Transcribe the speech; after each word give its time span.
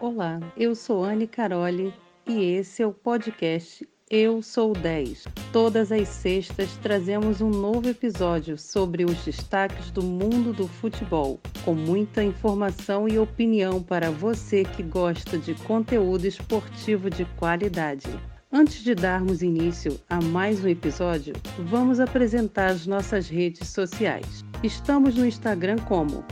Olá, 0.00 0.38
eu 0.56 0.76
sou 0.76 1.02
Anne 1.02 1.26
Caroli 1.26 1.92
e 2.24 2.52
esse 2.52 2.84
é 2.84 2.86
o 2.86 2.92
podcast 2.92 3.84
Eu 4.08 4.40
Sou 4.42 4.72
10. 4.72 5.24
Todas 5.52 5.90
as 5.90 6.06
sextas 6.06 6.76
trazemos 6.76 7.40
um 7.40 7.50
novo 7.50 7.88
episódio 7.88 8.56
sobre 8.56 9.04
os 9.04 9.24
destaques 9.24 9.90
do 9.90 10.00
mundo 10.00 10.52
do 10.52 10.68
futebol, 10.68 11.40
com 11.64 11.74
muita 11.74 12.22
informação 12.22 13.08
e 13.08 13.18
opinião 13.18 13.82
para 13.82 14.08
você 14.08 14.62
que 14.62 14.84
gosta 14.84 15.36
de 15.36 15.56
conteúdo 15.64 16.28
esportivo 16.28 17.10
de 17.10 17.24
qualidade. 17.36 18.06
Antes 18.52 18.84
de 18.84 18.94
darmos 18.94 19.42
início 19.42 19.98
a 20.08 20.20
mais 20.22 20.64
um 20.64 20.68
episódio, 20.68 21.34
vamos 21.58 21.98
apresentar 21.98 22.70
as 22.70 22.86
nossas 22.86 23.28
redes 23.28 23.66
sociais. 23.66 24.44
Estamos 24.62 25.16
no 25.16 25.26
Instagram 25.26 25.78
como 25.88 26.24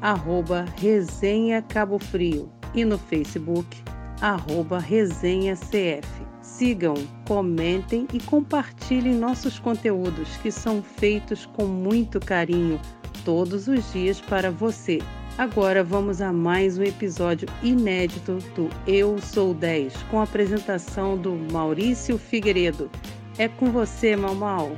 arroba 0.00 0.64
Resenha 0.78 1.60
Cabo 1.60 1.98
Frio 1.98 2.50
e 2.74 2.84
no 2.84 2.98
Facebook 2.98 3.66
arroba 4.20 4.78
Resenha 4.78 5.56
CF. 5.56 6.08
Sigam, 6.40 6.94
comentem 7.26 8.06
e 8.12 8.20
compartilhem 8.20 9.14
nossos 9.14 9.58
conteúdos 9.58 10.36
que 10.38 10.50
são 10.50 10.82
feitos 10.82 11.44
com 11.44 11.66
muito 11.66 12.20
carinho 12.20 12.80
todos 13.24 13.66
os 13.66 13.92
dias 13.92 14.20
para 14.20 14.50
você. 14.50 15.00
Agora 15.38 15.82
vamos 15.82 16.20
a 16.20 16.32
mais 16.32 16.78
um 16.78 16.82
episódio 16.82 17.48
inédito 17.62 18.38
do 18.54 18.68
Eu 18.86 19.18
Sou 19.18 19.54
10, 19.54 19.94
com 20.04 20.20
a 20.20 20.24
apresentação 20.24 21.16
do 21.16 21.34
Maurício 21.50 22.18
Figueiredo. 22.18 22.90
É 23.38 23.48
com 23.48 23.72
você, 23.72 24.14
Mal 24.14 24.70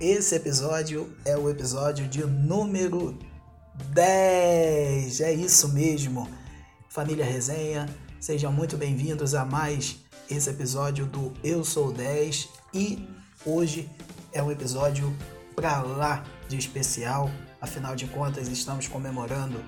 Esse 0.00 0.34
episódio 0.34 1.14
é 1.26 1.36
o 1.36 1.50
episódio 1.50 2.08
de 2.08 2.24
número 2.24 3.18
10. 3.92 5.20
É 5.20 5.30
isso 5.30 5.68
mesmo. 5.68 6.26
Família 6.88 7.22
Resenha, 7.22 7.86
sejam 8.18 8.50
muito 8.50 8.78
bem-vindos 8.78 9.34
a 9.34 9.44
mais 9.44 9.98
esse 10.30 10.48
episódio 10.48 11.04
do 11.04 11.34
Eu 11.44 11.62
Sou 11.62 11.92
10 11.92 12.48
e 12.72 13.06
hoje 13.44 13.90
é 14.32 14.42
um 14.42 14.50
episódio 14.50 15.14
pra 15.54 15.82
lá 15.82 16.24
de 16.48 16.56
especial. 16.56 17.30
Afinal 17.60 17.94
de 17.94 18.06
contas, 18.06 18.48
estamos 18.48 18.88
comemorando 18.88 19.62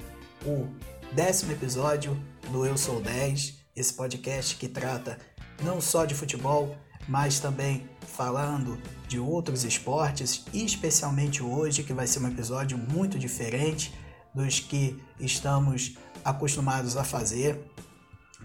o 0.46 0.66
décimo 1.12 1.52
episódio 1.52 2.18
do 2.50 2.64
Eu 2.64 2.78
Sou 2.78 3.02
10, 3.02 3.52
esse 3.76 3.92
podcast 3.92 4.56
que 4.56 4.66
trata 4.66 5.18
não 5.62 5.78
só 5.78 6.06
de 6.06 6.14
futebol, 6.14 6.74
mas 7.08 7.40
também 7.40 7.88
falando 8.06 8.78
de 9.08 9.18
outros 9.18 9.64
esportes, 9.64 10.44
especialmente 10.52 11.42
hoje, 11.42 11.82
que 11.82 11.92
vai 11.92 12.06
ser 12.06 12.20
um 12.20 12.28
episódio 12.28 12.78
muito 12.78 13.18
diferente 13.18 13.92
dos 14.34 14.60
que 14.60 15.02
estamos 15.20 15.96
acostumados 16.24 16.96
a 16.96 17.04
fazer, 17.04 17.60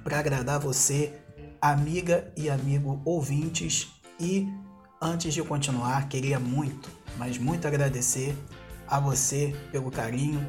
para 0.04 0.20
agradar 0.20 0.60
você, 0.60 1.14
amiga 1.62 2.32
e 2.36 2.50
amigo 2.50 3.02
ouvintes. 3.06 3.88
E 4.20 4.48
antes 5.02 5.34
de 5.34 5.44
continuar, 5.44 6.08
queria 6.08 6.40
muito, 6.40 6.90
mas 7.18 7.38
muito 7.38 7.68
agradecer 7.68 8.36
a 8.88 9.00
você 9.00 9.56
pelo 9.72 9.92
carinho 9.92 10.46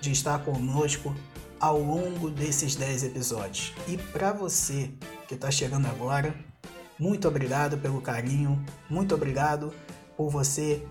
de 0.00 0.12
estar 0.12 0.38
conosco 0.40 1.14
ao 1.58 1.80
longo 1.80 2.30
desses 2.30 2.74
10 2.76 3.04
episódios. 3.04 3.72
E 3.88 3.96
para 3.96 4.32
você 4.32 4.90
que 5.26 5.34
está 5.34 5.50
chegando 5.50 5.86
agora, 5.86 6.34
muito 6.98 7.28
obrigado 7.28 7.76
pelo 7.78 8.00
carinho, 8.00 8.64
muito 8.88 9.14
obrigado 9.14 9.72
por 10.16 10.30
você 10.30 10.82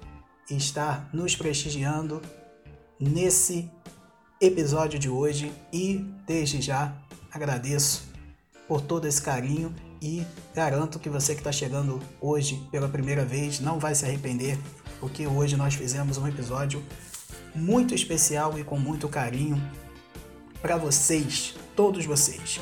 estar 0.49 1.09
nos 1.11 1.35
prestigiando 1.35 2.21
nesse 2.99 3.69
episódio 4.39 4.99
de 4.99 5.09
hoje 5.09 5.51
e 5.73 6.05
desde 6.27 6.61
já 6.61 6.95
agradeço 7.31 8.07
por 8.67 8.81
todo 8.81 9.07
esse 9.07 9.21
carinho 9.21 9.73
e 10.01 10.25
garanto 10.53 10.99
que 10.99 11.09
você 11.09 11.33
que 11.33 11.39
está 11.39 11.51
chegando 11.51 11.99
hoje 12.21 12.61
pela 12.71 12.87
primeira 12.87 13.25
vez 13.25 13.59
não 13.59 13.79
vai 13.79 13.95
se 13.95 14.05
arrepender, 14.05 14.59
porque 14.99 15.25
hoje 15.25 15.57
nós 15.57 15.73
fizemos 15.73 16.17
um 16.17 16.27
episódio 16.27 16.83
muito 17.55 17.95
especial 17.95 18.57
e 18.59 18.63
com 18.63 18.77
muito 18.77 19.07
carinho 19.07 19.61
para 20.61 20.77
vocês, 20.77 21.55
todos 21.75 22.05
vocês. 22.05 22.59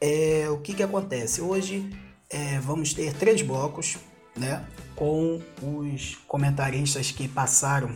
É, 0.00 0.48
o 0.50 0.58
que, 0.58 0.74
que 0.74 0.82
acontece? 0.82 1.40
Hoje 1.40 1.88
é, 2.30 2.58
vamos 2.60 2.92
ter 2.92 3.14
três 3.14 3.42
blocos, 3.42 3.96
né? 4.36 4.64
Com 4.96 5.40
os 5.62 6.16
comentaristas 6.26 7.10
que 7.10 7.28
passaram, 7.28 7.94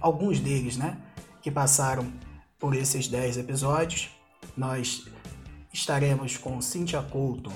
alguns 0.00 0.40
deles, 0.40 0.76
né? 0.76 0.96
Que 1.42 1.50
passaram 1.50 2.12
por 2.58 2.74
esses 2.74 3.08
dez 3.08 3.36
episódios. 3.36 4.10
Nós 4.56 5.06
estaremos 5.72 6.36
com 6.36 6.60
Cíntia 6.60 7.02
Couto 7.02 7.52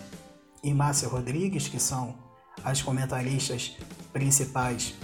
e 0.62 0.72
Márcia 0.74 1.08
Rodrigues, 1.08 1.68
que 1.68 1.80
são 1.80 2.14
as 2.62 2.82
comentaristas 2.82 3.76
principais 4.12 4.94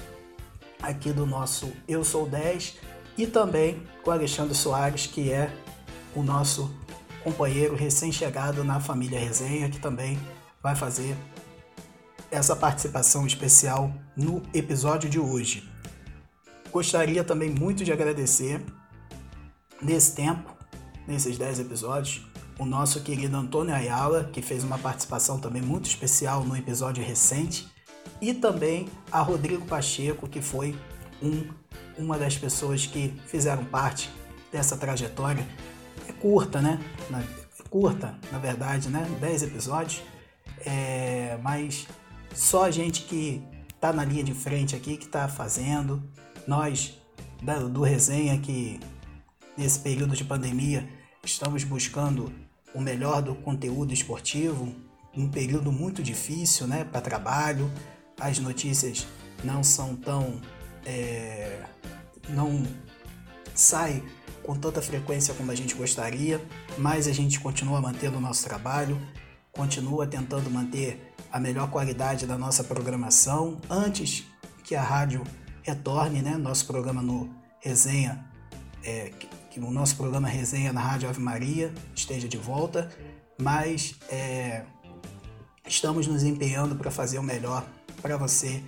aqui 0.83 1.13
do 1.13 1.25
nosso 1.25 1.73
Eu 1.89 2.05
Sou 2.05 2.29
10, 2.29 2.77
e 3.17 3.27
também 3.27 3.83
com 4.03 4.11
Alexandre 4.11 4.55
Soares, 4.55 5.07
que 5.07 5.33
é 5.33 5.51
o 6.15 6.23
nosso 6.23 6.71
companheiro 7.27 7.75
recém-chegado 7.75 8.63
na 8.63 8.79
família 8.79 9.19
Resenha, 9.19 9.69
que 9.69 9.81
também 9.81 10.17
vai 10.63 10.77
fazer 10.77 11.17
essa 12.31 12.55
participação 12.55 13.27
especial 13.27 13.93
no 14.17 14.45
episódio 14.55 15.11
de 15.11 15.19
hoje. 15.19 15.69
Gostaria 16.71 17.25
também 17.25 17.51
muito 17.51 17.83
de 17.83 17.93
agradecer 17.93 18.65
nesse 19.83 20.15
tempo, 20.15 20.57
nesses 21.05 21.37
10 21.37 21.59
episódios, 21.59 22.25
o 22.61 22.65
nosso 22.65 23.03
querido 23.03 23.37
Antônio 23.37 23.75
Ayala, 23.75 24.31
que 24.33 24.41
fez 24.41 24.63
uma 24.63 24.79
participação 24.79 25.41
também 25.41 25.61
muito 25.61 25.87
especial 25.87 26.45
no 26.45 26.57
episódio 26.57 27.05
recente, 27.05 27.69
e 28.21 28.33
também 28.35 28.89
a 29.11 29.21
Rodrigo 29.21 29.67
Pacheco, 29.67 30.29
que 30.29 30.41
foi 30.41 30.79
um, 31.21 31.45
uma 31.99 32.17
das 32.17 32.39
pessoas 32.39 32.87
que 32.87 33.21
fizeram 33.27 33.65
parte 33.65 34.13
dessa 34.53 34.77
trajetória. 34.77 35.45
É 36.09 36.13
curta, 36.13 36.61
né? 36.61 36.79
Na, 37.11 37.23
curta, 37.71 38.19
na 38.31 38.39
verdade, 38.39 38.89
né? 38.89 39.07
10 39.21 39.43
episódios 39.45 40.03
é, 40.65 41.39
mas 41.43 41.87
só 42.35 42.65
a 42.65 42.71
gente 42.71 43.03
que 43.03 43.43
está 43.75 43.93
na 43.93 44.05
linha 44.05 44.25
de 44.25 44.35
frente 44.35 44.75
aqui, 44.75 44.97
que 44.97 45.07
está 45.07 45.29
fazendo, 45.29 46.03
nós 46.47 46.99
da, 47.43 47.59
do 47.59 47.83
Resenha, 47.83 48.39
que 48.39 48.81
nesse 49.57 49.79
período 49.81 50.15
de 50.17 50.25
pandemia 50.25 50.89
estamos 51.25 51.65
buscando 51.65 52.33
o 52.75 52.81
melhor 52.81 53.23
do 53.23 53.35
conteúdo 53.35 53.93
esportivo, 53.93 54.75
um 55.17 55.29
período 55.29 55.73
muito 55.73 56.03
difícil 56.03 56.67
né, 56.67 56.85
para 56.85 57.01
trabalho, 57.01 57.71
as 58.19 58.39
notícias 58.39 59.07
não 59.45 59.63
são 59.63 59.95
tão. 59.97 60.41
É, 60.85 61.63
não 62.29 62.65
sai 63.55 64.03
com 64.47 64.55
tanta 64.55 64.81
frequência 64.81 65.35
como 65.35 65.51
a 65.51 65.55
gente 65.55 65.75
gostaria, 65.75 66.41
mas 66.79 67.09
a 67.09 67.13
gente 67.13 67.41
continua 67.41 67.81
mantendo 67.81 68.19
o 68.19 68.21
nosso 68.21 68.45
trabalho, 68.45 68.97
continua 69.51 70.07
tentando 70.07 70.49
manter 70.49 71.13
a 71.33 71.41
melhor 71.41 71.69
qualidade 71.69 72.27
da 72.27 72.39
nossa 72.39 72.63
programação 72.63 73.61
antes 73.69 74.25
que 74.63 74.77
a 74.77 74.83
rádio 74.83 75.25
retorne, 75.63 76.23
né? 76.23 76.37
Nosso 76.37 76.65
programa 76.65 77.03
no 77.03 77.29
Resenha, 77.61 78.25
é, 78.85 79.11
que 79.51 79.59
o 79.59 79.71
nosso 79.71 79.97
programa 79.97 80.29
Resenha 80.29 80.73
na 80.73 80.81
Rádio 80.81 81.09
Ave 81.09 81.21
Maria 81.21 81.75
esteja 81.93 82.29
de 82.29 82.37
volta, 82.37 82.89
mas 83.37 83.97
é, 84.09 84.63
estamos 85.67 86.07
nos 86.07 86.23
empenhando 86.23 86.77
para 86.77 86.91
fazer 86.93 87.19
o 87.19 87.23
melhor 87.23 87.67
para 88.01 88.17
você 88.17 88.63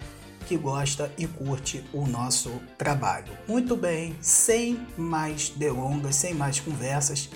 que 0.47 0.57
gosta 0.57 1.13
e 1.19 1.27
curte 1.27 1.85
o 1.93 2.07
nosso 2.07 2.51
trabalho. 2.77 3.33
Muito 3.47 3.77
bem, 3.77 4.17
sem 4.21 4.81
mais 4.97 5.51
delongas, 5.51 6.17
sem 6.17 6.35
mais 6.35 6.61
conversas, 6.61 7.29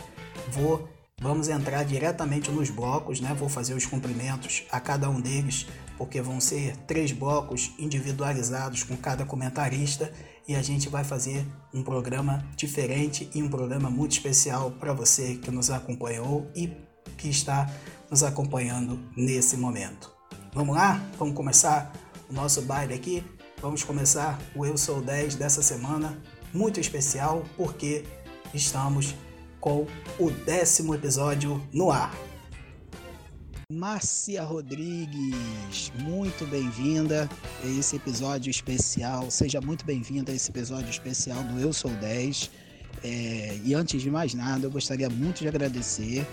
vou 0.51 0.89
Vamos 1.23 1.49
entrar 1.49 1.85
diretamente 1.85 2.51
nos 2.51 2.69
blocos, 2.69 3.21
né? 3.21 3.33
Vou 3.33 3.49
fazer 3.49 3.75
os 3.75 3.87
cumprimentos 3.87 4.65
a 4.73 4.81
cada 4.81 5.09
um 5.09 5.21
deles, 5.21 5.69
porque 5.97 6.21
vão 6.21 6.41
ser 6.41 6.77
três 6.79 7.13
blocos 7.13 7.71
individualizados 7.79 8.83
com 8.83 8.97
cada 8.97 9.25
comentarista 9.25 10.13
e 10.49 10.57
a 10.57 10.63
gente 10.63 10.89
vai 10.89 11.05
fazer 11.05 11.47
um 11.73 11.81
programa 11.81 12.45
diferente 12.57 13.31
e 13.33 13.41
um 13.41 13.49
programa 13.49 13.89
muito 13.89 14.11
especial 14.11 14.73
para 14.73 14.93
você 14.93 15.37
que 15.37 15.49
nos 15.49 15.71
acompanhou 15.71 16.51
e 16.57 16.73
que 17.17 17.29
está 17.29 17.71
nos 18.11 18.25
acompanhando 18.25 18.99
nesse 19.17 19.57
momento. 19.57 20.11
Vamos 20.53 20.75
lá? 20.75 21.01
Vamos 21.21 21.37
começar 21.37 21.93
nosso 22.33 22.63
baile 22.63 22.95
aqui? 22.95 23.23
Vamos 23.61 23.85
começar 23.85 24.41
o 24.55 24.65
Eu 24.65 24.77
Sou 24.77 25.03
10 25.03 25.37
dessa 25.37 25.63
semana, 25.63 26.19
muito 26.53 26.81
especial 26.81 27.45
porque 27.57 28.05
estamos 28.55 29.15
com 29.61 29.87
o 30.19 30.31
décimo 30.31 30.95
episódio 30.95 31.63
no 31.73 31.91
ar. 31.91 32.13
Márcia 33.71 34.43
Rodrigues, 34.43 35.93
muito 35.99 36.47
bem-vinda 36.47 37.29
a 37.63 37.67
esse 37.67 37.97
episódio 37.97 38.51
especial. 38.51 39.31
Seja 39.31 39.61
muito 39.61 39.85
bem-vinda 39.85 40.33
a 40.33 40.35
esse 40.35 40.51
episódio 40.51 40.91
especial 40.91 41.43
do 41.45 41.61
Eu 41.61 41.73
Sou 41.73 41.91
10. 41.91 42.51
É, 43.05 43.61
e 43.65 43.75
antes 43.75 44.03
de 44.03 44.11
mais 44.11 44.35
nada, 44.35 44.67
eu 44.67 44.71
gostaria 44.71 45.09
muito 45.09 45.41
de 45.41 45.49
agradecer 45.49 46.27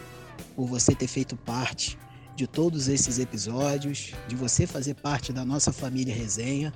por 0.55 0.65
você 0.65 0.95
ter 0.95 1.07
feito 1.07 1.35
parte 1.37 1.97
de 2.39 2.47
todos 2.47 2.87
esses 2.87 3.19
episódios, 3.19 4.13
de 4.25 4.33
você 4.33 4.65
fazer 4.65 4.93
parte 4.93 5.33
da 5.33 5.43
nossa 5.43 5.73
família 5.73 6.15
resenha. 6.15 6.73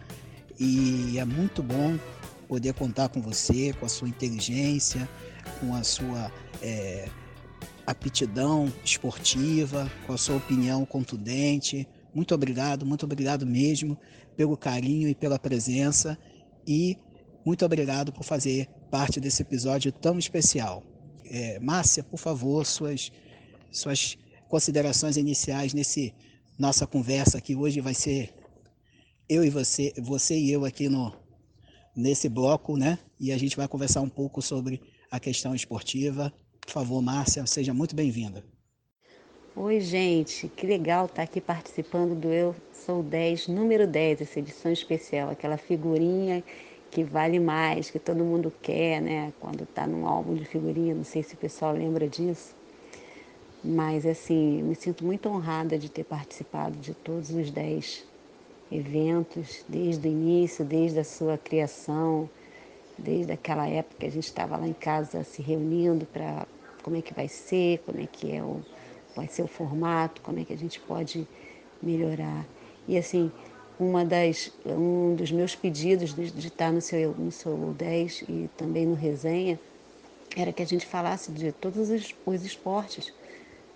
E 0.59 1.17
é 1.17 1.23
muito 1.23 1.63
bom 1.63 1.97
poder 2.49 2.73
contar 2.73 3.07
com 3.07 3.21
você, 3.21 3.71
com 3.71 3.85
a 3.85 3.89
sua 3.89 4.09
inteligência, 4.09 5.07
com 5.61 5.73
a 5.73 5.81
sua 5.81 6.29
é, 6.61 7.07
aptidão 7.87 8.69
esportiva, 8.83 9.89
com 10.05 10.11
a 10.11 10.17
sua 10.17 10.35
opinião 10.35 10.85
contundente. 10.85 11.87
Muito 12.13 12.35
obrigado, 12.35 12.85
muito 12.85 13.05
obrigado 13.05 13.45
mesmo 13.45 13.97
pelo 14.35 14.57
carinho 14.57 15.07
e 15.07 15.15
pela 15.15 15.39
presença 15.39 16.19
e 16.67 16.97
muito 17.45 17.63
obrigado 17.63 18.11
por 18.11 18.25
fazer 18.25 18.67
parte 18.91 19.17
desse 19.17 19.41
episódio 19.41 19.93
tão 19.93 20.19
especial. 20.19 20.83
É, 21.23 21.57
Márcia, 21.61 22.03
por 22.03 22.17
favor, 22.17 22.65
suas, 22.65 23.13
suas 23.71 24.17
considerações 24.53 25.17
iniciais 25.17 25.73
nesse 25.73 26.13
nossa 26.59 26.85
conversa 26.85 27.41
que 27.41 27.55
hoje 27.55 27.81
vai 27.81 27.95
ser 27.95 28.31
eu 29.27 29.43
e 29.43 29.49
você, 29.49 29.91
você 29.97 30.37
e 30.37 30.51
eu 30.51 30.63
aqui 30.63 30.87
no 30.87 31.11
nesse 31.95 32.29
bloco, 32.29 32.77
né? 32.77 32.99
E 33.19 33.31
a 33.31 33.37
gente 33.39 33.57
vai 33.57 33.67
conversar 33.67 34.01
um 34.01 34.09
pouco 34.09 34.43
sobre 34.43 34.79
a 35.09 35.19
questão 35.19 35.55
esportiva. 35.55 36.31
Por 36.61 36.71
favor, 36.71 37.01
Márcia, 37.01 37.43
seja 37.47 37.73
muito 37.73 37.95
bem-vinda. 37.95 38.45
Oi, 39.55 39.79
gente, 39.79 40.47
que 40.49 40.67
legal 40.67 41.07
estar 41.07 41.23
aqui 41.23 41.41
participando 41.41 42.13
do 42.13 42.31
Eu 42.31 42.55
Sou 42.71 43.01
10, 43.01 43.47
número 43.47 43.87
10, 43.87 44.21
essa 44.21 44.37
edição 44.37 44.71
especial, 44.71 45.31
aquela 45.31 45.57
figurinha 45.57 46.43
que 46.91 47.03
vale 47.03 47.39
mais, 47.39 47.89
que 47.89 47.97
todo 47.97 48.23
mundo 48.23 48.53
quer, 48.61 49.01
né? 49.01 49.33
Quando 49.39 49.63
está 49.63 49.87
num 49.87 50.05
álbum 50.05 50.35
de 50.35 50.45
figurinha, 50.45 50.93
não 50.93 51.03
sei 51.03 51.23
se 51.23 51.33
o 51.33 51.37
pessoal 51.37 51.73
lembra 51.73 52.07
disso. 52.07 52.61
Mas, 53.63 54.05
assim, 54.05 54.61
me 54.61 54.75
sinto 54.75 55.05
muito 55.05 55.29
honrada 55.29 55.77
de 55.77 55.89
ter 55.89 56.03
participado 56.03 56.77
de 56.77 56.93
todos 56.93 57.29
os 57.29 57.49
10 57.49 58.03
eventos, 58.71 59.63
desde 59.69 60.07
o 60.07 60.11
início, 60.11 60.65
desde 60.65 60.99
a 60.99 61.03
sua 61.03 61.37
criação, 61.37 62.29
desde 62.97 63.31
aquela 63.31 63.67
época 63.67 63.97
que 63.99 64.05
a 64.05 64.11
gente 64.11 64.25
estava 64.25 64.57
lá 64.57 64.67
em 64.67 64.73
casa 64.73 65.23
se 65.23 65.41
reunindo 65.41 66.05
para 66.05 66.45
como 66.81 66.97
é 66.97 67.01
que 67.01 67.13
vai 67.13 67.27
ser, 67.27 67.79
como 67.85 68.01
é 68.01 68.05
que 68.05 68.35
é 68.35 68.43
o, 68.43 68.61
vai 69.15 69.27
ser 69.27 69.43
o 69.43 69.47
formato, 69.47 70.21
como 70.21 70.39
é 70.39 70.43
que 70.43 70.53
a 70.53 70.57
gente 70.57 70.79
pode 70.81 71.25
melhorar. 71.81 72.45
E 72.87 72.97
assim, 72.97 73.31
uma 73.79 74.03
das, 74.03 74.51
um 74.65 75.15
dos 75.15 75.31
meus 75.31 75.55
pedidos 75.55 76.13
de, 76.13 76.29
de 76.31 76.47
estar 76.47 76.71
no 76.71 76.81
seu, 76.81 77.11
no 77.13 77.31
seu 77.31 77.55
10 77.77 78.23
e 78.27 78.49
também 78.57 78.85
no 78.85 78.95
resenha 78.95 79.59
era 80.35 80.51
que 80.51 80.63
a 80.63 80.65
gente 80.65 80.85
falasse 80.85 81.31
de 81.31 81.51
todos 81.51 81.89
os, 81.89 82.13
os 82.25 82.43
esportes, 82.43 83.13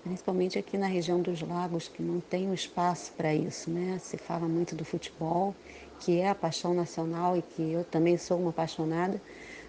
principalmente 0.08 0.58
aqui 0.58 0.78
na 0.78 0.88
região 0.88 1.22
dos 1.22 1.42
lagos, 1.42 1.90
que 1.90 2.02
não 2.02 2.22
tem 2.22 2.48
um 2.50 2.54
espaço 2.54 3.12
para 3.18 3.36
isso. 3.36 3.70
Né? 3.70 4.00
Se 4.02 4.18
fala 4.18 4.48
muito 4.48 4.74
do 4.74 4.86
futebol, 4.86 5.54
que 6.00 6.20
é 6.20 6.30
a 6.30 6.36
paixão 6.36 6.74
nacional 6.74 7.36
e 7.36 7.42
que 7.42 7.74
eu 7.74 7.84
também 7.84 8.18
sou 8.18 8.40
uma 8.40 8.52
apaixonada, 8.52 9.22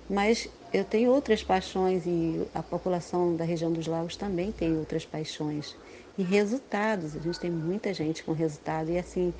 mas 0.08 0.48
eu 0.72 0.84
tenho 0.84 1.10
outras 1.10 1.42
paixões 1.42 2.06
e 2.06 2.46
a 2.54 2.62
população 2.62 3.34
da 3.34 3.44
região 3.44 3.72
dos 3.72 3.86
lagos 3.86 4.16
também 4.16 4.52
tem 4.52 4.78
outras 4.78 5.04
paixões. 5.04 5.76
E 6.16 6.22
resultados, 6.22 7.16
a 7.16 7.18
gente 7.18 7.40
tem 7.40 7.50
muita 7.50 7.92
gente 7.92 8.22
com 8.22 8.32
resultado 8.32 8.90
e 8.90 8.98
assim, 8.98 9.34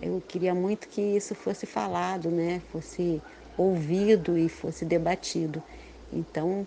eu 0.00 0.22
queria 0.26 0.54
muito 0.54 0.88
que 0.88 1.00
isso 1.00 1.34
fosse 1.34 1.66
falado, 1.66 2.30
né? 2.30 2.62
Fosse 2.70 3.20
ouvido 3.56 4.38
e 4.38 4.48
fosse 4.48 4.84
debatido. 4.84 5.62
Então, 6.12 6.66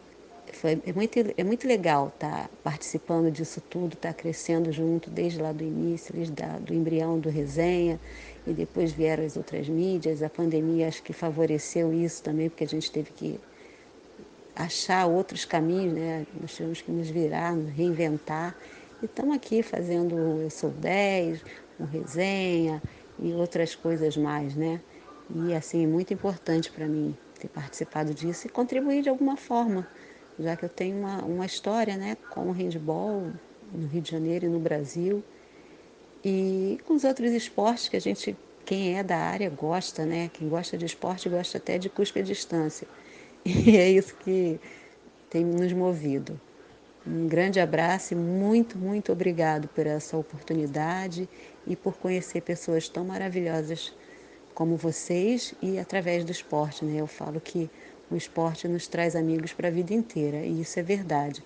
foi, 0.54 0.82
é, 0.86 0.94
muito, 0.94 1.20
é 1.38 1.44
muito 1.44 1.68
legal 1.68 2.08
estar 2.14 2.44
tá 2.44 2.50
participando 2.64 3.32
disso 3.32 3.62
tudo, 3.62 3.94
estar 3.94 4.14
tá 4.14 4.14
crescendo 4.14 4.72
junto 4.72 5.10
desde 5.10 5.42
lá 5.42 5.52
do 5.52 5.64
início, 5.64 6.14
desde 6.14 6.34
da, 6.34 6.58
do 6.60 6.74
embrião 6.74 7.20
do 7.20 7.30
resenha, 7.30 8.00
e 8.46 8.54
depois 8.54 8.92
vieram 8.92 9.26
as 9.26 9.38
outras 9.38 9.68
mídias. 9.68 10.24
A 10.24 10.30
pandemia 10.30 10.88
acho 10.88 11.04
que 11.04 11.14
favoreceu 11.14 11.94
isso 11.94 12.24
também, 12.24 12.50
porque 12.50 12.64
a 12.64 12.68
gente 12.68 12.92
teve 12.92 13.12
que 13.12 13.40
achar 14.56 15.06
outros 15.06 15.46
caminhos, 15.46 15.94
né? 15.94 16.26
Nós 16.42 16.56
tivemos 16.56 16.82
que 16.82 16.92
nos 16.92 17.10
virar, 17.10 17.56
nos 17.56 17.72
reinventar. 17.74 18.56
E 19.02 19.06
estamos 19.06 19.36
aqui 19.36 19.62
fazendo 19.62 20.16
Eu 20.42 20.50
Sou 20.50 20.72
10, 20.72 21.42
um 21.80 21.86
resenha 21.86 22.82
e 23.20 23.34
outras 23.34 23.76
coisas 23.76 24.18
mais, 24.18 24.56
né? 24.56 24.82
E 25.36 25.54
assim, 25.54 25.86
muito 25.86 26.14
importante 26.14 26.72
para 26.72 26.88
mim 26.88 27.16
ter 27.38 27.48
participado 27.50 28.14
disso 28.14 28.48
e 28.48 28.50
contribuir 28.50 29.04
de 29.04 29.10
alguma 29.10 29.38
forma, 29.38 29.88
já 30.40 30.56
que 30.56 30.66
eu 30.66 30.70
tenho 30.70 30.98
uma, 30.98 31.24
uma 31.24 31.46
história 31.46 31.98
né, 31.98 32.18
com 32.30 32.48
o 32.48 32.52
handball 32.52 33.32
no 33.72 33.88
Rio 33.88 34.02
de 34.02 34.12
Janeiro 34.12 34.46
e 34.46 34.50
no 34.50 34.60
Brasil 34.60 35.24
e 36.24 36.80
com 36.86 36.96
os 36.96 37.04
outros 37.04 37.32
esportes 37.32 37.88
que 37.88 37.96
a 37.96 38.02
gente, 38.02 38.36
quem 38.66 38.98
é 38.98 39.04
da 39.04 39.18
área, 39.18 39.50
gosta, 39.50 40.06
né? 40.06 40.30
Quem 40.34 40.50
gosta 40.50 40.78
de 40.78 40.86
esporte 40.86 41.30
gosta 41.30 41.58
até 41.58 41.78
de 41.78 41.90
cuspe 41.90 42.20
à 42.20 42.24
distância. 42.24 42.88
E 43.46 43.78
é 43.78 43.90
isso 43.90 44.14
que 44.16 44.60
tem 45.30 45.46
nos 45.46 45.72
movido. 45.72 46.40
Um 47.06 47.28
grande 47.28 47.62
abraço 47.62 48.14
e 48.14 48.18
muito, 48.18 48.78
muito 48.78 49.14
obrigado 49.14 49.70
por 49.70 49.88
essa 49.88 50.18
oportunidade 50.18 51.30
e 51.66 51.74
por 51.74 51.96
conhecer 51.96 52.42
pessoas 52.42 52.90
tão 52.90 53.06
maravilhosas 53.06 53.94
como 54.54 54.76
vocês 54.76 55.54
e 55.62 55.80
através 55.80 56.26
do 56.26 56.32
esporte. 56.34 56.84
Né? 56.84 57.00
Eu 57.00 57.08
falo 57.08 57.40
que 57.40 57.70
o 58.10 58.16
esporte 58.16 58.68
nos 58.68 58.88
traz 58.88 59.16
amigos 59.16 59.54
para 59.54 59.68
a 59.68 59.72
vida 59.72 59.94
inteira 59.94 60.46
e 60.46 60.62
isso 60.62 60.80
é 60.80 60.84
verdade. 60.84 61.44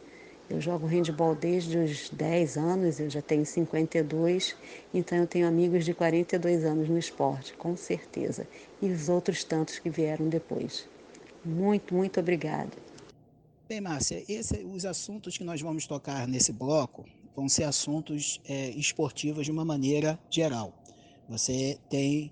Eu 0.49 0.59
jogo 0.59 0.85
handball 0.85 1.33
desde 1.33 1.77
os 1.77 2.09
10 2.09 2.57
anos, 2.57 2.99
eu 2.99 3.09
já 3.09 3.21
tenho 3.21 3.45
52, 3.45 4.55
então 4.93 5.17
eu 5.17 5.25
tenho 5.25 5.47
amigos 5.47 5.85
de 5.85 5.93
42 5.93 6.65
anos 6.65 6.89
no 6.89 6.97
esporte, 6.97 7.53
com 7.53 7.77
certeza. 7.77 8.45
E 8.81 8.91
os 8.91 9.07
outros 9.07 9.45
tantos 9.45 9.79
que 9.79 9.89
vieram 9.89 10.27
depois. 10.27 10.85
Muito, 11.43 11.95
muito 11.95 12.19
obrigada. 12.19 12.71
Bem, 13.69 13.79
Márcia, 13.79 14.23
esse, 14.27 14.65
os 14.65 14.85
assuntos 14.85 15.37
que 15.37 15.43
nós 15.45 15.61
vamos 15.61 15.87
tocar 15.87 16.27
nesse 16.27 16.51
bloco 16.51 17.05
vão 17.33 17.47
ser 17.47 17.63
assuntos 17.63 18.41
é, 18.45 18.71
esportivos 18.71 19.45
de 19.45 19.51
uma 19.51 19.63
maneira 19.63 20.19
geral. 20.29 20.73
Você 21.29 21.79
tem 21.89 22.29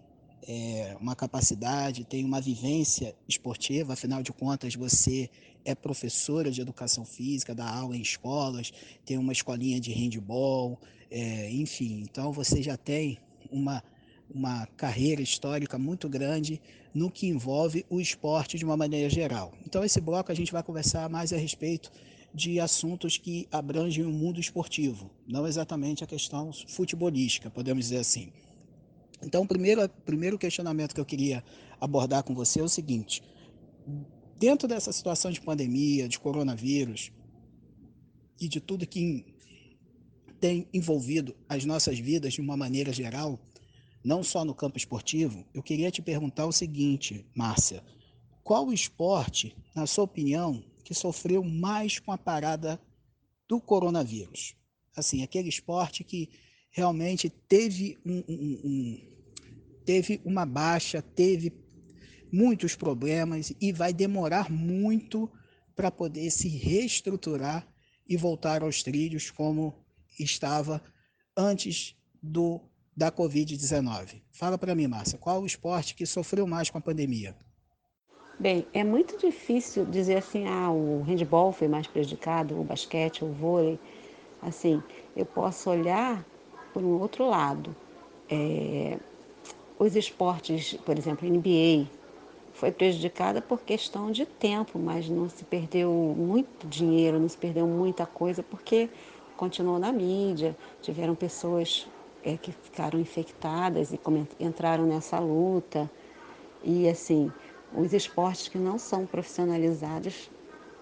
é, 0.48 0.96
uma 1.00 1.16
capacidade, 1.16 2.04
tem 2.04 2.24
uma 2.26 2.42
vivência 2.42 3.16
esportiva, 3.28 3.94
afinal 3.94 4.22
de 4.24 4.32
contas, 4.32 4.76
você 4.76 5.30
é 5.66 5.76
professora 5.76 6.50
de 6.52 6.62
educação 6.62 7.06
física, 7.06 7.54
dá 7.54 7.70
aula 7.70 7.96
em 7.96 8.02
escolas, 8.02 8.72
tem 9.06 9.18
uma 9.18 9.34
escolinha 9.34 9.80
de 9.80 9.92
handball, 9.92 10.80
é, 11.12 11.52
enfim. 11.52 12.02
Então 12.02 12.32
você 12.32 12.62
já 12.62 12.78
tem 12.78 13.18
uma, 13.52 13.84
uma 14.34 14.66
carreira 14.78 15.22
histórica 15.22 15.78
muito 15.78 16.08
grande 16.08 16.62
no 16.94 17.12
que 17.12 17.28
envolve 17.28 17.86
o 17.90 18.00
esporte 18.00 18.58
de 18.58 18.66
uma 18.66 18.78
maneira 18.78 19.10
geral. 19.10 19.54
Então 19.66 19.84
esse 19.84 20.02
bloco 20.02 20.32
a 20.32 20.36
gente 20.36 20.52
vai 20.52 20.64
conversar 20.64 21.10
mais 21.10 21.32
a 21.34 21.38
respeito 21.38 21.92
de 22.34 22.60
assuntos 22.60 23.18
que 23.18 23.48
abrangem 23.52 24.06
o 24.06 24.12
mundo 24.12 24.40
esportivo, 24.40 25.10
não 25.28 25.48
exatamente 25.48 26.04
a 26.04 26.08
questão 26.08 26.52
futebolística, 26.68 27.50
podemos 27.50 27.86
dizer 27.86 27.98
assim. 27.98 28.32
Então, 29.24 29.44
o 29.44 29.48
primeiro, 29.48 29.88
primeiro 30.06 30.38
questionamento 30.38 30.94
que 30.94 31.02
eu 31.02 31.06
queria 31.06 31.44
abordar 31.80 32.24
com 32.24 32.34
você 32.34 32.60
é 32.60 32.64
o 32.64 32.70
seguinte: 32.70 33.22
dentro 34.38 34.68
dessa 34.68 34.92
situação 34.92 35.32
de 35.32 35.42
pandemia, 35.42 36.08
de 36.08 36.20
coronavírus 36.20 37.12
e 38.40 38.48
de 38.48 38.60
tudo 38.60 38.88
que 38.88 39.26
tem 40.40 40.68
envolvido 40.74 41.36
as 41.50 41.66
nossas 41.66 42.00
vidas 42.00 42.34
de 42.34 42.42
uma 42.42 42.56
maneira 42.56 42.94
geral, 42.94 43.38
não 44.04 44.24
só 44.24 44.46
no 44.46 44.56
campo 44.56 44.78
esportivo, 44.78 45.46
eu 45.54 45.62
queria 45.62 45.92
te 45.92 46.02
perguntar 46.02 46.46
o 46.46 46.52
seguinte, 46.52 47.26
Márcia: 47.36 47.84
qual 48.44 48.72
esporte, 48.72 49.56
na 49.76 49.86
sua 49.86 50.06
opinião, 50.06 50.64
que 50.84 50.94
sofreu 50.94 51.44
mais 51.44 52.00
com 52.00 52.12
a 52.12 52.18
parada 52.18 52.82
do 53.48 53.60
coronavírus. 53.60 54.56
Assim, 54.96 55.24
aquele 55.24 55.50
esporte 55.50 56.04
que 56.04 56.30
realmente 56.72 57.30
teve, 57.30 57.98
um, 58.06 58.24
um, 58.28 58.62
um, 58.64 59.09
teve 59.86 60.22
uma 60.24 60.46
baixa, 60.46 61.02
teve 61.02 61.54
muitos 62.32 62.76
problemas 62.76 63.54
e 63.60 63.72
vai 63.72 63.94
demorar 63.94 64.52
muito 64.52 65.32
para 65.76 65.90
poder 65.90 66.30
se 66.30 66.48
reestruturar 66.48 67.68
e 68.08 68.18
voltar 68.18 68.62
aos 68.64 68.84
trilhos 68.84 69.32
como 69.32 69.74
estava 70.20 70.82
antes 71.36 71.96
do 72.22 72.62
da 72.96 73.10
Covid-19. 73.10 74.22
Fala 74.30 74.58
para 74.58 74.76
mim, 74.76 74.86
Márcia, 74.86 75.18
qual 75.18 75.42
o 75.42 75.46
esporte 75.46 75.96
que 75.96 76.06
sofreu 76.06 76.46
mais 76.46 76.70
com 76.70 76.78
a 76.78 76.82
pandemia? 76.82 77.34
Bem, 78.38 78.68
é 78.74 78.84
muito 78.84 79.18
difícil 79.18 79.86
dizer 79.86 80.18
assim, 80.18 80.48
ah, 80.48 80.70
o 80.70 81.02
handball 81.04 81.54
foi 81.54 81.70
mais 81.70 81.88
prejudicado, 81.88 82.60
o 82.60 82.64
basquete, 82.64 83.24
o 83.24 83.32
vôlei. 83.32 83.80
Assim, 84.42 84.84
eu 85.16 85.26
posso 85.26 85.70
olhar 85.70 86.26
por 86.74 86.84
um 86.84 87.00
outro 87.00 87.30
lado. 87.30 87.74
É, 88.30 89.00
os 89.80 89.96
esportes, 89.96 90.74
por 90.86 90.98
exemplo, 90.98 91.28
NBA, 91.28 91.88
foi 92.54 92.70
prejudicada 92.70 93.42
por 93.42 93.62
questão 93.62 94.12
de 94.12 94.26
tempo, 94.26 94.78
mas 94.78 95.10
não 95.10 95.30
se 95.30 95.46
perdeu 95.46 95.90
muito 96.18 96.68
dinheiro, 96.68 97.18
não 97.18 97.30
se 97.30 97.38
perdeu 97.38 97.66
muita 97.66 98.06
coisa, 98.06 98.44
porque 98.44 98.90
continuou 99.38 99.80
na 99.80 99.94
mídia, 99.94 100.56
tiveram 100.82 101.16
pessoas 101.16 101.88
é, 102.26 102.36
que 102.36 102.52
ficaram 102.52 103.00
infectadas 103.00 103.94
e 103.94 104.00
entraram 104.38 104.86
nessa 104.86 105.18
luta. 105.18 105.90
E 106.62 106.90
assim, 106.90 107.32
os 107.74 107.94
esportes 107.94 108.50
que 108.50 108.58
não 108.58 108.78
são 108.78 109.06
profissionalizados 109.06 110.30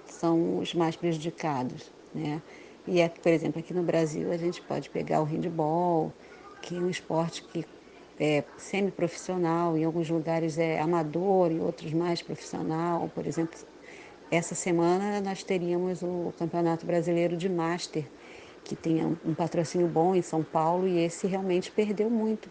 são 0.08 0.58
os 0.58 0.74
mais 0.74 0.96
prejudicados, 0.96 1.92
né? 2.16 2.42
E 2.88 3.00
é, 3.00 3.10
por 3.10 3.32
exemplo, 3.32 3.60
aqui 3.60 3.74
no 3.74 3.84
Brasil 3.84 4.32
a 4.32 4.38
gente 4.38 4.60
pode 4.62 4.90
pegar 4.90 5.22
o 5.22 5.26
handball, 5.26 6.12
que 6.64 6.76
é 6.76 6.80
um 6.80 6.90
esporte 6.90 7.44
que 7.44 7.64
é 8.20 8.44
semi-profissional, 8.58 9.78
em 9.78 9.84
alguns 9.84 10.10
lugares 10.10 10.58
é 10.58 10.80
amador, 10.80 11.52
em 11.52 11.60
outros 11.60 11.94
mais 11.94 12.22
profissional. 12.22 13.10
Por 13.14 13.28
exemplo, 13.28 13.58
essa 14.32 14.56
semana 14.56 15.22
nós 15.22 15.44
teríamos 15.44 16.02
o 16.02 16.34
Campeonato 16.38 16.86
Brasileiro 16.86 17.38
de 17.38 17.48
Master, 17.48 18.04
que 18.64 18.76
tem 18.76 19.06
um 19.26 19.34
patrocínio 19.34 19.88
bom 19.88 20.14
em 20.14 20.22
São 20.22 20.44
Paulo 20.44 20.88
e 20.88 21.00
esse 21.00 21.28
realmente 21.28 21.72
perdeu 21.72 22.10
muito. 22.10 22.50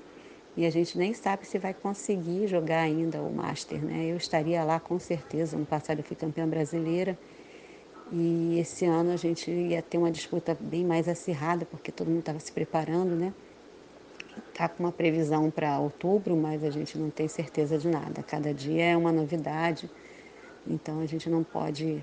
E 0.57 0.65
a 0.65 0.71
gente 0.71 0.97
nem 0.97 1.13
sabe 1.13 1.47
se 1.47 1.59
vai 1.59 1.75
conseguir 1.75 2.47
jogar 2.47 2.81
ainda 2.81 3.21
o 3.21 3.31
Master, 3.31 3.85
né? 3.85 4.07
Eu 4.07 4.17
estaria 4.17 4.65
lá 4.65 4.81
com 4.81 4.99
certeza. 4.99 5.59
No 5.59 5.67
passado 5.67 5.99
eu 5.99 6.05
fui 6.05 6.17
campeã 6.17 6.49
brasileira 6.49 7.19
e 8.11 8.59
esse 8.59 8.87
ano 8.87 9.13
a 9.13 9.17
gente 9.17 9.51
ia 9.51 9.83
ter 9.83 9.99
uma 9.99 10.11
disputa 10.11 10.57
bem 10.59 10.85
mais 10.85 11.09
acirrada, 11.09 11.67
porque 11.67 11.93
todo 11.93 12.09
mundo 12.09 12.21
estava 12.21 12.41
se 12.41 12.51
preparando, 12.53 13.15
né? 13.15 13.35
Está 14.57 14.71
com 14.71 14.85
uma 14.85 14.91
previsão 14.91 15.51
para 15.51 15.79
outubro, 15.79 16.35
mas 16.35 16.65
a 16.65 16.71
gente 16.71 16.97
não 16.97 17.11
tem 17.11 17.29
certeza 17.29 17.77
de 17.77 17.89
nada. 17.89 18.23
Cada 18.23 18.55
dia 18.55 18.85
é 18.87 18.97
uma 18.97 19.13
novidade, 19.13 19.91
então 20.67 21.01
a 21.03 21.05
gente 21.05 21.29
não 21.29 21.45
pode 21.45 22.03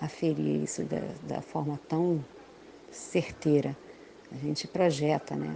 aferir 0.00 0.64
isso 0.64 0.82
da, 0.82 0.98
da 1.22 1.40
forma 1.40 1.78
tão 1.88 2.24
certeira. 2.90 3.76
A 4.32 4.36
gente 4.38 4.66
projeta, 4.66 5.36
né? 5.36 5.54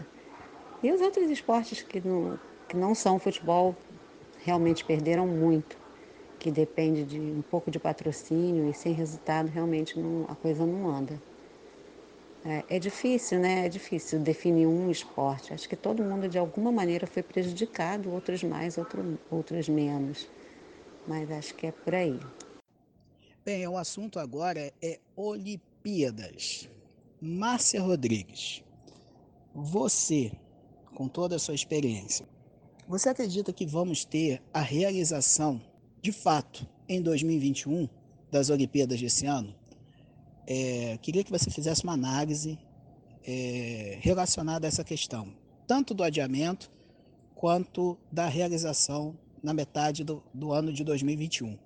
E 0.80 0.92
os 0.92 1.00
outros 1.00 1.28
esportes 1.28 1.82
que 1.82 2.00
não, 2.00 2.38
que 2.68 2.76
não 2.76 2.94
são 2.94 3.18
futebol 3.18 3.74
realmente 4.44 4.84
perderam 4.84 5.26
muito, 5.26 5.76
que 6.38 6.52
depende 6.52 7.02
de 7.02 7.18
um 7.18 7.42
pouco 7.42 7.68
de 7.68 7.80
patrocínio 7.80 8.70
e 8.70 8.72
sem 8.72 8.92
resultado 8.92 9.48
realmente 9.48 9.98
não, 9.98 10.24
a 10.28 10.36
coisa 10.36 10.64
não 10.64 10.88
anda. 10.88 11.20
É, 12.44 12.76
é, 12.76 12.78
difícil, 12.78 13.38
né? 13.38 13.66
É 13.66 13.68
difícil 13.68 14.18
definir 14.18 14.66
um 14.66 14.90
esporte. 14.90 15.54
Acho 15.54 15.68
que 15.68 15.76
todo 15.76 16.02
mundo 16.02 16.28
de 16.28 16.38
alguma 16.38 16.72
maneira 16.72 17.06
foi 17.06 17.22
prejudicado, 17.22 18.10
outros 18.10 18.42
mais, 18.42 18.76
outro, 18.76 19.18
outros 19.30 19.68
menos. 19.68 20.28
Mas 21.06 21.30
acho 21.30 21.54
que 21.54 21.68
é 21.68 21.72
por 21.72 21.94
aí. 21.94 22.18
Bem, 23.44 23.66
o 23.66 23.76
assunto 23.76 24.18
agora 24.18 24.72
é 24.82 24.98
Olimpíadas. 25.14 26.68
Márcia 27.20 27.80
Rodrigues, 27.80 28.64
você, 29.54 30.32
com 30.94 31.06
toda 31.06 31.36
a 31.36 31.38
sua 31.38 31.54
experiência, 31.54 32.26
você 32.88 33.08
acredita 33.08 33.52
que 33.52 33.64
vamos 33.64 34.04
ter 34.04 34.42
a 34.52 34.60
realização, 34.60 35.60
de 36.00 36.10
fato, 36.10 36.66
em 36.88 37.00
2021 37.00 37.88
das 38.30 38.50
Olimpíadas 38.50 39.00
desse 39.00 39.26
ano? 39.26 39.54
É, 40.46 40.98
queria 41.00 41.22
que 41.24 41.30
você 41.30 41.50
fizesse 41.50 41.84
uma 41.84 41.92
análise 41.92 42.58
é, 43.24 43.98
relacionada 44.00 44.66
a 44.66 44.68
essa 44.68 44.82
questão, 44.82 45.32
tanto 45.66 45.94
do 45.94 46.02
adiamento 46.02 46.70
quanto 47.34 47.98
da 48.10 48.26
realização 48.26 49.16
na 49.42 49.52
metade 49.52 50.04
do, 50.04 50.22
do 50.32 50.52
ano 50.52 50.72
de 50.72 50.84
2021 50.84 51.58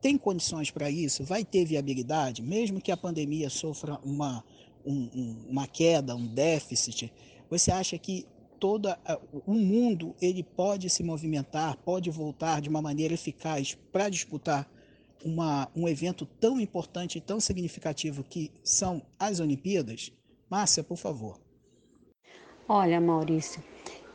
tem 0.00 0.16
condições 0.16 0.70
para 0.70 0.90
isso? 0.90 1.24
Vai 1.24 1.44
ter 1.44 1.64
viabilidade? 1.64 2.42
Mesmo 2.42 2.80
que 2.80 2.92
a 2.92 2.96
pandemia 2.96 3.50
sofra 3.50 3.98
uma, 4.04 4.44
um, 4.84 5.44
uma 5.48 5.66
queda, 5.66 6.14
um 6.14 6.26
déficit, 6.26 7.12
você 7.50 7.70
acha 7.70 7.98
que 7.98 8.26
todo 8.58 8.88
o 9.46 9.54
mundo 9.54 10.14
ele 10.20 10.42
pode 10.42 10.90
se 10.90 11.02
movimentar, 11.02 11.76
pode 11.78 12.10
voltar 12.10 12.60
de 12.60 12.68
uma 12.68 12.82
maneira 12.82 13.14
eficaz 13.14 13.76
para 13.92 14.08
disputar 14.08 14.68
uma, 15.24 15.68
um 15.74 15.88
evento 15.88 16.26
tão 16.26 16.60
importante 16.60 17.18
e 17.18 17.20
tão 17.20 17.40
significativo 17.40 18.22
que 18.24 18.50
são 18.62 19.02
as 19.18 19.40
Olimpíadas? 19.40 20.12
Márcia, 20.48 20.82
por 20.82 20.96
favor. 20.96 21.38
Olha, 22.68 23.00
Maurício, 23.00 23.62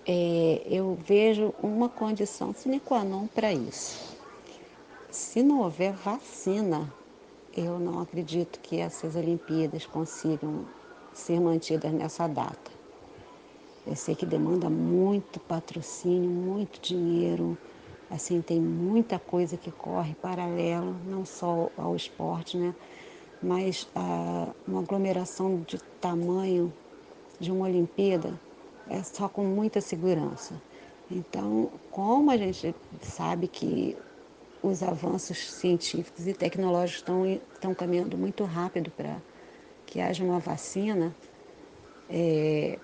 é, 0.06 0.62
eu 0.66 0.96
vejo 0.96 1.54
uma 1.62 1.90
condição 1.90 2.54
sine 2.54 2.80
qua 2.80 3.04
non 3.04 3.28
para 3.28 3.52
isso 3.54 4.14
se 5.14 5.44
não 5.44 5.62
houver 5.62 5.94
vacina, 5.94 6.92
eu 7.56 7.78
não 7.78 8.02
acredito 8.02 8.60
que 8.60 8.80
essas 8.80 9.16
Olimpíadas 9.16 9.86
consigam 9.86 10.66
ser 11.14 11.40
mantidas 11.40 11.94
nessa 11.94 12.26
data. 12.26 12.72
Eu 13.86 13.96
sei 13.96 14.16
que 14.16 14.26
demanda 14.26 14.72
muito 14.72 15.40
patrocínio, 15.40 16.32
muito 16.32 16.82
dinheiro, 16.82 17.56
assim, 18.14 18.42
tem 18.42 18.62
muita 18.62 19.20
coisa 19.20 19.58
que 19.58 19.72
corre 19.72 20.14
paralelo, 20.16 20.96
não 21.06 21.26
só 21.26 21.70
ao 21.76 21.96
esporte, 21.96 22.58
né? 22.58 22.76
Mas 23.42 23.90
ah, 23.96 24.54
uma 24.68 24.82
aglomeração 24.82 25.62
de 25.64 25.78
tamanho 26.00 26.72
de 27.40 27.52
uma 27.52 27.66
Olimpíada 27.66 28.40
é 28.88 29.02
só 29.04 29.28
com 29.28 29.44
muita 29.46 29.82
segurança. 29.82 30.62
Então, 31.10 31.72
como 31.90 32.32
a 32.32 32.38
gente 32.38 32.76
sabe 33.02 33.48
que 33.48 33.98
os 34.62 34.82
avanços 34.84 35.52
científicos 35.52 36.28
e 36.28 36.34
tecnológicos 36.34 37.02
estão, 37.02 37.26
estão 37.26 37.76
caminhando 37.76 38.18
muito 38.18 38.44
rápido 38.46 38.92
para 38.92 39.22
que 39.86 40.00
haja 40.00 40.24
uma 40.24 40.40
vacina, 40.40 41.16
é, 42.08 42.80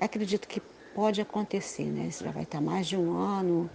acredito 0.00 0.48
que 0.48 0.60
pode 0.92 1.20
acontecer, 1.20 1.90
né? 1.90 2.06
Isso 2.08 2.24
já 2.24 2.30
vai 2.32 2.42
estar 2.44 2.60
mais 2.60 2.86
de 2.86 2.96
um 2.96 3.12
ano, 3.12 3.70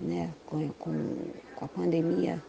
né, 0.00 0.32
com, 0.46 0.68
com, 0.70 1.16
com 1.54 1.64
a 1.64 1.68
pandemia 1.68 2.42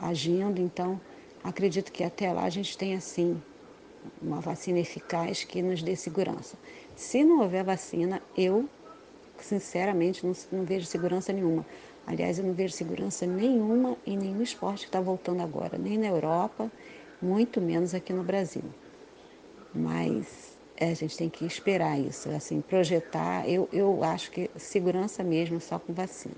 agindo, 0.00 0.60
então 0.60 1.00
acredito 1.44 1.92
que 1.92 2.02
até 2.02 2.32
lá 2.32 2.44
a 2.44 2.50
gente 2.50 2.76
tenha 2.76 3.00
sim 3.00 3.40
uma 4.20 4.40
vacina 4.40 4.78
eficaz 4.78 5.44
que 5.44 5.62
nos 5.62 5.82
dê 5.82 5.94
segurança. 5.94 6.56
Se 6.96 7.22
não 7.22 7.40
houver 7.40 7.64
vacina, 7.64 8.22
eu 8.36 8.68
sinceramente 9.38 10.24
não, 10.26 10.32
não 10.52 10.64
vejo 10.64 10.86
segurança 10.86 11.32
nenhuma. 11.32 11.64
Aliás, 12.06 12.38
eu 12.38 12.44
não 12.44 12.54
vejo 12.54 12.74
segurança 12.74 13.26
nenhuma 13.26 13.96
em 14.06 14.16
nenhum 14.16 14.42
esporte 14.42 14.80
que 14.80 14.88
está 14.88 15.00
voltando 15.00 15.42
agora, 15.42 15.78
nem 15.78 15.98
na 15.98 16.06
Europa, 16.06 16.70
muito 17.20 17.60
menos 17.60 17.94
aqui 17.94 18.12
no 18.12 18.24
Brasil. 18.24 18.64
Mas 19.74 20.58
é, 20.76 20.90
a 20.90 20.94
gente 20.94 21.16
tem 21.16 21.28
que 21.28 21.44
esperar 21.44 22.00
isso, 22.00 22.28
assim, 22.30 22.60
projetar. 22.60 23.48
Eu, 23.48 23.68
eu 23.72 24.02
acho 24.02 24.30
que 24.30 24.50
segurança 24.56 25.22
mesmo 25.22 25.60
só 25.60 25.78
com 25.78 25.92
vacina, 25.92 26.34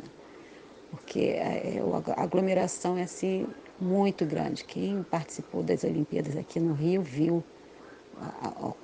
porque 0.92 1.20
é, 1.20 1.80
a 2.14 2.22
aglomeração 2.22 2.99
é 2.99 3.02
assim 3.04 3.46
muito 3.80 4.26
grande. 4.26 4.62
Quem 4.62 5.02
participou 5.02 5.62
das 5.62 5.82
Olimpíadas 5.82 6.37
aqui 6.37 6.61
no 6.61 6.75
Rio 6.75 7.00
viu 7.00 7.42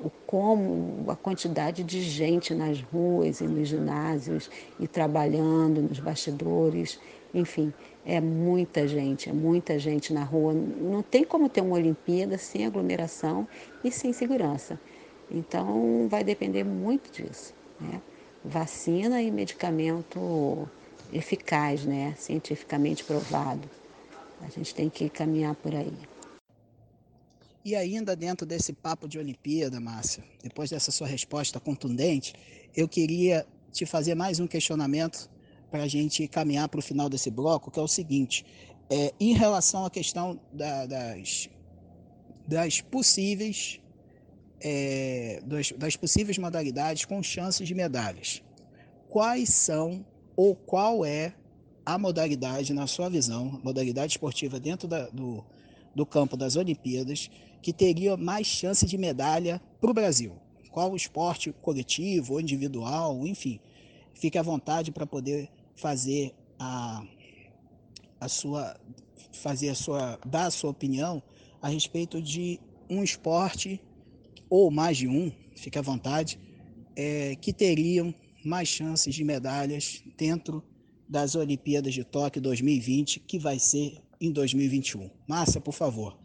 o 0.03 0.11
como 0.27 1.05
a 1.11 1.15
quantidade 1.15 1.85
de 1.85 2.01
gente 2.01 2.55
nas 2.55 2.81
ruas 2.81 3.41
e 3.41 3.45
nos 3.45 3.69
ginásios 3.69 4.51
e 4.81 4.89
trabalhando 4.89 5.83
nos 5.83 6.01
bastidores, 6.01 6.99
enfim, 7.33 7.73
é 8.05 8.21
muita 8.21 8.89
gente, 8.89 9.29
é 9.29 9.33
muita 9.33 9.79
gente 9.79 10.13
na 10.13 10.25
rua. 10.25 10.55
Não 10.55 11.03
tem 11.03 11.25
como 11.25 11.49
ter 11.49 11.61
uma 11.61 11.77
Olimpíada 11.77 12.39
sem 12.39 12.67
aglomeração 12.67 13.47
e 13.85 13.93
sem 13.93 14.13
segurança. 14.13 14.81
Então 15.31 16.09
vai 16.09 16.25
depender 16.25 16.65
muito 16.65 17.13
disso, 17.13 17.55
né? 17.79 18.01
Vacina 18.45 19.21
e 19.21 19.31
medicamento 19.31 20.69
eficaz, 21.13 21.85
né? 21.85 22.15
Cientificamente 22.19 23.05
provado. 23.05 23.69
A 24.41 24.49
gente 24.49 24.75
tem 24.75 24.89
que 24.89 25.09
caminhar 25.09 25.55
por 25.55 25.75
aí. 25.75 25.97
E 27.65 27.75
ainda 27.75 28.15
dentro 28.15 28.47
desse 28.47 28.73
papo 28.73 29.09
de 29.09 29.19
Olimpíada, 29.19 29.81
Márcia, 29.81 30.25
depois 30.43 30.71
dessa 30.71 30.91
sua 30.91 31.07
resposta 31.07 31.59
contundente, 31.59 32.35
eu 32.75 32.89
queria 32.89 33.47
te 33.73 33.85
fazer 33.85 34.15
mais 34.15 34.41
um 34.41 34.47
questionamento 34.47 35.29
para 35.71 35.83
a 35.83 35.89
gente 35.89 36.27
caminhar 36.29 36.69
para 36.69 36.79
o 36.79 36.83
final 36.83 37.09
desse 37.09 37.31
bloco, 37.31 37.71
que 37.71 37.79
é 37.79 37.83
o 37.83 37.89
seguinte: 37.89 38.45
é, 38.89 39.13
em 39.21 39.35
relação 39.35 39.85
à 39.85 39.91
questão 39.91 40.41
da, 40.53 40.87
das, 40.87 41.51
das 42.47 42.81
possíveis 42.81 43.81
é, 44.61 45.41
das, 45.45 45.73
das 45.73 45.97
possíveis 45.97 46.39
modalidades 46.39 47.05
com 47.05 47.23
chances 47.23 47.67
de 47.67 47.75
medalhas, 47.75 48.43
quais 49.09 49.51
são 49.51 50.05
ou 50.39 50.55
qual 50.55 51.05
é 51.05 51.35
a 51.85 51.99
modalidade, 51.99 52.73
na 52.73 52.87
sua 52.87 53.11
visão, 53.11 53.61
modalidade 53.65 54.13
esportiva 54.13 54.61
dentro 54.61 54.87
da, 54.87 55.09
do, 55.09 55.45
do 55.93 56.07
campo 56.07 56.37
das 56.37 56.55
Olimpíadas, 56.55 57.29
que 57.61 57.73
teria 57.73 58.17
mais 58.17 58.47
chance 58.47 58.87
de 58.87 58.97
medalha 58.97 59.61
para 59.81 59.91
o 59.91 59.93
Brasil? 59.93 60.37
Qual 60.71 60.93
o 60.93 60.97
esporte 60.97 61.53
coletivo 61.61 62.35
ou 62.35 62.41
individual, 62.41 63.27
enfim, 63.27 63.59
fique 64.15 64.39
à 64.39 64.43
vontade 64.43 64.93
para 64.93 65.05
poder 65.05 65.51
fazer 65.75 66.33
a, 66.57 67.03
a 68.21 68.29
sua 68.29 68.79
fazer 69.33 69.71
a 69.71 69.75
sua 69.75 70.21
dar 70.25 70.47
a 70.47 70.51
sua 70.53 70.71
opinião 70.71 71.21
a 71.61 71.69
respeito 71.69 72.23
de 72.23 72.61
um 72.89 73.03
esporte 73.03 73.81
ou 74.49 74.71
mais 74.71 74.97
de 74.97 75.09
um, 75.09 75.33
fique 75.57 75.79
à 75.81 75.83
vontade, 75.83 76.39
é, 76.95 77.35
que 77.35 77.53
teriam 77.53 78.15
mais 78.49 78.69
chances 78.69 79.15
de 79.15 79.23
medalhas 79.23 80.03
dentro 80.17 80.65
das 81.09 81.35
Olimpíadas 81.35 81.95
de 81.95 82.05
Tóquio 82.05 82.43
2020, 82.43 83.21
que 83.21 83.39
vai 83.39 83.59
ser 83.59 84.03
em 84.21 84.33
2021. 84.33 85.11
Márcia, 85.27 85.61
por 85.61 85.73
favor. 85.73 86.19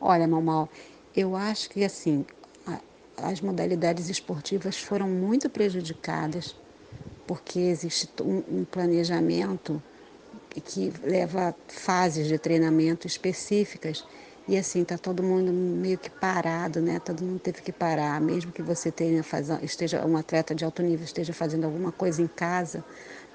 Olha, 0.00 0.28
Mamal, 0.28 0.68
eu 1.16 1.34
acho 1.34 1.70
que 1.70 1.84
assim 1.84 2.24
as 3.16 3.40
modalidades 3.40 4.08
esportivas 4.08 4.76
foram 4.76 5.08
muito 5.08 5.50
prejudicadas 5.50 6.54
porque 7.26 7.58
existe 7.58 8.08
um, 8.22 8.60
um 8.60 8.64
planejamento 8.64 9.82
que 10.64 10.92
leva 11.02 11.54
fases 11.66 12.26
de 12.26 12.38
treinamento 12.38 13.06
específicas 13.06 14.04
e 14.48 14.56
assim 14.56 14.82
tá 14.82 14.96
todo 14.96 15.22
mundo 15.22 15.52
meio 15.52 15.98
que 15.98 16.08
parado, 16.08 16.80
né? 16.80 16.98
Todo 16.98 17.22
mundo 17.22 17.38
teve 17.38 17.60
que 17.60 17.70
parar, 17.70 18.18
mesmo 18.18 18.50
que 18.50 18.62
você 18.62 18.90
tenha 18.90 19.22
faz... 19.22 19.50
esteja 19.62 20.04
um 20.06 20.16
atleta 20.16 20.54
de 20.54 20.64
alto 20.64 20.82
nível 20.82 21.04
esteja 21.04 21.34
fazendo 21.34 21.64
alguma 21.64 21.92
coisa 21.92 22.22
em 22.22 22.26
casa, 22.26 22.82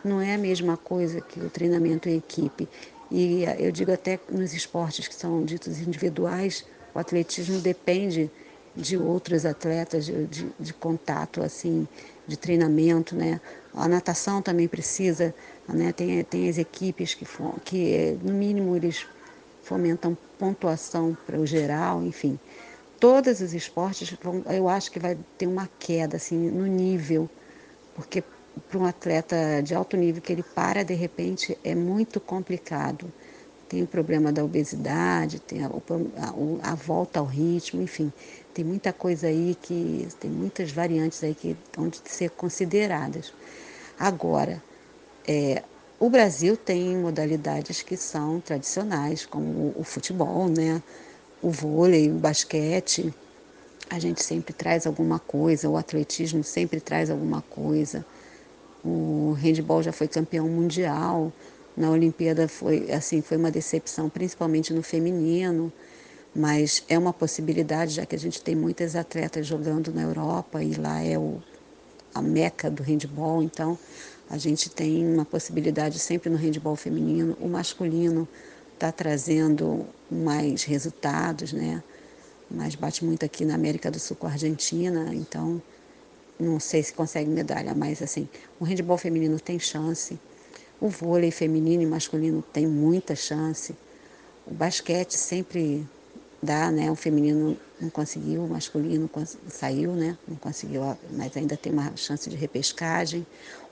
não 0.04 0.20
é 0.20 0.34
a 0.34 0.38
mesma 0.38 0.76
coisa 0.76 1.22
que 1.22 1.40
o 1.40 1.50
treinamento 1.52 2.10
em 2.10 2.18
equipe. 2.18 2.68
E 3.12 3.44
eu 3.60 3.72
digo 3.72 3.92
até 3.92 4.20
nos 4.28 4.54
esportes 4.56 5.08
que 5.08 5.14
são 5.14 5.46
ditos 5.46 5.80
individuais, 5.80 6.66
o 6.96 7.00
atletismo 7.00 7.60
depende 7.60 8.32
de 8.76 8.98
outros 8.98 9.46
atletas, 9.46 10.06
de, 10.06 10.26
de, 10.26 10.48
de 10.60 10.74
contato, 10.74 11.44
assim, 11.44 11.88
de 12.26 12.36
treinamento, 12.36 13.16
né? 13.16 13.40
A 13.72 13.88
natação 13.88 14.42
também 14.42 14.68
precisa, 14.68 15.34
né? 15.70 15.92
Tem, 15.92 16.24
tem 16.24 16.50
as 16.50 16.58
equipes 16.58 17.14
que, 17.14 17.26
que, 17.64 18.18
no 18.24 18.34
mínimo, 18.34 18.76
eles 18.76 19.06
fomentam 19.64 20.18
pontuação 20.38 21.18
para 21.26 21.40
o 21.40 21.46
geral, 21.46 22.04
enfim. 22.04 22.38
Todos 23.00 23.42
os 23.42 23.54
esportes, 23.54 24.16
vão, 24.22 24.44
eu 24.48 24.70
acho 24.70 24.92
que 24.92 25.00
vai 25.00 25.18
ter 25.38 25.48
uma 25.48 25.70
queda, 25.80 26.18
assim, 26.18 26.38
no 26.38 26.66
nível, 26.66 27.30
porque 27.96 28.24
para 28.70 28.80
um 28.80 28.86
atleta 28.86 29.62
de 29.64 29.74
alto 29.74 29.98
nível 29.98 30.22
que 30.22 30.32
ele 30.32 30.44
para 30.44 30.84
de 30.84 30.94
repente 30.94 31.58
é 31.64 31.74
muito 31.74 32.20
complicado. 32.20 33.12
Tem 33.68 33.82
o 33.82 33.88
problema 33.88 34.32
da 34.32 34.44
obesidade, 34.44 35.40
tem 35.40 35.64
a, 35.64 35.68
a, 35.68 36.72
a 36.72 36.76
volta 36.76 37.20
ao 37.20 37.26
ritmo, 37.26 37.82
enfim, 37.82 38.14
tem 38.54 38.64
muita 38.64 38.94
coisa 38.94 39.28
aí 39.28 39.58
que 39.60 40.08
tem 40.20 40.30
muitas 40.30 40.72
variantes 40.72 41.24
aí 41.24 41.34
que 41.34 41.58
estão 41.66 41.90
de 41.90 42.00
ser 42.06 42.30
consideradas. 42.30 43.34
Agora, 43.98 44.62
é, 45.28 45.64
o 46.04 46.10
Brasil 46.10 46.58
tem 46.58 46.98
modalidades 46.98 47.82
que 47.82 47.96
são 47.96 48.42
tradicionais, 48.42 49.26
como 49.26 49.74
o, 49.74 49.86
futebol, 49.86 50.50
né? 50.50 50.84
o 51.42 51.50
vôlei, 51.50 52.12
o 52.12 52.16
basquete. 52.16 53.14
A 53.90 53.98
gente 54.00 54.22
sempre 54.22 54.52
traz 54.52 54.86
alguma 54.86 55.18
coisa, 55.18 55.70
o 55.70 55.78
atletismo 55.78 56.44
sempre 56.44 56.82
traz 56.82 57.10
alguma 57.10 57.42
coisa. 57.44 58.06
O 58.84 59.34
handball 59.40 59.82
já 59.82 59.94
foi 59.94 60.10
campeão 60.10 60.46
mundial. 60.50 61.32
Na 61.78 61.90
Olimpíada 61.90 62.50
foi 62.50 62.92
assim, 62.92 63.22
foi 63.22 63.38
uma 63.38 63.50
decepção, 63.50 64.10
principalmente 64.10 64.74
no 64.74 64.84
feminino, 64.84 65.72
mas 66.36 66.84
é 66.90 67.00
uma 67.00 67.14
possibilidade, 67.14 67.94
já 67.94 68.06
que 68.06 68.14
a 68.14 68.20
gente 68.20 68.42
tem 68.42 68.58
muitas 68.58 68.98
atletas 68.98 69.48
jogando 69.48 69.94
na 69.94 70.02
Europa 70.02 70.62
e 70.62 70.74
lá 70.74 71.02
é 71.02 71.18
o, 71.18 71.42
a 72.14 72.22
meca 72.22 72.70
do 72.70 72.84
handball, 72.84 73.42
então 73.42 73.80
a 74.34 74.38
gente 74.40 74.68
tem 74.68 75.06
uma 75.06 75.24
possibilidade 75.24 76.00
sempre 76.00 76.28
no 76.28 76.36
handball 76.36 76.76
feminino. 76.76 77.38
O 77.40 77.48
masculino 77.48 78.28
está 78.74 78.92
trazendo 78.92 79.86
mais 80.10 80.64
resultados, 80.64 81.54
né? 81.54 81.84
Mas 82.50 82.74
bate 82.74 83.06
muito 83.06 83.24
aqui 83.24 83.46
na 83.46 83.54
América 83.54 83.92
do 83.92 84.00
Sul 84.00 84.18
com 84.18 84.26
a 84.26 84.32
Argentina, 84.32 85.14
então 85.14 85.62
não 86.40 86.60
sei 86.60 86.82
se 86.82 86.92
consegue 86.94 87.30
medalha, 87.30 87.76
mas 87.76 88.02
assim, 88.02 88.28
o 88.60 88.64
handball 88.64 88.98
feminino 88.98 89.40
tem 89.40 89.60
chance, 89.60 90.20
o 90.82 90.90
vôlei 90.90 91.30
feminino 91.30 91.84
e 91.84 91.86
masculino 91.86 92.44
tem 92.52 92.66
muita 92.66 93.16
chance, 93.16 93.76
o 94.48 94.54
basquete 94.54 95.14
sempre 95.14 95.88
dá, 96.44 96.70
né? 96.70 96.92
O 96.92 96.96
feminino 96.96 97.58
não 97.80 97.90
conseguiu, 97.90 98.44
o 98.44 98.50
masculino 98.50 99.10
saiu, 99.48 99.94
né? 99.94 100.18
Não 100.28 100.36
conseguiu, 100.36 100.82
mas 101.12 101.36
ainda 101.36 101.58
tem 101.58 101.72
uma 101.72 101.96
chance 101.96 102.30
de 102.30 102.36
repescagem. 102.36 103.26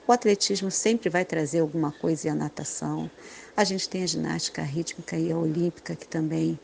O 0.06 0.12
atletismo 0.12 0.70
sempre 0.70 1.08
vai 1.08 1.24
trazer 1.24 1.60
alguma 1.60 1.92
coisa 1.92 2.26
e 2.26 2.30
a 2.30 2.34
natação. 2.34 3.10
A 3.56 3.62
gente 3.62 3.88
tem 3.88 4.02
a 4.02 4.06
ginástica 4.06 4.62
rítmica 4.62 5.16
e 5.16 5.30
a 5.30 5.36
olímpica 5.36 5.94
que 5.94 6.08
também 6.08 6.58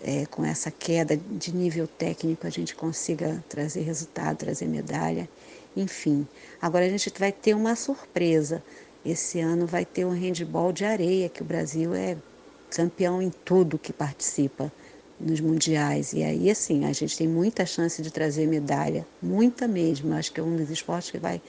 é, 0.00 0.26
com 0.26 0.44
essa 0.44 0.70
queda 0.70 1.16
de 1.16 1.54
nível 1.54 1.88
técnico 1.88 2.46
a 2.46 2.50
gente 2.50 2.74
consiga 2.74 3.42
trazer 3.48 3.80
resultado, 3.80 4.36
trazer 4.36 4.66
medalha, 4.66 5.28
enfim. 5.76 6.26
Agora 6.60 6.84
a 6.84 6.88
gente 6.88 7.12
vai 7.18 7.32
ter 7.32 7.54
uma 7.54 7.74
surpresa. 7.74 8.62
Esse 9.04 9.40
ano 9.40 9.66
vai 9.66 9.84
ter 9.84 10.04
um 10.04 10.10
handball 10.10 10.72
de 10.72 10.84
areia, 10.84 11.28
que 11.28 11.42
o 11.42 11.44
Brasil 11.44 11.94
é 11.94 12.16
campeão 12.70 13.22
em 13.22 13.30
tudo 13.30 13.78
que 13.78 13.92
participa 13.92 14.70
nos 15.20 15.40
mundiais. 15.40 16.12
E 16.12 16.22
aí, 16.22 16.50
assim, 16.50 16.84
a 16.84 16.92
gente 16.92 17.16
tem 17.16 17.28
muita 17.28 17.66
chance 17.66 18.00
de 18.00 18.10
trazer 18.10 18.46
medalha, 18.46 19.06
muita 19.22 19.66
mesmo. 19.66 20.14
Acho 20.14 20.32
que 20.32 20.40
é 20.40 20.42
um 20.42 20.56
dos 20.56 20.70
esportes 20.70 21.10
que 21.10 21.18
vai 21.18 21.40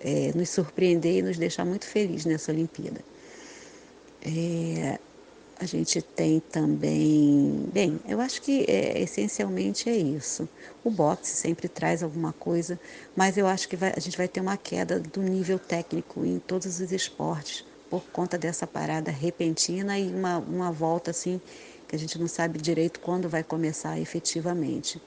é, 0.00 0.32
nos 0.34 0.48
surpreender 0.50 1.18
e 1.18 1.22
nos 1.22 1.36
deixar 1.36 1.64
muito 1.64 1.86
felizes 1.86 2.26
nessa 2.26 2.52
Olimpíada. 2.52 3.00
É, 4.22 4.98
a 5.58 5.66
gente 5.66 6.00
tem 6.00 6.40
também. 6.40 7.68
Bem, 7.72 8.00
eu 8.08 8.20
acho 8.20 8.40
que 8.40 8.64
é, 8.66 9.00
essencialmente 9.02 9.90
é 9.90 9.96
isso. 9.96 10.48
O 10.82 10.90
boxe 10.90 11.36
sempre 11.36 11.68
traz 11.68 12.02
alguma 12.02 12.32
coisa, 12.32 12.80
mas 13.14 13.36
eu 13.36 13.46
acho 13.46 13.68
que 13.68 13.76
vai, 13.76 13.92
a 13.94 14.00
gente 14.00 14.16
vai 14.16 14.26
ter 14.26 14.40
uma 14.40 14.56
queda 14.56 14.98
do 14.98 15.20
nível 15.20 15.58
técnico 15.58 16.24
em 16.24 16.38
todos 16.38 16.80
os 16.80 16.92
esportes 16.92 17.64
por 17.90 18.04
conta 18.04 18.38
dessa 18.38 18.66
parada 18.66 19.10
repentina 19.10 19.98
e 19.98 20.08
uma, 20.08 20.38
uma 20.38 20.70
volta 20.70 21.10
assim 21.10 21.40
que 21.90 21.96
a 21.96 21.98
gente 21.98 22.16
não 22.20 22.28
sabe 22.28 22.60
direito 22.60 23.00
quando 23.00 23.28
vai 23.28 23.42
começar 23.42 23.98
efetivamente. 23.98 25.02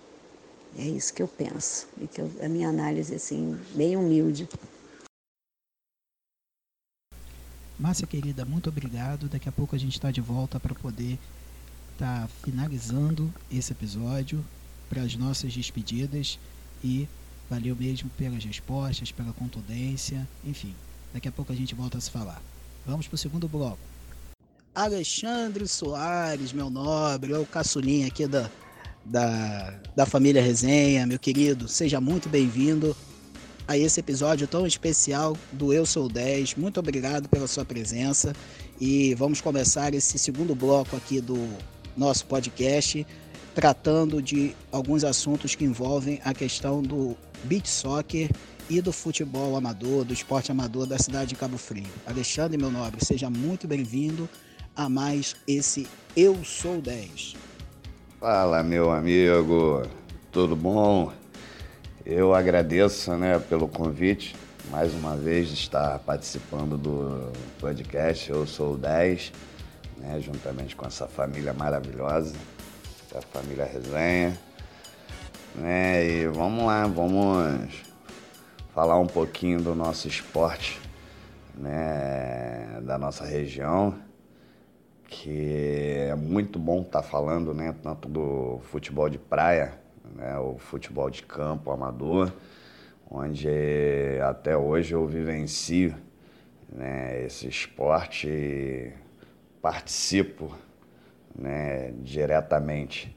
É 0.78 0.84
isso 0.84 1.14
que 1.14 1.24
eu 1.24 1.30
penso 1.30 1.88
e 1.98 2.08
que 2.08 2.20
eu, 2.20 2.30
a 2.44 2.50
minha 2.50 2.68
análise 2.68 3.16
assim 3.16 3.58
bem 3.74 3.96
humilde. 3.96 4.50
Márcia 7.80 8.06
querida, 8.06 8.44
muito 8.44 8.68
obrigado. 8.68 9.30
Daqui 9.30 9.48
a 9.48 9.52
pouco 9.52 9.78
a 9.78 9.80
gente 9.80 9.94
está 9.94 10.12
de 10.12 10.20
volta 10.20 10.60
para 10.60 10.76
poder 10.76 11.18
estar 11.94 12.24
tá 12.24 12.28
finalizando 12.44 13.34
esse 13.50 13.72
episódio 13.72 14.44
para 14.90 15.04
as 15.04 15.16
nossas 15.16 15.54
despedidas 15.54 16.38
e 16.84 17.08
valeu 17.50 17.78
mesmo 17.78 18.10
pelas 18.18 18.44
respostas, 18.44 19.10
pela 19.10 19.32
contundência, 19.32 20.28
enfim. 20.44 20.76
Daqui 21.14 21.30
a 21.30 21.32
pouco 21.32 21.54
a 21.54 21.56
gente 21.56 21.74
volta 21.74 21.98
a 21.98 22.02
se 22.02 22.12
falar. 22.12 22.42
Vamos 22.86 23.08
para 23.08 23.16
o 23.16 23.18
segundo 23.18 23.48
bloco. 23.48 23.93
Alexandre 24.76 25.68
Soares, 25.68 26.52
meu 26.52 26.68
nobre, 26.68 27.32
é 27.32 27.38
o 27.38 27.46
caçulinha 27.46 28.08
aqui 28.08 28.26
da, 28.26 28.50
da, 29.06 29.80
da 29.96 30.06
família 30.06 30.42
Resenha, 30.42 31.06
meu 31.06 31.20
querido, 31.20 31.68
seja 31.68 32.02
muito 32.02 32.28
bem-vindo 32.28 32.96
a 33.68 33.78
esse 33.78 34.00
episódio 34.00 34.48
tão 34.48 34.66
especial 34.66 35.38
do 35.52 35.72
Eu 35.72 35.86
Sou 35.86 36.10
10. 36.10 36.56
Muito 36.56 36.80
obrigado 36.80 37.30
pela 37.30 37.46
sua 37.46 37.64
presença 37.64 38.34
e 38.82 39.14
vamos 39.14 39.42
começar 39.42 39.94
esse 39.94 40.18
segundo 40.18 40.56
bloco 40.56 40.96
aqui 40.96 41.22
do 41.22 41.48
nosso 41.96 42.26
podcast 42.26 43.06
tratando 43.54 44.24
de 44.24 44.56
alguns 44.72 45.04
assuntos 45.04 45.54
que 45.54 45.64
envolvem 45.64 46.20
a 46.26 46.34
questão 46.34 46.82
do 46.82 47.16
beach 47.44 47.70
soccer 47.70 48.28
e 48.68 48.82
do 48.82 48.92
futebol 48.92 49.56
amador, 49.56 50.04
do 50.04 50.14
esporte 50.14 50.52
amador 50.52 50.88
da 50.88 50.98
cidade 50.98 51.30
de 51.30 51.36
Cabo 51.36 51.60
Frio. 51.60 51.86
Alexandre, 52.08 52.58
meu 52.58 52.72
nobre, 52.72 53.06
seja 53.06 53.30
muito 53.30 53.68
bem-vindo 53.68 54.28
a 54.76 54.90
mais 54.90 55.36
esse 55.48 55.88
Eu 56.16 56.44
Sou 56.44 56.82
10. 56.82 57.36
Fala, 58.20 58.64
meu 58.64 58.92
amigo, 58.92 59.84
tudo 60.32 60.56
bom? 60.56 61.12
Eu 62.06 62.34
agradeço 62.34 63.16
né, 63.16 63.38
pelo 63.38 63.68
convite, 63.68 64.36
mais 64.72 64.94
uma 64.94 65.16
vez, 65.16 65.50
de 65.50 65.54
estar 65.54 66.00
participando 66.00 66.78
do 66.78 67.32
podcast 67.60 68.30
Eu 68.30 68.48
Sou 68.48 68.74
o 68.74 68.78
10, 68.78 69.32
né, 69.98 70.20
juntamente 70.20 70.76
com 70.76 70.88
essa 70.88 71.08
família 71.08 71.54
maravilhosa, 71.54 72.36
a 73.16 73.22
família 73.22 73.66
Resenha. 73.66 74.38
Né, 75.56 76.06
e 76.06 76.28
vamos 76.28 76.66
lá, 76.66 76.88
vamos 76.88 77.72
falar 78.74 78.98
um 78.98 79.06
pouquinho 79.06 79.62
do 79.62 79.76
nosso 79.76 80.08
esporte, 80.08 80.82
né, 81.56 82.82
da 82.82 82.98
nossa 82.98 83.24
região, 83.24 83.94
que 85.14 86.08
é 86.10 86.16
muito 86.16 86.58
bom 86.58 86.82
estar 86.82 87.04
falando, 87.04 87.54
né, 87.54 87.76
tanto 87.84 88.10
do 88.10 88.60
futebol 88.64 89.08
de 89.08 89.20
praia, 89.20 89.80
né, 90.16 90.40
o 90.40 90.58
futebol 90.58 91.08
de 91.08 91.22
campo 91.22 91.70
amador, 91.70 92.34
onde 93.10 93.48
até 94.28 94.58
hoje 94.58 94.96
eu 94.96 95.06
vivencio 95.06 95.96
né, 96.68 97.24
esse 97.26 97.48
esporte 97.48 98.28
e 98.28 98.92
participo 99.62 100.52
né, 101.36 101.92
diretamente, 102.00 103.16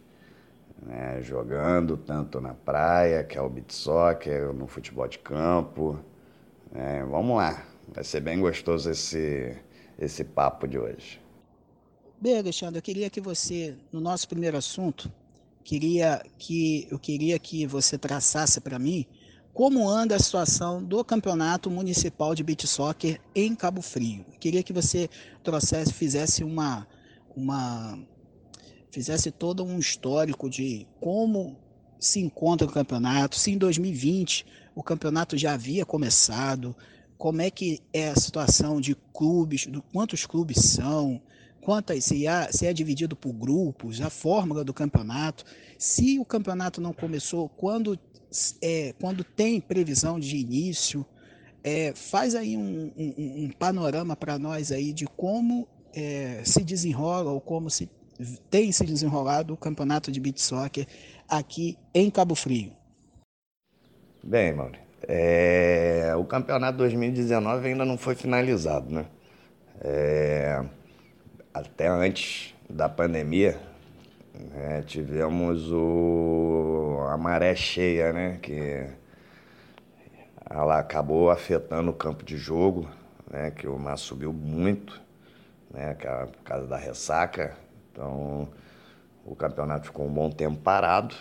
né, 0.82 1.22
jogando 1.22 1.96
tanto 1.96 2.42
na 2.42 2.52
praia, 2.52 3.24
que 3.24 3.38
é 3.38 3.40
o 3.40 3.48
beat 3.48 3.72
soccer, 3.72 4.52
no 4.52 4.66
futebol 4.66 5.08
de 5.08 5.18
campo. 5.18 5.98
Né, 6.70 7.06
vamos 7.10 7.38
lá, 7.38 7.64
vai 7.88 8.04
ser 8.04 8.20
bem 8.20 8.38
gostoso 8.38 8.90
esse, 8.90 9.56
esse 9.98 10.22
papo 10.24 10.68
de 10.68 10.78
hoje. 10.78 11.25
Bem, 12.18 12.38
Alexandre, 12.38 12.78
eu 12.78 12.82
queria 12.82 13.10
que 13.10 13.20
você, 13.20 13.76
no 13.92 14.00
nosso 14.00 14.26
primeiro 14.26 14.56
assunto, 14.56 15.12
queria 15.62 16.22
que 16.38 16.88
eu 16.90 16.98
queria 16.98 17.38
que 17.38 17.66
você 17.66 17.98
traçasse 17.98 18.58
para 18.58 18.78
mim 18.78 19.04
como 19.52 19.86
anda 19.86 20.16
a 20.16 20.18
situação 20.18 20.82
do 20.82 21.04
campeonato 21.04 21.70
municipal 21.70 22.34
de 22.34 22.42
beach 22.42 22.66
soccer 22.66 23.20
em 23.34 23.54
Cabo 23.54 23.82
Frio. 23.82 24.24
Eu 24.32 24.38
queria 24.38 24.62
que 24.62 24.72
você 24.72 25.10
trouxesse, 25.44 25.92
fizesse 25.92 26.42
uma 26.42 26.88
uma 27.36 27.98
fizesse 28.90 29.30
todo 29.30 29.62
um 29.62 29.78
histórico 29.78 30.48
de 30.48 30.86
como 30.98 31.54
se 32.00 32.18
encontra 32.18 32.66
o 32.66 32.72
campeonato, 32.72 33.36
se 33.36 33.50
em 33.50 33.58
2020 33.58 34.46
o 34.74 34.82
campeonato 34.82 35.36
já 35.36 35.52
havia 35.52 35.84
começado, 35.84 36.74
como 37.18 37.42
é 37.42 37.50
que 37.50 37.82
é 37.92 38.08
a 38.08 38.16
situação 38.16 38.80
de 38.80 38.94
clubes, 39.12 39.66
do 39.66 39.82
quantos 39.82 40.24
clubes 40.24 40.64
são, 40.64 41.20
quantas 41.66 42.04
se, 42.04 42.28
há, 42.28 42.46
se 42.52 42.64
é 42.64 42.72
dividido 42.72 43.16
por 43.16 43.32
grupos, 43.32 44.00
a 44.00 44.08
fórmula 44.08 44.62
do 44.62 44.72
campeonato. 44.72 45.44
Se 45.76 46.16
o 46.16 46.24
campeonato 46.24 46.80
não 46.80 46.92
começou, 46.92 47.48
quando, 47.48 47.98
é, 48.62 48.94
quando 49.00 49.24
tem 49.24 49.60
previsão 49.60 50.20
de 50.20 50.36
início, 50.36 51.04
é, 51.64 51.92
faz 51.92 52.36
aí 52.36 52.56
um, 52.56 52.92
um, 52.96 53.44
um 53.46 53.50
panorama 53.58 54.14
para 54.14 54.38
nós 54.38 54.70
aí 54.70 54.92
de 54.92 55.06
como 55.06 55.66
é, 55.92 56.40
se 56.44 56.62
desenrola 56.62 57.32
ou 57.32 57.40
como 57.40 57.68
se 57.68 57.90
tem 58.48 58.70
se 58.70 58.84
desenrolado 58.86 59.52
o 59.52 59.56
campeonato 59.56 60.12
de 60.12 60.20
beach 60.20 60.40
soccer 60.40 60.86
aqui 61.28 61.76
em 61.92 62.08
Cabo 62.12 62.36
Frio. 62.36 62.70
Bem, 64.22 64.54
Mauro, 64.54 64.78
é, 65.02 66.14
o 66.16 66.24
campeonato 66.24 66.78
2019 66.78 67.66
ainda 67.66 67.84
não 67.84 67.98
foi 67.98 68.14
finalizado, 68.14 68.88
né? 68.88 69.06
É, 69.80 70.64
até 71.56 71.88
antes 71.88 72.54
da 72.68 72.86
pandemia, 72.86 73.58
né, 74.34 74.82
tivemos 74.82 75.72
o, 75.72 76.98
a 77.08 77.16
maré 77.16 77.54
cheia, 77.54 78.12
né, 78.12 78.38
que 78.42 78.86
ela 80.50 80.78
acabou 80.78 81.30
afetando 81.30 81.90
o 81.90 81.94
campo 81.94 82.22
de 82.24 82.36
jogo, 82.36 82.86
né, 83.30 83.50
que 83.50 83.66
o 83.66 83.78
mar 83.78 83.96
subiu 83.96 84.34
muito, 84.34 85.00
né, 85.70 85.94
por 85.94 86.42
causa 86.44 86.66
da 86.66 86.76
ressaca. 86.76 87.56
Então, 87.90 88.48
o 89.24 89.34
campeonato 89.34 89.86
ficou 89.86 90.06
um 90.06 90.12
bom 90.12 90.28
tempo 90.28 90.58
parado, 90.58 91.14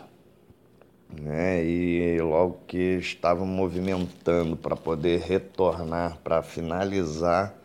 né, 1.10 1.64
e 1.64 2.20
logo 2.20 2.60
que 2.68 2.98
estavam 2.98 3.46
movimentando 3.46 4.58
para 4.58 4.76
poder 4.76 5.22
retornar, 5.22 6.18
para 6.22 6.44
finalizar 6.44 7.56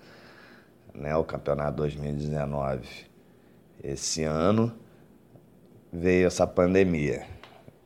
né, 0.95 1.17
o 1.17 1.25
campeonato 1.25 1.77
2019. 1.79 2.87
Esse 3.83 4.25
ano 4.25 4.73
veio 5.93 6.27
essa 6.27 6.47
pandemia. 6.47 7.27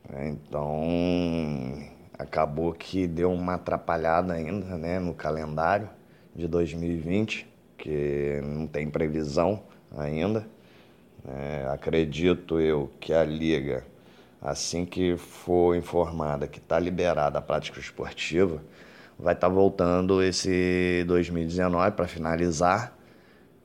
Né, 0.09 0.29
então 0.29 1.83
acabou 2.17 2.73
que 2.73 3.07
deu 3.07 3.31
uma 3.31 3.55
atrapalhada 3.55 4.33
ainda 4.33 4.77
né, 4.77 4.99
no 4.99 5.13
calendário 5.13 5.89
de 6.35 6.47
2020, 6.47 7.47
que 7.77 8.41
não 8.43 8.67
tem 8.67 8.89
previsão 8.89 9.63
ainda. 9.97 10.47
É, 11.27 11.67
acredito 11.73 12.59
eu 12.59 12.91
que 12.99 13.11
a 13.11 13.23
Liga, 13.23 13.83
assim 14.41 14.85
que 14.85 15.17
for 15.17 15.75
informada 15.75 16.47
que 16.47 16.59
está 16.59 16.77
liberada 16.77 17.39
a 17.39 17.41
prática 17.41 17.79
esportiva, 17.79 18.61
vai 19.17 19.33
estar 19.33 19.47
tá 19.47 19.53
voltando 19.53 20.21
esse 20.21 21.03
2019 21.07 21.91
para 21.91 22.07
finalizar 22.07 22.95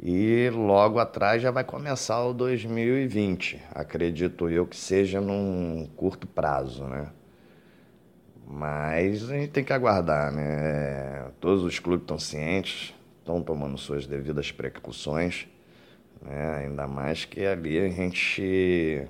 e 0.03 0.49
logo 0.51 0.99
atrás 0.99 1.43
já 1.43 1.51
vai 1.51 1.63
começar 1.63 2.25
o 2.25 2.33
2020. 2.33 3.61
Acredito 3.75 4.49
eu 4.49 4.67
que 4.67 4.77
seja 4.77 5.21
num 5.21 5.87
curto 5.95 6.27
prazo, 6.27 6.85
né? 6.85 7.09
Mas 8.47 9.31
a 9.31 9.35
gente 9.35 9.51
tem 9.51 9.63
que 9.63 9.73
aguardar, 9.73 10.33
né? 10.33 11.31
Todos 11.39 11.63
os 11.63 11.79
clubes 11.79 12.03
estão 12.03 12.19
cientes, 12.19 12.95
estão 13.19 13.43
tomando 13.43 13.77
suas 13.77 14.07
devidas 14.07 14.51
precauções, 14.51 15.47
né? 16.23 16.65
Ainda 16.65 16.87
mais 16.89 17.27
que 17.27 17.45
ali 17.45 17.79
a 17.79 17.89
gente 17.91 19.07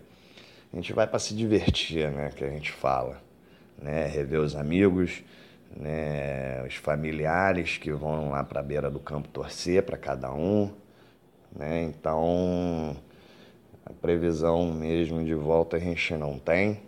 a 0.72 0.76
gente 0.76 0.92
vai 0.92 1.07
para 1.07 1.18
se 1.18 1.35
divertir, 1.35 2.11
né? 2.11 2.31
Que 2.35 2.44
a 2.44 2.50
gente 2.50 2.72
fala, 2.72 3.22
né? 3.81 4.07
Rever 4.07 4.40
os 4.40 4.57
amigos, 4.57 5.22
né, 5.76 6.62
os 6.66 6.74
familiares 6.74 7.78
que 7.78 7.92
vão 7.92 8.30
lá 8.30 8.42
para 8.42 8.61
a 8.61 8.62
beira 8.62 8.90
do 8.90 8.98
campo 8.98 9.28
torcer 9.28 9.83
para 9.83 9.96
cada 9.96 10.33
um. 10.33 10.70
Né? 11.54 11.83
Então, 11.83 12.96
a 13.85 13.92
previsão 13.92 14.72
mesmo 14.72 15.24
de 15.24 15.35
volta 15.35 15.76
a 15.76 15.80
gente 15.80 16.14
não 16.16 16.38
tem. 16.38 16.80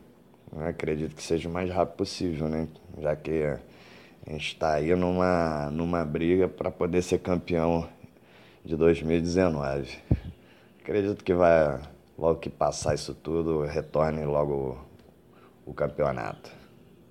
Né? 0.52 0.68
Acredito 0.68 1.14
que 1.14 1.22
seja 1.22 1.48
o 1.48 1.52
mais 1.52 1.70
rápido 1.70 1.96
possível, 1.96 2.48
né? 2.48 2.68
já 2.98 3.16
que 3.16 3.44
a 4.26 4.30
gente 4.30 4.48
está 4.48 4.74
aí 4.74 4.94
numa, 4.94 5.70
numa 5.70 6.04
briga 6.04 6.46
para 6.48 6.70
poder 6.70 7.02
ser 7.02 7.18
campeão 7.18 7.88
de 8.64 8.76
2019. 8.76 9.98
Acredito 10.80 11.24
que 11.24 11.34
vai, 11.34 11.80
logo 12.16 12.38
que 12.38 12.50
passar 12.50 12.94
isso 12.94 13.14
tudo, 13.14 13.62
retorne 13.62 14.24
logo 14.24 14.78
o, 15.66 15.72
campeonato. 15.72 16.50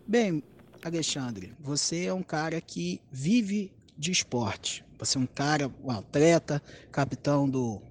Bem, 0.05 0.43
Alexandre, 0.83 1.53
você 1.59 2.05
é 2.05 2.13
um 2.13 2.23
cara 2.23 2.59
que 2.59 2.99
vive 3.11 3.71
de 3.97 4.11
esporte. 4.11 4.83
Você 4.97 5.17
é 5.17 5.21
um 5.21 5.27
cara, 5.27 5.71
um 5.83 5.91
atleta, 5.91 6.61
capitão 6.91 7.47
do, 7.47 7.81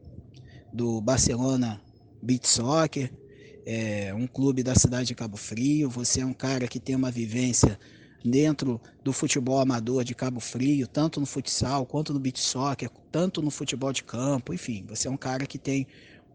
do 0.73 1.01
Barcelona 1.01 1.81
Beach 2.21 2.49
Soccer, 2.49 3.13
é, 3.65 4.13
um 4.15 4.27
clube 4.27 4.63
da 4.63 4.75
cidade 4.75 5.07
de 5.07 5.15
Cabo 5.15 5.37
Frio. 5.37 5.89
Você 5.91 6.21
é 6.21 6.27
um 6.27 6.33
cara 6.33 6.67
que 6.67 6.81
tem 6.81 6.97
uma 6.97 7.11
vivência 7.11 7.79
dentro 8.25 8.81
do 9.05 9.13
futebol 9.13 9.61
amador 9.61 10.05
de 10.05 10.15
Cabo 10.15 10.41
Frio, 10.41 10.87
tanto 10.87 11.21
no 11.21 11.27
futsal 11.27 11.87
quanto 11.87 12.13
no 12.13 12.21
beach 12.21 12.41
soccer, 12.41 12.91
tanto 13.11 13.41
no 13.41 13.51
futebol 13.51 13.93
de 13.93 14.05
campo, 14.05 14.53
enfim, 14.53 14.85
você 14.87 15.09
é 15.09 15.11
um 15.11 15.17
cara 15.17 15.47
que 15.47 15.59
tem 15.59 15.87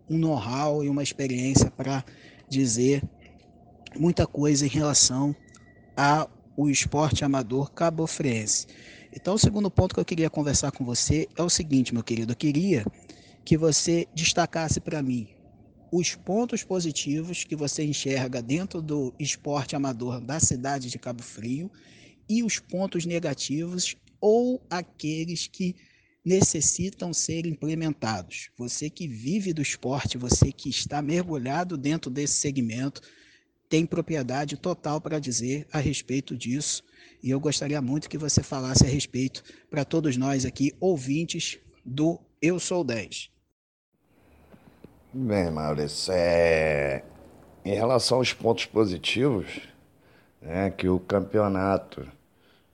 um 0.09 0.17
know-how 0.17 0.83
e 0.83 0.89
uma 0.89 1.03
experiência 1.03 1.69
para 1.69 2.03
dizer 2.49 3.03
muita 3.95 4.25
coisa 4.25 4.65
em 4.65 4.69
relação 4.69 5.35
a 5.95 6.27
o 6.55 6.69
esporte 6.69 7.25
amador 7.25 7.71
cabofriense. 7.71 8.67
Então, 9.11 9.35
o 9.35 9.39
segundo 9.39 9.71
ponto 9.71 9.93
que 9.93 9.99
eu 9.99 10.05
queria 10.05 10.29
conversar 10.29 10.71
com 10.71 10.83
você 10.83 11.27
é 11.35 11.41
o 11.41 11.49
seguinte, 11.49 11.93
meu 11.93 12.03
querido. 12.03 12.33
Eu 12.33 12.37
queria 12.37 12.85
que 13.43 13.57
você 13.57 14.07
destacasse 14.13 14.79
para 14.79 15.01
mim 15.01 15.29
os 15.91 16.15
pontos 16.15 16.63
positivos 16.63 17.43
que 17.43 17.55
você 17.55 17.83
enxerga 17.83 18.41
dentro 18.41 18.81
do 18.81 19.13
esporte 19.17 19.75
amador 19.75 20.19
da 20.19 20.39
cidade 20.39 20.89
de 20.89 20.99
Cabo 20.99 21.23
Frio 21.23 21.71
e 22.27 22.43
os 22.43 22.59
pontos 22.59 23.05
negativos 23.05 23.95
ou 24.19 24.61
aqueles 24.69 25.47
que 25.47 25.75
necessitam 26.25 27.13
ser 27.13 27.45
implementados. 27.45 28.49
Você 28.57 28.89
que 28.89 29.07
vive 29.07 29.53
do 29.53 29.61
esporte, 29.61 30.17
você 30.17 30.51
que 30.51 30.69
está 30.69 31.01
mergulhado 31.01 31.77
dentro 31.77 32.09
desse 32.09 32.33
segmento, 32.33 33.01
tem 33.69 33.85
propriedade 33.85 34.57
total 34.57 35.01
para 35.01 35.19
dizer 35.19 35.67
a 35.71 35.79
respeito 35.79 36.35
disso. 36.37 36.83
E 37.21 37.29
eu 37.29 37.39
gostaria 37.39 37.81
muito 37.81 38.09
que 38.09 38.17
você 38.17 38.43
falasse 38.43 38.85
a 38.85 38.89
respeito 38.89 39.43
para 39.69 39.83
todos 39.83 40.15
nós 40.17 40.45
aqui, 40.45 40.75
ouvintes 40.79 41.59
do 41.83 42.19
Eu 42.41 42.59
Sou 42.59 42.83
10. 42.83 43.31
Bem, 45.13 45.49
Maurício, 45.49 46.13
é... 46.13 47.03
em 47.63 47.73
relação 47.73 48.17
aos 48.17 48.33
pontos 48.33 48.65
positivos, 48.65 49.61
né, 50.41 50.69
que 50.69 50.89
o 50.89 50.99
campeonato, 50.99 52.05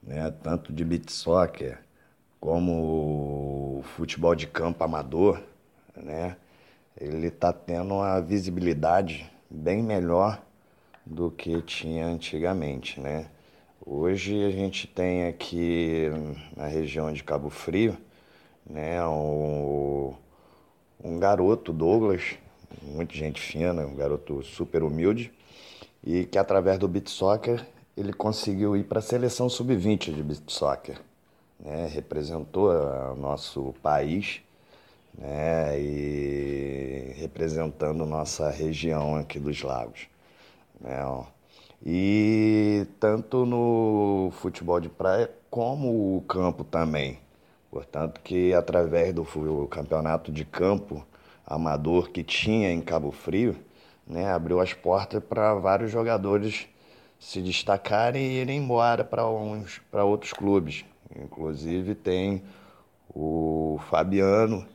né, 0.02 0.32
tanto 0.44 0.74
de 0.74 0.84
beat 0.84 1.10
soccer 1.10 1.80
como 2.40 3.80
o 3.80 3.84
futebol 3.96 4.34
de 4.34 4.48
campo 4.48 4.84
amador, 4.84 5.42
né, 5.96 6.36
ele 7.00 7.28
está 7.28 7.54
tendo 7.54 7.94
uma 7.94 8.20
visibilidade 8.20 9.32
bem 9.50 9.84
melhor 9.84 10.42
do 11.12 11.30
que 11.30 11.62
tinha 11.62 12.06
antigamente, 12.08 13.00
né? 13.00 13.28
Hoje 13.86 14.46
a 14.46 14.50
gente 14.50 14.88
tem 14.88 15.28
aqui 15.28 16.10
na 16.56 16.68
região 16.68 17.12
de 17.12 17.22
Cabo 17.22 17.50
Frio, 17.50 17.98
né, 18.66 19.06
um, 19.06 20.14
um 21.04 21.20
garoto, 21.20 21.74
Douglas, 21.74 22.38
muita 22.82 23.14
gente 23.14 23.42
fina, 23.42 23.86
um 23.86 23.96
garoto 23.96 24.42
super 24.42 24.84
humilde, 24.84 25.34
e 26.02 26.26
que 26.26 26.38
através 26.38 26.78
do 26.80 26.88
beat 26.88 27.10
soccer 27.10 27.68
ele 27.98 28.14
conseguiu 28.14 28.78
ir 28.78 28.86
para 28.86 29.00
a 29.00 29.02
seleção 29.02 29.50
sub-20 29.50 30.14
de 30.14 30.24
beat 30.24 30.44
soccer, 30.48 31.02
né? 31.60 31.88
representou 31.88 32.72
o 32.72 33.16
nosso 33.16 33.76
país 33.84 34.42
né? 35.18 35.78
e 35.78 37.14
representando 37.18 38.06
nossa 38.06 38.50
região 38.50 39.18
aqui 39.18 39.40
dos 39.40 39.62
lagos. 39.62 40.11
Né? 40.82 41.26
E 41.86 42.86
tanto 43.00 43.46
no 43.46 44.32
futebol 44.34 44.80
de 44.80 44.90
praia 44.90 45.32
como 45.50 46.18
o 46.18 46.22
campo 46.22 46.64
também. 46.64 47.20
Portanto, 47.70 48.20
que 48.22 48.54
através 48.54 49.14
do 49.14 49.24
campeonato 49.70 50.32
de 50.32 50.44
campo 50.44 51.06
amador 51.46 52.10
que 52.10 52.24
tinha 52.24 52.72
em 52.72 52.82
Cabo 52.82 53.12
Frio, 53.12 53.56
né, 54.06 54.30
abriu 54.32 54.60
as 54.60 54.74
portas 54.74 55.24
para 55.24 55.54
vários 55.54 55.90
jogadores 55.92 56.68
se 57.20 57.42
destacarem 57.42 58.22
e 58.22 58.42
irem 58.42 58.58
embora 58.58 59.04
para 59.04 59.24
outros 60.04 60.34
clubes. 60.34 60.84
Inclusive 61.16 61.96
tem 61.96 62.44
o 63.14 63.80
Fabiano, 63.90 64.66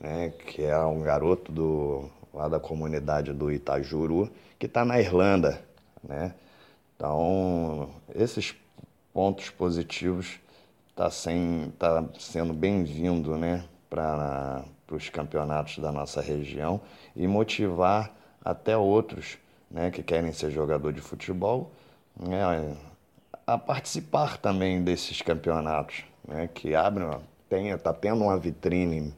né, 0.00 0.32
que 0.46 0.62
é 0.62 0.78
um 0.78 1.02
garoto 1.02 1.50
do 1.50 2.08
lá 2.32 2.48
da 2.48 2.60
comunidade 2.60 3.32
do 3.32 3.50
Itajuru, 3.50 4.30
que 4.58 4.66
está 4.66 4.84
na 4.84 5.00
Irlanda, 5.00 5.60
né? 6.02 6.34
Então 6.96 7.90
esses 8.14 8.54
pontos 9.12 9.50
positivos 9.50 10.38
está 10.88 11.08
tá 11.78 12.04
sendo 12.18 12.52
bem-vindo, 12.52 13.36
né, 13.36 13.64
para 13.90 14.64
os 14.90 15.08
campeonatos 15.08 15.78
da 15.78 15.90
nossa 15.90 16.20
região 16.20 16.80
e 17.14 17.26
motivar 17.26 18.12
até 18.44 18.76
outros 18.76 19.38
né, 19.70 19.90
que 19.90 20.02
querem 20.02 20.32
ser 20.32 20.50
jogador 20.50 20.92
de 20.92 21.00
futebol 21.00 21.72
né, 22.16 22.76
a 23.46 23.58
participar 23.58 24.38
também 24.38 24.82
desses 24.82 25.20
campeonatos, 25.20 26.04
né, 26.26 26.48
que 26.52 26.74
abrem, 26.74 27.20
está 27.50 27.92
tendo 27.92 28.24
uma 28.24 28.38
vitrine 28.38 29.14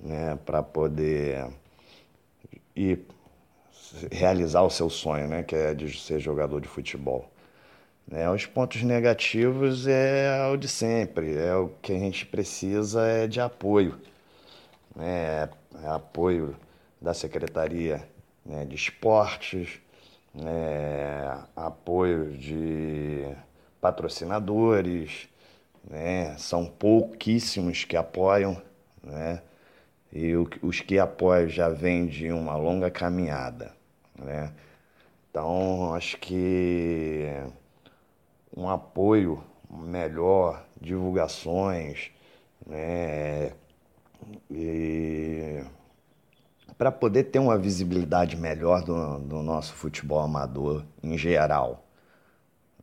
né, 0.00 0.38
para 0.44 0.62
poder 0.62 1.48
ir 2.74 3.06
realizar 4.12 4.62
o 4.62 4.70
seu 4.70 4.88
sonho, 4.90 5.28
né, 5.28 5.42
que 5.42 5.54
é 5.54 5.74
de 5.74 5.98
ser 5.98 6.20
jogador 6.20 6.60
de 6.60 6.68
futebol. 6.68 7.30
Né, 8.06 8.30
os 8.30 8.46
pontos 8.46 8.82
negativos 8.82 9.86
é 9.88 10.46
o 10.52 10.56
de 10.56 10.68
sempre, 10.68 11.36
é 11.36 11.54
o 11.56 11.70
que 11.82 11.92
a 11.92 11.98
gente 11.98 12.24
precisa 12.24 13.04
é 13.06 13.26
de 13.26 13.40
apoio, 13.40 13.98
né, 14.94 15.48
é 15.82 15.88
apoio 15.88 16.56
da 17.00 17.12
secretaria 17.12 18.06
né, 18.44 18.64
de 18.64 18.76
esportes, 18.76 19.80
né, 20.32 21.42
apoio 21.56 22.30
de 22.32 23.26
patrocinadores, 23.80 25.28
né, 25.88 26.36
são 26.38 26.66
pouquíssimos 26.66 27.84
que 27.84 27.96
apoiam, 27.96 28.60
né, 29.02 29.42
e 30.12 30.34
os 30.62 30.80
que 30.80 30.98
apoiam 30.98 31.48
já 31.48 31.68
vêm 31.68 32.06
de 32.06 32.30
uma 32.30 32.56
longa 32.56 32.90
caminhada. 32.90 33.75
Né. 34.18 34.52
Então, 35.30 35.94
acho 35.94 36.16
que 36.18 37.26
um 38.56 38.68
apoio 38.68 39.42
melhor, 39.70 40.64
divulgações, 40.80 42.10
né, 42.66 43.52
e 44.50 45.62
para 46.78 46.92
poder 46.92 47.24
ter 47.24 47.38
uma 47.38 47.58
visibilidade 47.58 48.36
melhor 48.36 48.82
do, 48.82 49.18
do, 49.18 49.42
nosso 49.42 49.74
futebol 49.74 50.20
amador 50.20 50.84
em 51.02 51.16
geral. 51.16 51.86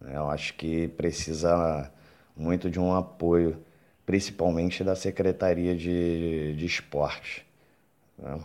Eu 0.02 0.30
acho 0.30 0.56
que 0.56 0.88
precisa 0.89 1.91
muito 2.36 2.69
de 2.69 2.80
um 2.80 2.93
apoio, 2.93 3.63
principalmente 4.06 4.84
da 4.84 4.96
Secretaria 4.96 5.76
de, 5.76 6.56
de 6.56 6.65
Esporte. 6.65 7.46
Né? 8.17 8.39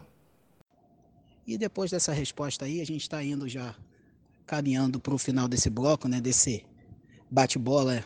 E 1.48 1.56
depois 1.56 1.90
dessa 1.90 2.12
resposta 2.12 2.66
aí, 2.66 2.78
a 2.78 2.84
gente 2.84 3.00
está 3.00 3.24
indo 3.24 3.48
já 3.48 3.74
caminhando 4.44 5.00
para 5.00 5.14
o 5.14 5.18
final 5.18 5.48
desse 5.48 5.70
bloco, 5.70 6.06
né, 6.06 6.20
desse 6.20 6.62
bate-bola 7.30 8.04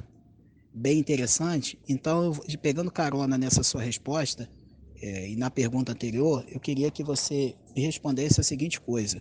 bem 0.73 1.01
interessante. 1.01 1.77
Então, 1.89 2.33
pegando 2.63 2.89
carona 2.89 3.37
nessa 3.37 3.65
sua 3.65 3.83
resposta, 3.83 4.49
é, 5.03 5.29
e 5.29 5.35
na 5.35 5.51
pergunta 5.51 5.91
anterior, 5.91 6.47
eu 6.49 6.61
queria 6.61 6.89
que 6.89 7.03
você 7.03 7.57
respondesse 7.75 8.41
a 8.41 8.45
seguinte 8.45 8.81
coisa. 8.81 9.21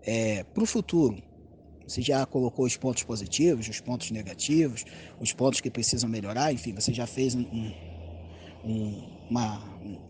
É, 0.00 0.44
Para 0.44 0.62
o 0.62 0.66
futuro, 0.66 1.22
você 1.86 2.00
já 2.00 2.24
colocou 2.24 2.64
os 2.64 2.74
pontos 2.78 3.02
positivos, 3.02 3.68
os 3.68 3.82
pontos 3.82 4.10
negativos, 4.10 4.86
os 5.20 5.34
pontos 5.34 5.60
que 5.60 5.70
precisam 5.70 6.08
melhorar, 6.08 6.54
enfim, 6.54 6.72
você 6.72 6.94
já 6.94 7.06
fez 7.06 7.34
um, 7.34 7.42
um, 8.64 9.26
uma, 9.28 9.58
um, 9.82 10.07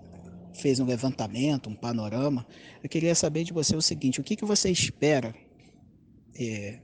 fez 0.58 0.80
um 0.80 0.84
levantamento, 0.84 1.70
um 1.70 1.74
panorama. 1.74 2.46
Eu 2.82 2.88
queria 2.88 3.14
saber 3.14 3.44
de 3.44 3.52
você 3.52 3.76
o 3.76 3.82
seguinte: 3.82 4.20
o 4.20 4.24
que, 4.24 4.36
que 4.36 4.44
você 4.44 4.70
espera 4.70 5.34
é, 6.38 6.80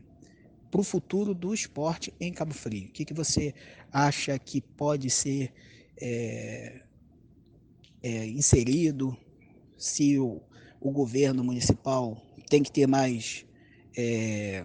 para 0.70 0.80
o 0.80 0.84
futuro 0.84 1.34
do 1.34 1.52
esporte 1.52 2.12
em 2.20 2.32
Cabo 2.32 2.54
Frio? 2.54 2.88
O 2.88 2.92
que, 2.92 3.04
que 3.04 3.14
você 3.14 3.54
acha 3.92 4.38
que 4.38 4.60
pode 4.60 5.10
ser 5.10 5.52
é, 6.00 6.82
é, 8.02 8.26
inserido, 8.26 9.16
se 9.76 10.18
o, 10.18 10.40
o, 10.80 10.90
governo 10.90 11.42
municipal 11.42 12.20
tem 12.48 12.62
que 12.62 12.70
ter 12.70 12.86
mais, 12.86 13.46
é, 13.96 14.64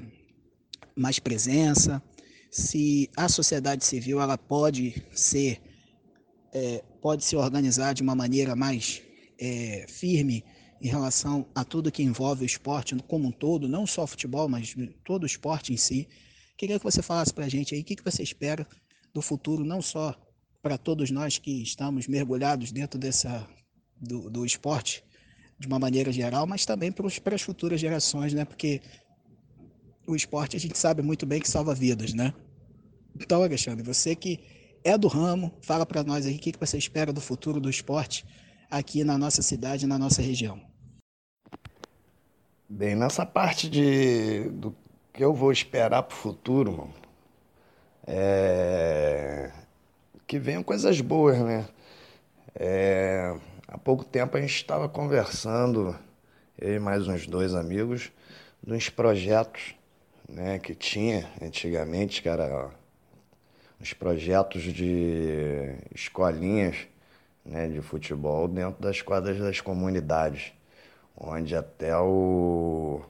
mais 0.96 1.20
presença, 1.20 2.02
se 2.52 3.10
a 3.16 3.30
sociedade 3.30 3.86
civil 3.86 4.20
ela 4.20 4.38
pode 4.38 5.04
ser 5.12 5.62
é, 6.54 6.84
pode 7.02 7.24
se 7.24 7.36
organizar 7.36 7.94
de 7.94 8.02
uma 8.02 8.16
maneira 8.16 8.56
mais 8.56 9.02
é, 9.40 9.86
firme 9.88 10.44
em 10.82 10.88
relação 10.88 11.46
a 11.54 11.64
tudo 11.64 11.92
que 11.92 12.04
envolve 12.04 12.44
o 12.44 12.46
esporte 12.46 12.96
como 13.08 13.28
um 13.28 13.32
todo, 13.32 13.68
não 13.68 13.86
só 13.86 14.08
futebol, 14.08 14.48
mas 14.48 14.76
todo 15.04 15.24
o 15.24 15.26
esporte 15.26 15.74
em 15.74 15.78
si. 15.78 16.08
Queria 16.58 16.78
que 16.78 16.84
você 16.84 17.02
falasse 17.02 17.34
para 17.34 17.46
a 17.46 17.50
gente 17.50 17.74
aí 17.74 17.82
o 17.82 17.84
que, 17.84 17.96
que 17.96 18.04
você 18.04 18.24
espera 18.24 18.68
do 19.14 19.22
futuro, 19.22 19.64
não 19.64 19.82
só 19.82 20.16
para 20.62 20.78
todos 20.78 21.10
nós 21.10 21.38
que 21.38 21.64
estamos 21.64 22.08
mergulhados 22.08 22.72
dentro 22.72 23.00
dessa 23.00 23.48
do, 24.00 24.30
do 24.30 24.46
esporte 24.46 25.04
de 25.58 25.68
uma 25.68 25.80
maneira 25.80 26.12
geral, 26.12 26.48
mas 26.48 26.66
também 26.66 26.92
para 26.92 27.36
as 27.36 27.42
futuras 27.42 27.80
gerações, 27.80 28.34
né? 28.34 28.46
Porque 28.46 28.82
o 30.08 30.16
esporte 30.16 30.56
a 30.56 30.60
gente 30.60 30.78
sabe 30.78 31.02
muito 31.02 31.26
bem 31.26 31.42
que 31.42 31.50
salva 31.50 31.76
vidas, 31.76 32.14
né? 32.14 32.34
Então, 33.20 33.44
Alexandre, 33.44 33.84
você 33.84 34.16
que 34.16 34.40
é 34.84 34.98
do 34.98 35.08
ramo, 35.08 35.52
fala 35.62 35.86
para 35.86 36.04
nós 36.04 36.26
aí 36.26 36.36
o 36.36 36.40
que, 36.40 36.52
que 36.52 36.60
você 36.60 36.78
espera 36.78 37.14
do 37.14 37.22
futuro 37.22 37.60
do 37.60 37.70
esporte 37.70 38.26
aqui 38.70 39.04
na 39.04 39.18
nossa 39.18 39.42
cidade, 39.42 39.88
na 39.88 39.98
nossa 39.98 40.22
região. 40.22 40.60
Bem, 42.68 42.96
nessa 42.96 43.26
parte 43.26 43.70
de 43.70 44.50
do 44.52 44.76
que 45.12 45.24
eu 45.24 45.34
vou 45.34 45.52
esperar 45.52 46.04
para 46.04 46.16
o 46.16 46.18
futuro, 46.18 46.72
mano, 46.72 46.94
é 48.06 49.52
que 50.30 50.38
venham 50.38 50.62
coisas 50.62 51.02
boas, 51.02 51.40
né? 51.40 51.68
É, 52.54 53.36
há 53.68 53.80
pouco 53.80 54.06
tempo 54.06 54.38
a 54.38 54.42
gente 54.42 54.54
estava 54.54 54.88
conversando, 54.88 55.98
eu 56.56 56.76
e 56.76 56.80
mais 56.80 57.08
uns 57.08 57.26
dois 57.26 57.56
amigos, 57.56 58.12
dos 58.62 58.90
projetos 58.90 59.74
né, 60.28 60.60
que 60.60 60.76
tinha 60.76 61.28
antigamente, 61.42 62.22
que 62.22 62.30
era 62.30 62.70
uns 63.80 63.94
projetos 63.94 64.62
de 64.64 65.76
escolinhas 65.94 66.88
né, 67.46 67.68
de 67.68 67.82
futebol 67.82 68.48
dentro 68.48 68.82
das 68.82 69.02
quadras 69.02 69.40
das 69.40 69.62
comunidades, 69.62 70.54
onde 71.16 71.56
até 71.56 71.98
o, 71.98 73.02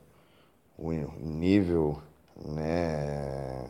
o 0.77 0.91
nível 1.19 2.01
né, 2.35 3.67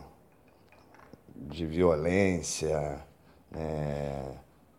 de 1.35 1.65
violência, 1.65 2.99
é, 3.53 4.31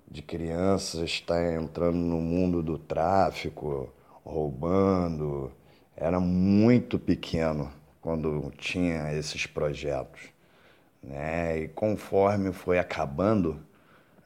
de 0.09 0.23
crianças 0.23 1.03
está 1.03 1.53
entrando 1.55 1.97
no 1.97 2.21
mundo 2.21 2.63
do 2.63 2.79
tráfico, 2.79 3.93
roubando, 4.25 5.53
era 5.97 6.21
muito 6.21 6.99
pequeno 6.99 7.73
quando 8.01 8.51
tinha 8.57 9.13
esses 9.13 9.47
projetos. 9.47 10.31
Né? 11.03 11.61
E 11.61 11.69
conforme 11.69 12.53
foi 12.53 12.79
acabando, 12.79 13.61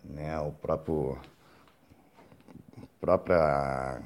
né, 0.02 0.38
o 0.40 0.52
próprio, 0.52 1.18
própria, 3.00 4.02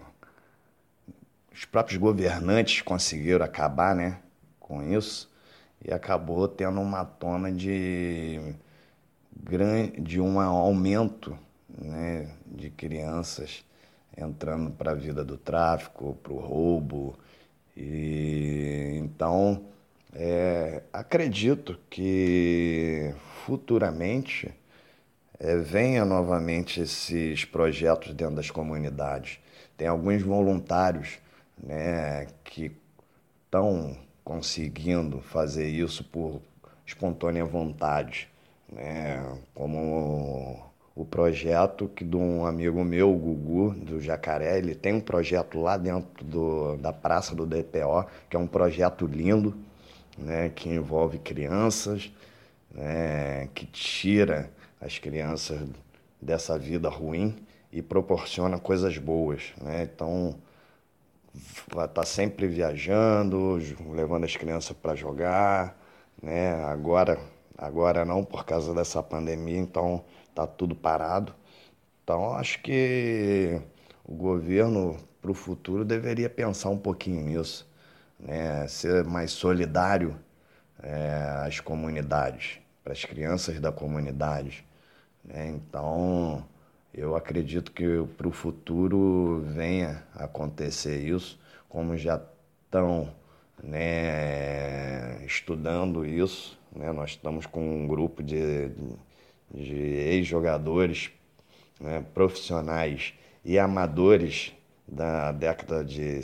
os 1.53 1.65
próprios 1.65 1.99
governantes 1.99 2.83
conseguiram 2.83 3.45
acabar 3.45 3.95
né, 3.95 4.21
com 4.61 4.83
isso 4.83 5.31
e 5.85 5.93
acabou 5.93 6.47
tendo 6.47 6.81
uma 6.81 7.05
tona 7.05 7.51
de, 7.51 8.55
de 9.99 10.21
um 10.21 10.41
aumento 10.41 11.39
né, 11.69 12.31
de 12.47 12.71
crianças 12.71 13.65
entrando 14.17 14.71
para 14.73 14.93
a 14.93 14.95
vida 14.95 15.25
do 15.25 15.37
tráfico, 15.37 16.17
para 16.23 16.33
o 16.33 16.39
roubo. 16.39 17.17
E 17.77 18.99
então 19.01 19.65
é, 20.15 20.83
acredito 20.93 21.79
que 21.91 23.15
futuramente 23.45 24.53
é, 25.39 25.57
venha 25.57 26.05
novamente 26.05 26.81
esses 26.81 27.45
projetos 27.45 28.15
dentro 28.15 28.37
das 28.37 28.51
comunidades. 28.51 29.39
Tem 29.77 29.87
alguns 29.87 30.23
voluntários 30.23 31.19
né, 31.63 32.27
que 32.45 32.73
estão 33.45 33.97
conseguindo 34.25 35.21
fazer 35.21 35.69
isso 35.69 36.05
por 36.05 36.41
espontânea 36.87 37.45
vontade, 37.45 38.29
né, 38.71 39.25
como 39.55 40.69
o 40.95 41.05
projeto 41.05 41.89
que 41.89 42.05
de 42.05 42.17
um 42.17 42.45
amigo 42.45 42.83
meu, 42.85 43.15
o 43.15 43.17
Gugu, 43.17 43.71
do 43.75 44.01
Jacaré, 44.01 44.59
ele 44.59 44.75
tem 44.75 44.95
um 44.95 45.01
projeto 45.01 45.61
lá 45.61 45.77
dentro 45.77 46.25
do, 46.25 46.77
da 46.77 46.93
Praça 46.93 47.37
do 47.37 47.47
DPO, 47.47 48.05
que 48.29 48.37
é 48.37 48.39
um 48.39 48.49
projeto 48.49 49.07
lindo, 49.07 49.57
né, 50.19 50.49
que 50.51 50.69
envolve 50.69 51.19
crianças, 51.19 52.13
né, 52.71 53.49
que 53.55 53.67
tira 53.67 54.51
as 54.81 54.99
crianças 54.99 55.61
dessa 56.21 56.59
vida 56.59 56.89
ruim 56.89 57.37
e 57.73 57.83
proporciona 57.83 58.59
coisas 58.59 58.99
boas. 58.99 59.53
Né? 59.61 59.85
Então, 59.85 60.35
tá 61.95 62.05
sempre 62.05 62.47
viajando, 62.47 63.59
levando 63.93 64.25
as 64.25 64.37
crianças 64.37 64.77
para 64.77 64.95
jogar. 64.95 65.79
Né? 66.23 66.53
Agora, 66.65 67.19
agora 67.57 68.05
não, 68.05 68.25
por 68.25 68.45
causa 68.45 68.75
dessa 68.75 69.03
pandemia, 69.03 69.59
então 69.59 70.05
está 70.29 70.47
tudo 70.47 70.75
parado. 70.75 71.35
Então, 72.03 72.33
acho 72.33 72.63
que 72.63 73.61
o 74.05 74.15
governo, 74.15 74.97
para 75.21 75.31
o 75.31 75.35
futuro, 75.35 75.85
deveria 75.85 76.31
pensar 76.31 76.71
um 76.71 76.79
pouquinho 76.79 77.21
nisso, 77.23 77.68
né? 78.19 78.67
ser 78.69 79.05
mais 79.05 79.31
solidário 79.31 80.19
é, 80.83 81.45
às 81.47 81.61
comunidades, 81.61 82.59
para 82.83 82.93
as 82.93 83.05
crianças 83.05 83.61
da 83.61 83.73
comunidade. 83.73 84.65
Né? 85.25 85.49
Então, 85.49 86.45
eu 86.93 87.15
acredito 87.17 87.73
que 87.73 87.85
para 88.17 88.29
o 88.29 88.33
futuro 88.33 89.43
venha 89.47 90.03
acontecer 90.15 90.99
isso, 90.99 91.39
como 91.69 91.97
já 91.97 92.21
estão 92.65 93.13
né, 93.63 95.25
estudando 95.25 96.05
isso. 96.07 96.59
Né? 96.75 96.93
Nós 96.93 97.11
estamos 97.11 97.47
com 97.47 97.85
um 97.85 97.87
grupo 97.87 98.23
de 98.23 98.71
de 99.51 99.75
ex-jogadores 99.75 101.11
né, 101.81 102.05
profissionais 102.15 103.15
e 103.45 103.59
amadores 103.59 104.53
da 104.87 105.33
década 105.33 105.85
de 105.85 106.21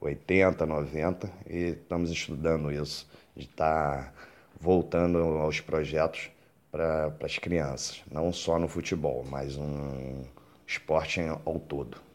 80, 0.00 0.64
90 0.64 1.32
e 1.48 1.56
estamos 1.70 2.10
estudando 2.10 2.70
isso, 2.70 3.08
de 3.36 3.44
estar 3.44 4.12
tá 4.12 4.14
voltando 4.60 5.18
aos 5.18 5.60
projetos 5.60 6.30
para 6.70 7.16
as 7.22 7.38
crianças, 7.38 8.02
não 8.10 8.32
só 8.32 8.58
no 8.58 8.68
futebol, 8.68 9.24
mas 9.24 9.56
um 9.56 10.24
esporte 10.66 11.20
ao 11.20 11.58
todo. 11.58 12.08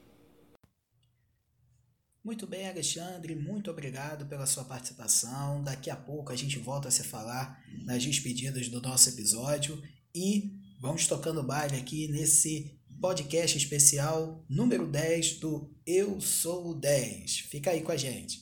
Muito 2.24 2.48
bem, 2.48 2.70
Alexandre, 2.70 3.36
muito 3.36 3.70
obrigado 3.70 4.26
pela 4.28 4.46
sua 4.46 4.64
participação. 4.64 5.62
Daqui 5.62 5.90
a 5.90 5.96
pouco 5.96 6.32
a 6.32 6.36
gente 6.36 6.58
volta 6.58 6.88
a 6.88 6.92
se 6.92 7.04
falar 7.04 7.62
nas 7.84 8.06
despedidas 8.06 8.70
do 8.70 8.82
nosso 8.82 9.10
episódio 9.10 9.82
e 10.16 10.54
vamos 10.80 11.06
tocando 11.06 11.44
baile 11.44 11.76
aqui 11.76 12.08
nesse 12.08 12.80
podcast 13.04 13.58
especial 13.58 14.46
número 14.50 14.88
10 14.88 15.40
do 15.40 15.70
Eu 15.86 16.22
Sou 16.22 16.70
o 16.70 16.74
10. 16.74 17.40
Fica 17.52 17.72
aí 17.72 17.82
com 17.82 17.92
a 17.92 17.98
gente. 17.98 18.42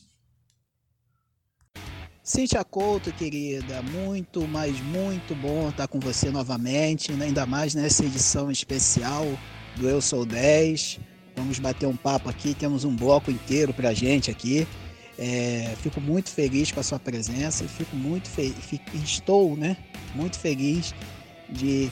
Cintia 2.24 2.63
Couto, 2.63 3.12
querida, 3.12 3.82
muito, 3.82 4.47
mas 4.47 4.80
muito 4.80 5.34
bom 5.34 5.69
estar 5.69 5.88
com 5.88 6.00
você 6.00 6.30
novamente, 6.30 7.12
né? 7.12 7.26
ainda 7.26 7.43
mais 7.47 7.74
nessa 7.74 8.06
edição 8.06 8.52
especial 8.52 9.26
do 9.78 9.89
Eu 9.89 10.00
Sou 10.00 10.28
10. 10.28 11.00
Vamos 11.36 11.58
bater 11.58 11.88
um 11.88 11.97
papo 11.97 12.30
aqui, 12.30 12.54
temos 12.54 12.84
um 12.84 12.95
bloco 12.95 13.32
inteiro 13.32 13.74
pra 13.74 13.95
gente 13.95 14.30
aqui. 14.30 14.67
É, 15.17 15.74
fico 15.82 16.00
muito 16.00 16.30
feliz 16.30 16.71
com 16.71 16.80
a 16.80 16.84
sua 16.84 17.00
presença, 17.00 17.67
fico 17.67 17.95
muito 17.95 18.30
fe... 18.30 18.54
estou, 19.04 19.58
né, 19.58 19.76
muito 20.13 20.38
feliz 20.38 20.93
de 21.50 21.91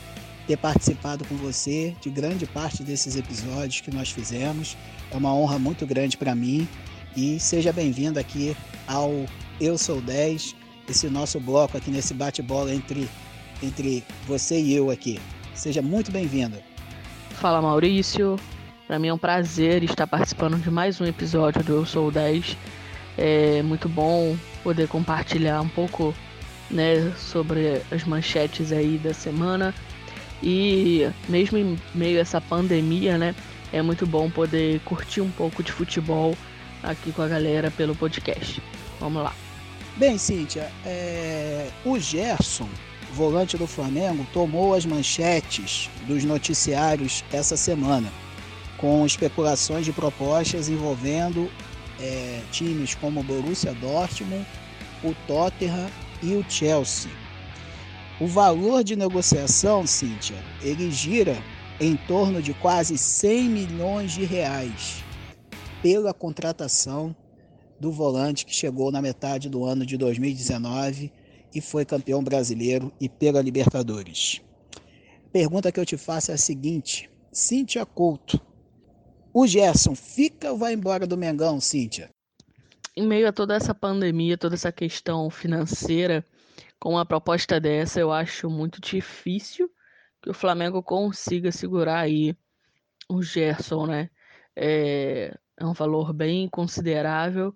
ter 0.50 0.58
participado 0.58 1.24
com 1.26 1.36
você 1.36 1.96
de 2.02 2.10
grande 2.10 2.48
parte 2.48 2.82
desses 2.82 3.16
episódios 3.16 3.82
que 3.82 3.94
nós 3.94 4.10
fizemos. 4.10 4.76
É 5.12 5.16
uma 5.16 5.32
honra 5.32 5.60
muito 5.60 5.86
grande 5.86 6.18
para 6.18 6.34
mim 6.34 6.68
e 7.16 7.40
seja 7.40 7.72
bem-vindo 7.72 8.20
aqui 8.20 8.58
ao 8.88 9.26
Eu 9.62 9.78
Sou 9.78 10.02
10, 10.02 10.56
esse 10.90 11.08
nosso 11.08 11.40
bloco 11.40 11.78
aqui 11.78 11.92
nesse 11.92 12.16
bate-bola 12.16 12.74
entre, 12.74 13.08
entre 13.62 14.04
você 14.26 14.60
e 14.60 14.74
eu 14.74 14.90
aqui. 14.90 15.20
Seja 15.54 15.84
muito 15.84 16.12
bem-vindo. 16.12 16.58
Fala 17.36 17.62
Maurício, 17.62 18.36
para 18.88 18.98
mim 18.98 19.10
é 19.10 19.14
um 19.14 19.20
prazer 19.20 19.84
estar 19.84 20.08
participando 20.08 20.58
de 20.60 20.72
mais 20.72 21.00
um 21.00 21.06
episódio 21.06 21.64
do 21.64 21.74
Eu 21.74 21.86
Sou 21.86 22.10
10. 22.10 22.58
É 23.20 23.62
muito 23.62 23.88
bom 23.88 24.36
poder 24.64 24.88
compartilhar 24.88 25.62
um 25.62 25.70
pouco 25.70 26.12
né, 26.72 27.14
sobre 27.16 27.84
as 27.92 28.04
manchetes 28.04 28.72
aí 28.72 28.98
da 28.98 29.14
semana. 29.14 29.76
E 30.42 31.10
mesmo 31.28 31.58
em 31.58 31.78
meio 31.94 32.18
a 32.18 32.22
essa 32.22 32.40
pandemia, 32.40 33.18
né, 33.18 33.36
é 33.74 33.82
muito 33.82 34.06
bom 34.06 34.30
poder 34.30 34.80
curtir 34.82 35.22
um 35.22 35.32
pouco 35.32 35.62
de 35.62 35.72
futebol 35.72 36.36
aqui 36.82 37.12
com 37.12 37.22
a 37.22 37.28
galera 37.28 37.70
pelo 37.72 37.96
podcast. 37.96 38.62
Vamos 39.00 39.24
lá. 39.24 39.34
Bem, 39.98 40.18
Cíntia, 40.18 40.72
é... 40.86 41.70
o 41.84 42.00
Gerson, 42.00 42.70
volante 43.14 43.58
do 43.58 43.68
Flamengo, 43.68 44.26
tomou 44.32 44.74
as 44.74 44.86
manchetes 44.86 45.90
dos 46.08 46.24
noticiários 46.24 47.24
essa 47.34 47.58
semana, 47.58 48.10
com 48.78 49.06
especulações 49.06 49.84
de 49.84 49.92
propostas 49.92 50.70
envolvendo 50.70 51.50
é, 52.00 52.42
times 52.52 52.96
como 52.96 53.20
o 53.20 53.24
Borussia 53.24 53.74
Dortmund, 53.74 54.46
o 55.04 55.14
Tottenham 55.28 55.90
e 56.24 56.34
o 56.36 56.46
Chelsea. 56.50 57.12
O 58.22 58.28
valor 58.28 58.84
de 58.84 58.98
negociação, 58.98 59.88
Cíntia, 59.88 60.36
ele 60.62 60.92
gira 60.92 61.38
em 61.80 61.96
torno 61.96 62.42
de 62.42 62.54
quase 62.54 62.98
100 62.98 63.44
milhões 63.50 64.12
de 64.12 64.26
reais 64.26 65.06
pela 65.82 66.14
contratação 66.14 67.16
do 67.80 67.94
volante 67.94 68.46
que 68.46 68.54
chegou 68.54 68.92
na 68.92 69.02
metade 69.02 69.48
do 69.48 69.64
ano 69.64 69.86
de 69.86 69.96
2019 69.96 71.14
e 71.56 71.62
foi 71.62 71.86
campeão 71.86 72.22
brasileiro 72.22 72.92
e 73.00 73.08
pela 73.08 73.42
Libertadores. 73.42 74.42
Pergunta 75.32 75.72
que 75.72 75.80
eu 75.80 75.86
te 75.86 75.96
faço 75.96 76.32
é 76.32 76.34
a 76.34 76.38
seguinte: 76.38 77.10
Cíntia 77.32 77.86
Couto, 77.86 78.38
o 79.34 79.48
Gerson 79.48 79.96
fica 79.96 80.52
ou 80.52 80.58
vai 80.58 80.74
embora 80.74 81.08
do 81.08 81.16
Mengão, 81.16 81.62
Cíntia? 81.62 82.10
em 83.00 83.08
meio 83.08 83.30
a 83.30 83.32
toda 83.32 83.56
essa 83.56 83.74
pandemia, 83.74 84.38
toda 84.38 84.56
essa 84.56 84.74
questão 84.74 85.30
financeira, 85.30 86.26
com 86.80 86.92
uma 86.92 87.06
proposta 87.06 87.60
dessa, 87.60 88.00
eu 88.00 88.12
acho 88.12 88.50
muito 88.50 88.80
difícil 88.82 89.70
que 90.22 90.30
o 90.30 90.34
Flamengo 90.34 90.82
consiga 90.84 91.52
segurar 91.52 92.00
aí 92.00 92.36
o 93.10 93.22
Gerson, 93.22 93.86
né? 93.88 94.10
É, 94.56 95.36
é 95.58 95.66
um 95.66 95.74
valor 95.74 96.14
bem 96.14 96.48
considerável, 96.50 97.56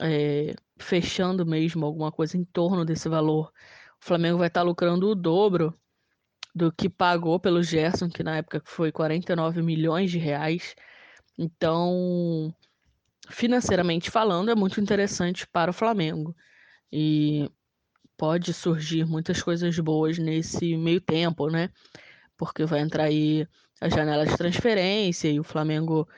é, 0.00 0.54
fechando 0.78 1.46
mesmo 1.46 1.84
alguma 1.86 2.12
coisa 2.12 2.36
em 2.36 2.44
torno 2.44 2.84
desse 2.84 3.08
valor. 3.08 3.52
O 4.00 4.04
Flamengo 4.04 4.38
vai 4.38 4.48
estar 4.48 4.62
lucrando 4.62 5.08
o 5.08 5.14
dobro 5.14 5.74
do 6.54 6.72
que 6.72 6.88
pagou 6.88 7.40
pelo 7.40 7.62
Gerson, 7.62 8.08
que 8.08 8.22
na 8.22 8.36
época 8.36 8.62
foi 8.64 8.92
49 8.92 9.62
milhões 9.62 10.10
de 10.10 10.18
reais. 10.18 10.74
Então, 11.36 12.54
financeiramente 13.28 14.10
falando, 14.10 14.50
é 14.50 14.54
muito 14.54 14.80
interessante 14.80 15.46
para 15.46 15.70
o 15.70 15.74
Flamengo. 15.74 16.36
E 16.92 17.50
pode 18.16 18.52
surgir 18.52 19.04
muitas 19.04 19.42
coisas 19.42 19.78
boas 19.78 20.18
nesse 20.18 20.76
meio 20.76 21.00
tempo, 21.00 21.48
né? 21.48 21.70
Porque 22.36 22.64
vai 22.64 22.80
entrar 22.80 23.04
aí 23.04 23.46
a 23.80 23.88
janela 23.88 24.26
de 24.26 24.36
transferência 24.36 25.28
e 25.28 25.40
o 25.40 25.44
Flamengo 25.44 26.08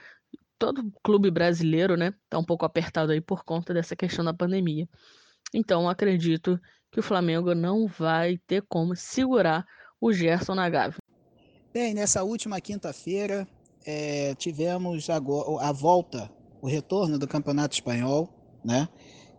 todo 0.59 0.91
clube 1.03 1.31
brasileiro, 1.31 1.97
né, 1.97 2.15
tá 2.29 2.39
um 2.39 2.45
pouco 2.45 2.65
apertado 2.65 3.13
aí 3.13 3.21
por 3.21 3.45
conta 3.45 3.75
dessa 3.75 3.95
questão 3.95 4.25
da 4.25 4.33
pandemia. 4.33 4.89
Então, 5.53 5.89
acredito 5.89 6.61
que 6.91 7.01
o 7.01 7.03
Flamengo 7.03 7.55
não 7.55 7.87
vai 7.87 8.39
ter 8.47 8.63
como 8.69 8.97
segurar 8.97 9.67
o 10.01 10.13
Gerson 10.13 10.55
na 10.55 10.69
Gávea. 10.69 10.99
Bem, 11.73 11.95
nessa 11.95 12.23
última 12.23 12.61
quinta-feira 12.61 13.47
é, 13.85 14.35
tivemos 14.37 15.09
a, 15.11 15.17
a 15.17 15.73
volta, 15.73 16.31
o 16.61 16.67
retorno 16.67 17.19
do 17.19 17.29
Campeonato 17.29 17.75
Espanhol, 17.75 18.29
né? 18.65 18.89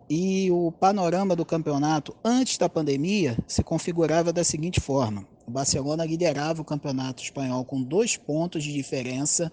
E 0.10 0.50
o 0.52 0.72
panorama 0.72 1.36
do 1.36 1.46
campeonato 1.46 2.16
antes 2.24 2.58
da 2.58 2.70
pandemia 2.70 3.38
se 3.46 3.62
configurava 3.62 4.32
da 4.32 4.44
seguinte 4.44 4.80
forma: 4.80 5.28
o 5.46 5.52
Barcelona 5.52 6.06
liderava 6.06 6.62
o 6.62 6.66
campeonato 6.66 7.22
espanhol 7.22 7.66
com 7.66 7.84
dois 7.84 8.16
pontos 8.16 8.64
de 8.64 8.72
diferença 8.72 9.52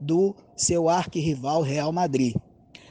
do 0.00 0.34
seu 0.56 0.88
arquirrival 0.88 1.62
Real 1.62 1.92
Madrid. 1.92 2.34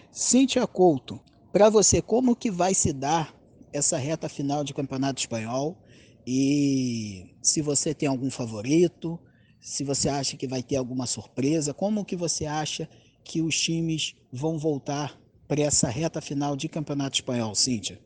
Cíntia 0.09 0.65
Couto, 0.65 1.19
para 1.51 1.69
você, 1.69 2.01
como 2.01 2.35
que 2.35 2.49
vai 2.49 2.73
se 2.73 2.93
dar 2.93 3.35
essa 3.73 3.97
reta 3.97 4.29
final 4.29 4.63
de 4.63 4.73
campeonato 4.73 5.19
espanhol? 5.19 5.77
E 6.25 7.35
se 7.41 7.61
você 7.61 7.93
tem 7.93 8.07
algum 8.07 8.31
favorito, 8.31 9.19
se 9.59 9.83
você 9.83 10.07
acha 10.07 10.37
que 10.37 10.47
vai 10.47 10.63
ter 10.63 10.77
alguma 10.77 11.05
surpresa, 11.05 11.73
como 11.73 12.05
que 12.05 12.15
você 12.15 12.45
acha 12.45 12.87
que 13.23 13.41
os 13.41 13.59
times 13.59 14.15
vão 14.31 14.57
voltar 14.57 15.20
para 15.51 15.63
essa 15.63 15.89
reta 15.89 16.21
final 16.21 16.55
de 16.55 16.69
campeonato 16.69 17.15
espanhol, 17.15 17.53
Cíntia? 17.53 17.99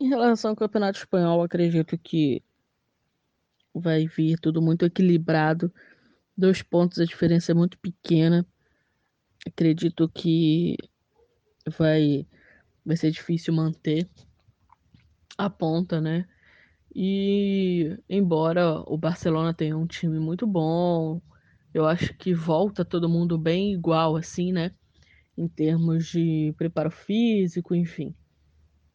Em 0.00 0.08
relação 0.08 0.50
ao 0.50 0.56
campeonato 0.56 0.98
espanhol, 0.98 1.44
acredito 1.44 1.96
que 1.96 2.42
vai 3.72 4.08
vir 4.08 4.36
tudo 4.40 4.60
muito 4.60 4.84
equilibrado. 4.84 5.72
Dois 6.36 6.60
pontos, 6.60 6.98
a 6.98 7.04
diferença 7.04 7.52
é 7.52 7.54
muito 7.54 7.78
pequena. 7.78 8.44
Acredito 9.46 10.08
que 10.08 10.76
vai, 11.78 12.26
vai 12.84 12.96
ser 12.96 13.12
difícil 13.12 13.54
manter 13.54 14.10
a 15.36 15.48
ponta, 15.48 16.00
né? 16.00 16.26
E 16.92 17.96
embora 18.10 18.80
o 18.88 18.98
Barcelona 18.98 19.54
tenha 19.54 19.78
um 19.78 19.86
time 19.86 20.18
muito 20.18 20.48
bom, 20.48 21.22
eu 21.72 21.86
acho 21.86 22.12
que 22.14 22.34
volta 22.34 22.84
todo 22.84 23.08
mundo 23.08 23.38
bem 23.38 23.72
igual, 23.72 24.16
assim, 24.16 24.50
né? 24.50 24.72
Em 25.38 25.46
termos 25.46 26.08
de 26.08 26.52
preparo 26.58 26.90
físico, 26.90 27.72
enfim. 27.72 28.12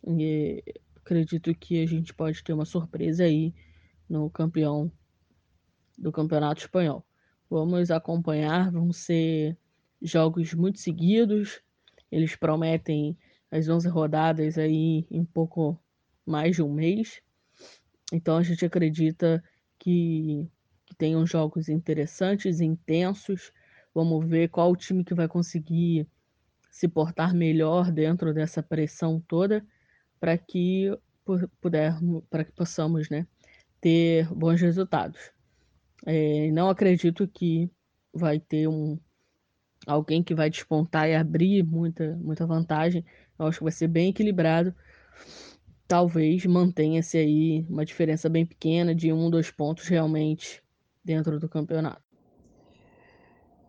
E 0.05 0.61
acredito 0.97 1.55
que 1.55 1.81
a 1.81 1.85
gente 1.85 2.13
pode 2.13 2.43
ter 2.43 2.51
uma 2.51 2.65
surpresa 2.65 3.23
aí 3.23 3.55
no 4.09 4.29
campeão 4.29 4.91
do 5.97 6.11
Campeonato 6.11 6.59
Espanhol. 6.59 7.05
Vamos 7.49 7.89
acompanhar, 7.89 8.69
vão 8.69 8.91
ser 8.91 9.57
jogos 10.01 10.53
muito 10.53 10.81
seguidos. 10.81 11.61
Eles 12.11 12.35
prometem 12.35 13.17
as 13.49 13.69
11 13.69 13.87
rodadas 13.87 14.57
aí 14.57 15.07
em 15.09 15.23
pouco 15.23 15.79
mais 16.25 16.57
de 16.57 16.61
um 16.61 16.73
mês. 16.73 17.21
Então 18.11 18.35
a 18.35 18.43
gente 18.43 18.65
acredita 18.65 19.41
que, 19.79 20.45
que 20.85 20.95
tenham 20.95 21.25
jogos 21.25 21.69
interessantes, 21.69 22.59
intensos. 22.59 23.53
Vamos 23.95 24.27
ver 24.27 24.49
qual 24.49 24.71
o 24.71 24.75
time 24.75 25.05
que 25.05 25.13
vai 25.13 25.27
conseguir 25.29 26.05
se 26.73 26.89
portar 26.89 27.33
melhor 27.33 27.89
dentro 27.91 28.33
dessa 28.33 28.61
pressão 28.61 29.23
toda 29.27 29.65
para 30.19 30.37
que 30.37 30.91
pudermos, 31.61 32.23
para 32.29 32.43
que 32.43 32.51
possamos, 32.51 33.09
né, 33.09 33.25
ter 33.79 34.27
bons 34.33 34.59
resultados. 34.59 35.31
É, 36.05 36.51
não 36.51 36.69
acredito 36.69 37.25
que 37.27 37.69
vai 38.13 38.39
ter 38.39 38.67
um 38.67 38.99
alguém 39.85 40.23
que 40.23 40.33
vai 40.33 40.49
despontar 40.49 41.07
e 41.07 41.15
abrir 41.15 41.63
muita 41.63 42.15
muita 42.17 42.45
vantagem. 42.45 43.05
Eu 43.39 43.45
acho 43.45 43.59
que 43.59 43.63
vai 43.63 43.71
ser 43.71 43.87
bem 43.87 44.09
equilibrado 44.09 44.75
talvez 45.87 46.43
mantenha-se 46.45 47.19
aí 47.19 47.65
uma 47.69 47.85
diferença 47.85 48.27
bem 48.27 48.45
pequena 48.45 48.95
de 48.95 49.13
um, 49.13 49.29
dois 49.29 49.51
pontos 49.51 49.87
realmente 49.87 50.63
dentro 51.05 51.39
do 51.39 51.47
campeonato. 51.47 52.01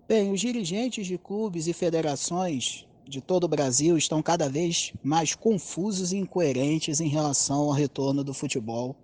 Bem, 0.09 0.33
os 0.33 0.41
dirigentes 0.41 1.07
de 1.07 1.19
clubes 1.19 1.67
e 1.67 1.75
federações 1.75 2.87
de 3.09 3.21
todo 3.21 3.45
o 3.45 3.49
Brasil 3.49 3.97
estão 3.97 4.23
cada 4.23 4.49
vez 4.49 4.93
mais 5.03 5.35
confusos 5.35 6.13
e 6.13 6.17
incoerentes 6.17 7.01
em 7.01 7.09
relação 7.09 7.63
ao 7.63 7.73
retorno 7.73 8.25
do 8.25 8.33
futebol 8.33 8.97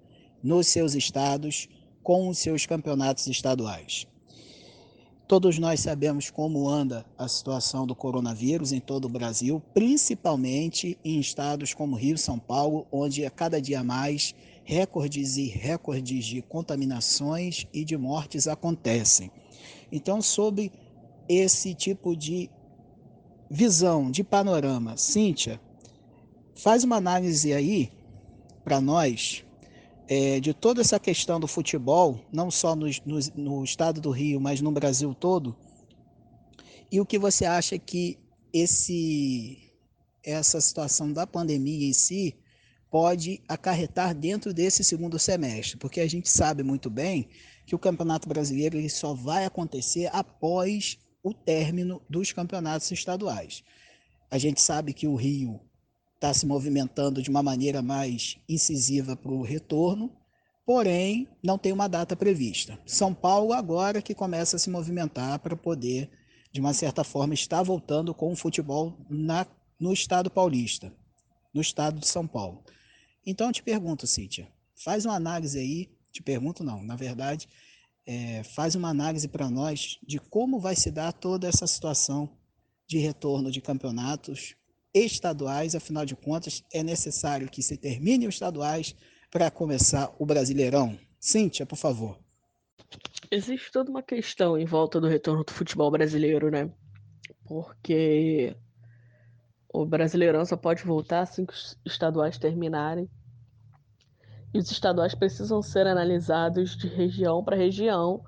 nos 0.42 0.66
seus 0.66 0.94
estados 0.94 1.68
com 2.02 2.28
os 2.28 2.38
seus 2.38 2.64
campeonatos 2.66 3.26
estaduais. 3.26 4.06
Todos 5.28 5.58
nós 5.58 5.78
sabemos 5.78 6.28
como 6.28 6.68
anda 6.68 7.06
a 7.16 7.28
situação 7.28 7.86
do 7.86 7.94
coronavírus 7.94 8.72
em 8.72 8.80
todo 8.80 9.04
o 9.04 9.08
Brasil, 9.08 9.62
principalmente 9.72 10.98
em 11.04 11.20
estados 11.20 11.72
como 11.72 11.94
Rio 11.94 12.16
e 12.16 12.18
São 12.18 12.36
Paulo, 12.36 12.84
onde 12.90 13.24
a 13.24 13.30
cada 13.30 13.60
dia 13.60 13.84
mais 13.84 14.34
recordes 14.64 15.36
e 15.36 15.46
recordes 15.46 16.24
de 16.24 16.42
contaminações 16.42 17.64
e 17.72 17.84
de 17.84 17.96
mortes 17.96 18.48
acontecem. 18.48 19.30
Então, 19.92 20.20
sob 20.20 20.72
esse 21.28 21.74
tipo 21.74 22.16
de 22.16 22.50
visão, 23.50 24.12
de 24.12 24.22
panorama, 24.22 24.96
Cíntia, 24.96 25.60
faz 26.54 26.84
uma 26.84 26.96
análise 26.96 27.52
aí 27.52 27.90
para 28.62 28.80
nós 28.80 29.44
é, 30.06 30.38
de 30.38 30.54
toda 30.54 30.80
essa 30.80 31.00
questão 31.00 31.40
do 31.40 31.48
futebol, 31.48 32.20
não 32.32 32.50
só 32.50 32.76
no, 32.76 32.86
no, 33.04 33.18
no, 33.34 33.64
estado 33.64 34.00
do 34.00 34.10
Rio, 34.10 34.40
mas 34.40 34.60
no 34.60 34.70
Brasil 34.70 35.12
todo, 35.14 35.56
e 36.92 37.00
o 37.00 37.06
que 37.06 37.18
você 37.18 37.44
acha 37.44 37.78
que 37.78 38.18
esse, 38.52 39.72
essa 40.24 40.60
situação 40.60 41.12
da 41.12 41.26
pandemia 41.26 41.88
em 41.88 41.92
si 41.92 42.36
pode 42.90 43.40
acarretar 43.48 44.14
dentro 44.14 44.52
desse 44.52 44.82
segundo 44.82 45.18
semestre? 45.18 45.76
Porque 45.76 46.00
a 46.00 46.08
gente 46.08 46.28
sabe 46.28 46.62
muito 46.62 46.90
bem 46.90 47.28
que 47.64 47.74
o 47.74 47.78
Campeonato 47.78 48.28
Brasileiro 48.28 48.76
ele 48.76 48.90
só 48.90 49.14
vai 49.14 49.44
acontecer 49.44 50.08
após 50.12 50.98
o 51.22 51.34
término 51.34 52.02
dos 52.08 52.32
campeonatos 52.32 52.90
estaduais. 52.90 53.62
A 54.30 54.38
gente 54.38 54.60
sabe 54.60 54.92
que 54.92 55.06
o 55.06 55.14
Rio 55.14 55.60
está 56.14 56.32
se 56.34 56.46
movimentando 56.46 57.22
de 57.22 57.30
uma 57.30 57.42
maneira 57.42 57.80
mais 57.82 58.38
incisiva 58.48 59.16
para 59.16 59.32
o 59.32 59.42
retorno, 59.42 60.14
porém 60.66 61.26
não 61.42 61.58
tem 61.58 61.72
uma 61.72 61.88
data 61.88 62.14
prevista. 62.14 62.78
São 62.86 63.14
Paulo 63.14 63.52
agora 63.52 64.02
que 64.02 64.14
começa 64.14 64.56
a 64.56 64.58
se 64.58 64.70
movimentar 64.70 65.38
para 65.38 65.56
poder, 65.56 66.10
de 66.52 66.60
uma 66.60 66.74
certa 66.74 67.02
forma, 67.02 67.34
estar 67.34 67.62
voltando 67.62 68.14
com 68.14 68.30
o 68.32 68.36
futebol 68.36 68.96
na, 69.08 69.46
no 69.78 69.92
estado 69.92 70.30
paulista, 70.30 70.92
no 71.52 71.60
estado 71.60 71.98
de 71.98 72.06
São 72.06 72.26
Paulo. 72.26 72.62
Então 73.26 73.48
eu 73.48 73.52
te 73.52 73.62
pergunto, 73.62 74.06
Cíntia, 74.06 74.48
faz 74.76 75.04
uma 75.04 75.14
análise 75.14 75.58
aí, 75.58 75.90
te 76.12 76.22
pergunto 76.22 76.62
não, 76.62 76.82
na 76.82 76.96
verdade, 76.96 77.48
é, 78.12 78.42
faz 78.42 78.74
uma 78.74 78.88
análise 78.88 79.28
para 79.28 79.48
nós 79.48 79.96
de 80.02 80.18
como 80.18 80.58
vai 80.58 80.74
se 80.74 80.90
dar 80.90 81.12
toda 81.12 81.46
essa 81.46 81.64
situação 81.64 82.28
de 82.84 82.98
retorno 82.98 83.52
de 83.52 83.60
campeonatos 83.60 84.56
estaduais, 84.92 85.76
afinal 85.76 86.04
de 86.04 86.16
contas, 86.16 86.64
é 86.74 86.82
necessário 86.82 87.48
que 87.48 87.62
se 87.62 87.76
termine 87.76 88.26
os 88.26 88.34
estaduais 88.34 88.96
para 89.30 89.48
começar 89.48 90.12
o 90.18 90.26
Brasileirão. 90.26 90.98
Cíntia, 91.20 91.64
por 91.64 91.76
favor. 91.76 92.18
Existe 93.30 93.70
toda 93.70 93.88
uma 93.88 94.02
questão 94.02 94.58
em 94.58 94.64
volta 94.66 95.00
do 95.00 95.06
retorno 95.06 95.44
do 95.44 95.52
futebol 95.52 95.88
brasileiro, 95.88 96.50
né? 96.50 96.68
Porque 97.44 98.56
o 99.72 99.86
Brasileirão 99.86 100.44
só 100.44 100.56
pode 100.56 100.82
voltar 100.82 101.20
assim 101.20 101.46
que 101.46 101.52
os 101.52 101.78
estaduais 101.86 102.38
terminarem. 102.38 103.08
E 104.52 104.58
os 104.58 104.70
estaduais 104.70 105.14
precisam 105.14 105.62
ser 105.62 105.86
analisados 105.86 106.76
de 106.76 106.88
região 106.88 107.42
para 107.44 107.56
região, 107.56 108.24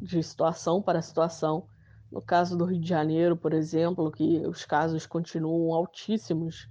de 0.00 0.22
situação 0.22 0.80
para 0.80 1.02
situação 1.02 1.66
no 2.10 2.22
caso 2.22 2.56
do 2.56 2.64
Rio 2.64 2.80
de 2.80 2.88
Janeiro, 2.88 3.36
por 3.36 3.52
exemplo, 3.52 4.10
que 4.10 4.38
os 4.46 4.64
casos 4.64 5.06
continuam 5.06 5.74
altíssimos 5.74 6.68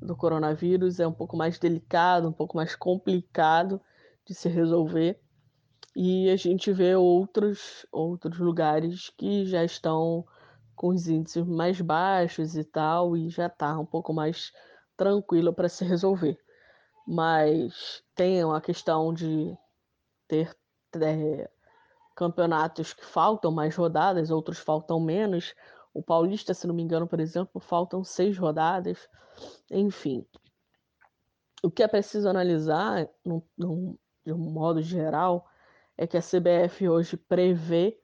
do 0.00 0.14
coronavírus, 0.14 1.00
é 1.00 1.06
um 1.06 1.12
pouco 1.12 1.36
mais 1.36 1.58
delicado, 1.58 2.28
um 2.28 2.32
pouco 2.32 2.56
mais 2.56 2.76
complicado 2.76 3.80
de 4.26 4.34
se 4.34 4.48
resolver. 4.48 5.18
E 5.94 6.28
a 6.28 6.36
gente 6.36 6.72
vê 6.72 6.94
outros, 6.94 7.86
outros 7.90 8.38
lugares 8.38 9.10
que 9.16 9.46
já 9.46 9.64
estão 9.64 10.24
com 10.74 10.88
os 10.88 11.08
índices 11.08 11.46
mais 11.46 11.80
baixos 11.80 12.54
e 12.54 12.62
tal, 12.62 13.16
e 13.16 13.30
já 13.30 13.46
está 13.46 13.78
um 13.78 13.86
pouco 13.86 14.12
mais 14.12 14.52
tranquilo 14.94 15.54
para 15.54 15.70
se 15.70 15.86
resolver. 15.86 16.38
Mas 17.06 18.04
tem 18.16 18.42
a 18.42 18.60
questão 18.60 19.12
de 19.12 19.56
ter 20.26 20.56
é, 20.94 21.48
campeonatos 22.16 22.94
que 22.94 23.04
faltam 23.04 23.52
mais 23.52 23.76
rodadas, 23.76 24.30
outros 24.30 24.58
faltam 24.58 24.98
menos. 24.98 25.54
O 25.92 26.02
Paulista, 26.02 26.54
se 26.54 26.66
não 26.66 26.74
me 26.74 26.82
engano, 26.82 27.06
por 27.06 27.20
exemplo, 27.20 27.60
faltam 27.60 28.02
seis 28.02 28.36
rodadas. 28.36 29.08
Enfim. 29.70 30.26
O 31.62 31.70
que 31.70 31.82
é 31.82 31.88
preciso 31.88 32.28
analisar, 32.28 33.08
num, 33.24 33.42
num, 33.56 33.98
de 34.24 34.32
um 34.32 34.38
modo 34.38 34.80
geral, 34.82 35.46
é 35.96 36.06
que 36.06 36.16
a 36.16 36.22
CBF 36.22 36.88
hoje 36.88 37.16
prevê 37.16 37.98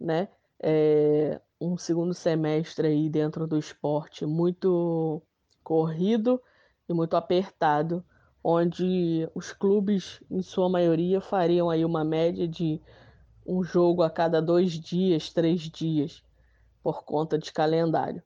né, 0.00 0.28
é, 0.60 1.40
um 1.60 1.76
segundo 1.76 2.14
semestre 2.14 2.86
aí 2.86 3.08
dentro 3.08 3.46
do 3.46 3.58
esporte 3.58 4.24
muito 4.24 5.22
corrido 5.62 6.40
e 6.88 6.94
muito 6.94 7.16
apertado, 7.16 8.04
onde 8.42 9.28
os 9.34 9.52
clubes, 9.52 10.22
em 10.30 10.42
sua 10.42 10.68
maioria, 10.68 11.20
fariam 11.20 11.70
aí 11.70 11.84
uma 11.84 12.04
média 12.04 12.46
de 12.46 12.80
um 13.46 13.62
jogo 13.62 14.02
a 14.02 14.10
cada 14.10 14.40
dois 14.40 14.72
dias, 14.72 15.32
três 15.32 15.60
dias, 15.62 16.22
por 16.82 17.04
conta 17.04 17.38
de 17.38 17.52
calendário. 17.52 18.22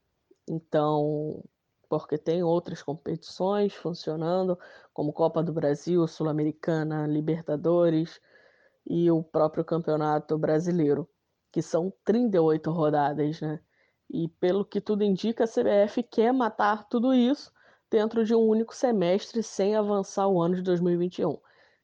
Então, 0.49 1.43
porque 1.89 2.19
tem 2.19 2.43
outras 2.43 2.83
competições 2.83 3.75
funcionando, 3.75 4.59
como 4.93 5.13
Copa 5.13 5.43
do 5.43 5.53
Brasil, 5.53 6.07
Sul-Americana, 6.07 7.07
Libertadores 7.07 8.21
e 8.87 9.11
o 9.11 9.23
próprio 9.23 9.65
Campeonato 9.65 10.37
Brasileiro, 10.37 11.09
que 11.53 11.63
são 11.63 11.93
38 12.05 12.71
rodadas, 12.71 13.41
né? 13.41 13.61
E 14.11 14.29
pelo 14.29 14.65
que 14.65 14.81
tudo 14.81 15.05
indica, 15.05 15.45
a 15.45 15.47
CBF 15.47 16.03
quer 16.03 16.33
matar 16.33 16.87
tudo 16.89 17.15
isso 17.15 17.53
dentro 17.93 18.25
de 18.25 18.35
um 18.35 18.41
único 18.41 18.75
semestre 18.75 19.43
sem 19.43 19.77
avançar 19.77 20.27
o 20.27 20.41
ano 20.41 20.55
de 20.55 20.63
2021. 20.63 21.39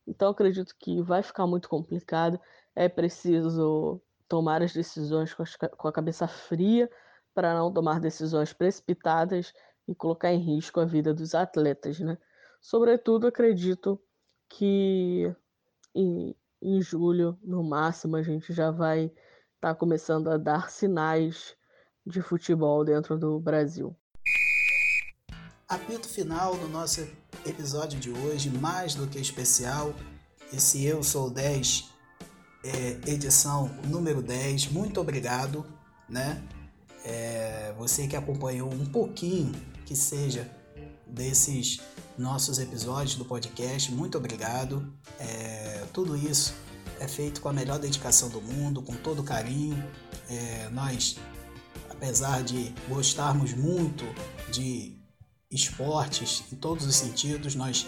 Então 0.06 0.30
acredito 0.30 0.74
que 0.78 1.02
vai 1.02 1.22
ficar 1.22 1.46
muito 1.46 1.68
complicado, 1.68 2.40
é 2.74 2.88
preciso 2.88 4.00
tomar 4.26 4.62
as 4.62 4.72
decisões 4.72 5.36
com 5.76 5.86
a 5.86 5.92
cabeça 5.92 6.26
fria 6.26 6.90
para 7.34 7.54
não 7.54 7.70
tomar 7.70 8.00
decisões 8.00 8.54
precipitadas 8.54 9.52
e 9.86 9.94
colocar 9.94 10.32
em 10.32 10.38
risco 10.38 10.80
a 10.80 10.86
vida 10.86 11.12
dos 11.12 11.34
atletas, 11.34 12.00
né? 12.00 12.16
Sobretudo, 12.58 13.26
acredito 13.26 14.00
que 14.48 15.30
em, 15.94 16.34
em 16.62 16.80
julho, 16.80 17.38
no 17.42 17.62
máximo, 17.62 18.16
a 18.16 18.22
gente 18.22 18.52
já 18.52 18.70
vai 18.70 19.04
estar 19.04 19.14
tá 19.60 19.74
começando 19.74 20.28
a 20.28 20.38
dar 20.38 20.70
sinais 20.70 21.54
de 22.04 22.22
futebol 22.22 22.82
dentro 22.82 23.18
do 23.18 23.38
Brasil. 23.38 23.94
Apito 25.68 26.08
final 26.08 26.56
do 26.56 26.66
nosso 26.66 27.06
episódio 27.44 28.00
de 28.00 28.10
hoje, 28.10 28.48
mais 28.48 28.94
do 28.94 29.06
que 29.06 29.18
especial. 29.18 29.94
Esse 30.50 30.82
Eu 30.82 31.02
Sou 31.02 31.28
10, 31.28 31.90
é, 32.64 32.98
edição 33.06 33.70
número 33.84 34.22
10. 34.22 34.68
Muito 34.68 34.98
obrigado, 34.98 35.66
né? 36.08 36.42
É, 37.04 37.74
você 37.76 38.06
que 38.06 38.16
acompanhou 38.16 38.72
um 38.72 38.86
pouquinho 38.86 39.52
que 39.84 39.94
seja 39.94 40.50
desses 41.06 41.82
nossos 42.16 42.58
episódios 42.58 43.16
do 43.16 43.26
podcast. 43.26 43.92
Muito 43.92 44.16
obrigado. 44.16 44.90
É, 45.20 45.84
tudo 45.92 46.16
isso 46.16 46.54
é 46.98 47.06
feito 47.06 47.42
com 47.42 47.50
a 47.50 47.52
melhor 47.52 47.78
dedicação 47.78 48.30
do 48.30 48.40
mundo, 48.40 48.80
com 48.80 48.94
todo 48.94 49.22
carinho. 49.22 49.76
É, 50.30 50.70
nós, 50.70 51.18
apesar 51.90 52.42
de 52.42 52.74
gostarmos 52.88 53.52
muito 53.52 54.06
de 54.50 54.97
esportes 55.50 56.44
em 56.52 56.56
todos 56.56 56.86
os 56.86 56.94
sentidos, 56.94 57.54
nós 57.54 57.86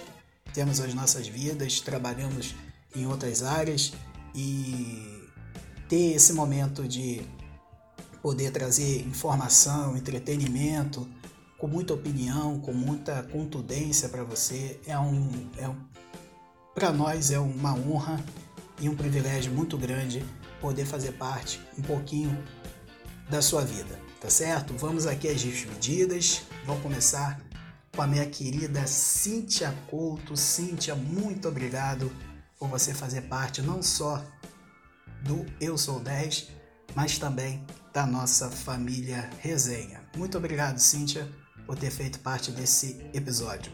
temos 0.52 0.80
as 0.80 0.94
nossas 0.94 1.28
vidas, 1.28 1.80
trabalhamos 1.80 2.54
em 2.94 3.06
outras 3.06 3.42
áreas 3.42 3.92
e 4.34 5.28
ter 5.88 6.14
esse 6.14 6.32
momento 6.32 6.86
de 6.86 7.22
poder 8.22 8.50
trazer 8.50 9.06
informação, 9.06 9.96
entretenimento, 9.96 11.08
com 11.58 11.66
muita 11.66 11.94
opinião, 11.94 12.58
com 12.61 12.72
muita 12.72 13.22
contundência 13.24 14.08
para 14.08 14.24
você. 14.24 14.80
É 14.86 14.98
um, 14.98 15.30
é 15.58 15.68
um 15.68 15.76
para 16.74 16.92
nós 16.92 17.30
é 17.30 17.38
uma 17.38 17.74
honra 17.74 18.22
e 18.80 18.88
um 18.88 18.96
privilégio 18.96 19.52
muito 19.52 19.76
grande 19.76 20.24
poder 20.61 20.86
fazer 20.86 21.12
parte 21.12 21.61
um 21.76 21.82
pouquinho 21.82 22.36
da 23.28 23.42
sua 23.42 23.64
vida, 23.64 23.98
tá 24.20 24.30
certo? 24.30 24.74
Vamos 24.74 25.06
aqui 25.06 25.28
às 25.28 25.42
despedidas. 25.42 26.42
Vamos 26.64 26.82
começar 26.82 27.40
com 27.95 28.03
a 28.03 28.07
minha 28.07 28.26
querida 28.26 28.86
Cíntia 28.86 29.74
Couto. 29.88 30.36
Cíntia, 30.36 30.95
muito 30.95 31.49
obrigado 31.49 32.11
por 32.59 32.68
você 32.68 32.95
fazer 32.95 33.22
parte 33.22 33.62
não 33.62 33.82
só 33.82 34.24
do 35.22 35.45
Eu 35.61 35.76
Sou 35.76 36.01
10, 36.01 36.49
mas 36.95 37.18
também 37.18 37.64
da 37.93 38.07
nossa 38.07 38.51
família 38.51 39.28
Resenha. 39.41 40.01
Muito 40.16 40.38
obrigado, 40.38 40.78
Cíntia 40.78 41.28
por 41.70 41.78
ter 41.78 41.91
feito 41.93 42.18
parte 42.18 42.51
desse 42.51 43.01
episódio. 43.14 43.70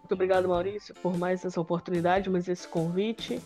Muito 0.00 0.12
obrigado, 0.12 0.46
Maurício, 0.46 0.94
por 0.96 1.16
mais 1.16 1.42
essa 1.46 1.58
oportunidade, 1.58 2.28
mais 2.28 2.46
esse 2.46 2.68
convite. 2.68 3.40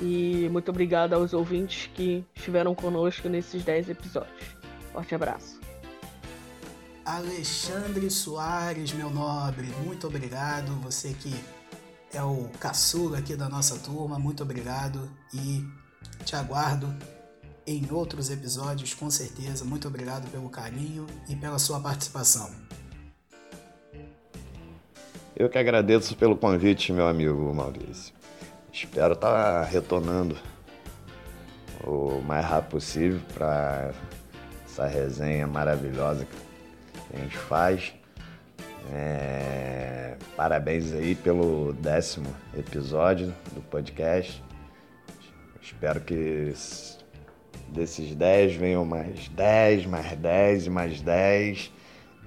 E 0.00 0.48
muito 0.52 0.70
obrigado 0.70 1.12
aos 1.12 1.32
ouvintes 1.32 1.90
que 1.92 2.24
estiveram 2.36 2.72
conosco 2.72 3.28
nesses 3.28 3.64
10 3.64 3.90
episódios. 3.90 4.56
Forte 4.92 5.12
abraço. 5.12 5.63
Alexandre 7.04 8.10
Soares, 8.10 8.94
meu 8.94 9.10
nobre, 9.10 9.66
muito 9.84 10.06
obrigado. 10.06 10.72
Você 10.80 11.12
que 11.12 11.34
é 12.14 12.22
o 12.22 12.48
caçula 12.58 13.18
aqui 13.18 13.36
da 13.36 13.46
nossa 13.46 13.78
turma, 13.78 14.18
muito 14.18 14.42
obrigado 14.42 15.10
e 15.32 15.62
te 16.24 16.34
aguardo 16.34 16.94
em 17.66 17.86
outros 17.90 18.30
episódios, 18.30 18.94
com 18.94 19.10
certeza. 19.10 19.66
Muito 19.66 19.86
obrigado 19.86 20.30
pelo 20.30 20.48
carinho 20.48 21.06
e 21.28 21.36
pela 21.36 21.58
sua 21.58 21.78
participação. 21.78 22.50
Eu 25.36 25.50
que 25.50 25.58
agradeço 25.58 26.16
pelo 26.16 26.36
convite, 26.36 26.90
meu 26.90 27.06
amigo 27.06 27.52
Maurício. 27.52 28.14
Espero 28.72 29.12
estar 29.12 29.30
tá 29.30 29.64
retornando 29.64 30.38
o 31.86 32.22
mais 32.22 32.46
rápido 32.46 32.70
possível 32.70 33.20
para 33.34 33.92
essa 34.64 34.86
resenha 34.86 35.46
maravilhosa 35.46 36.24
que 36.24 36.43
a 37.14 37.18
gente 37.18 37.36
faz. 37.36 37.94
É... 38.92 40.16
Parabéns 40.36 40.92
aí 40.92 41.14
pelo 41.14 41.72
décimo 41.74 42.26
episódio 42.56 43.34
do 43.52 43.62
podcast. 43.62 44.42
Espero 45.62 46.00
que 46.00 46.52
desses 47.68 48.14
10 48.14 48.56
venham 48.56 48.84
mais 48.84 49.28
10, 49.28 49.86
mais 49.86 50.16
10 50.16 50.66
e 50.66 50.70
mais 50.70 51.00
10 51.00 51.72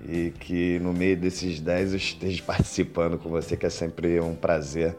e 0.06 0.32
que 0.40 0.80
no 0.80 0.94
meio 0.94 1.18
desses 1.18 1.60
10 1.60 1.92
eu 1.92 1.98
esteja 1.98 2.44
participando 2.48 3.18
com 3.18 3.30
você, 3.30 3.56
que 3.58 3.66
é 3.66 3.70
sempre 3.70 4.20
um 4.20 4.36
prazer 4.36 4.96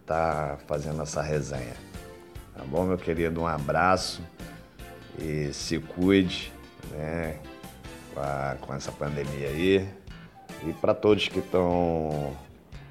estar 0.00 0.56
tá 0.56 0.58
fazendo 0.66 1.02
essa 1.02 1.22
resenha. 1.22 1.74
Tá 2.56 2.64
bom, 2.64 2.84
meu 2.84 2.98
querido? 2.98 3.40
Um 3.40 3.46
abraço 3.46 4.22
e 5.18 5.52
se 5.52 5.78
cuide 5.78 6.52
né, 6.92 7.38
com, 8.14 8.66
com 8.66 8.74
essa 8.74 8.92
pandemia 8.92 9.48
aí. 9.48 9.88
E 10.66 10.72
para 10.74 10.94
todos 10.94 11.28
que 11.28 11.40
estão 11.40 12.34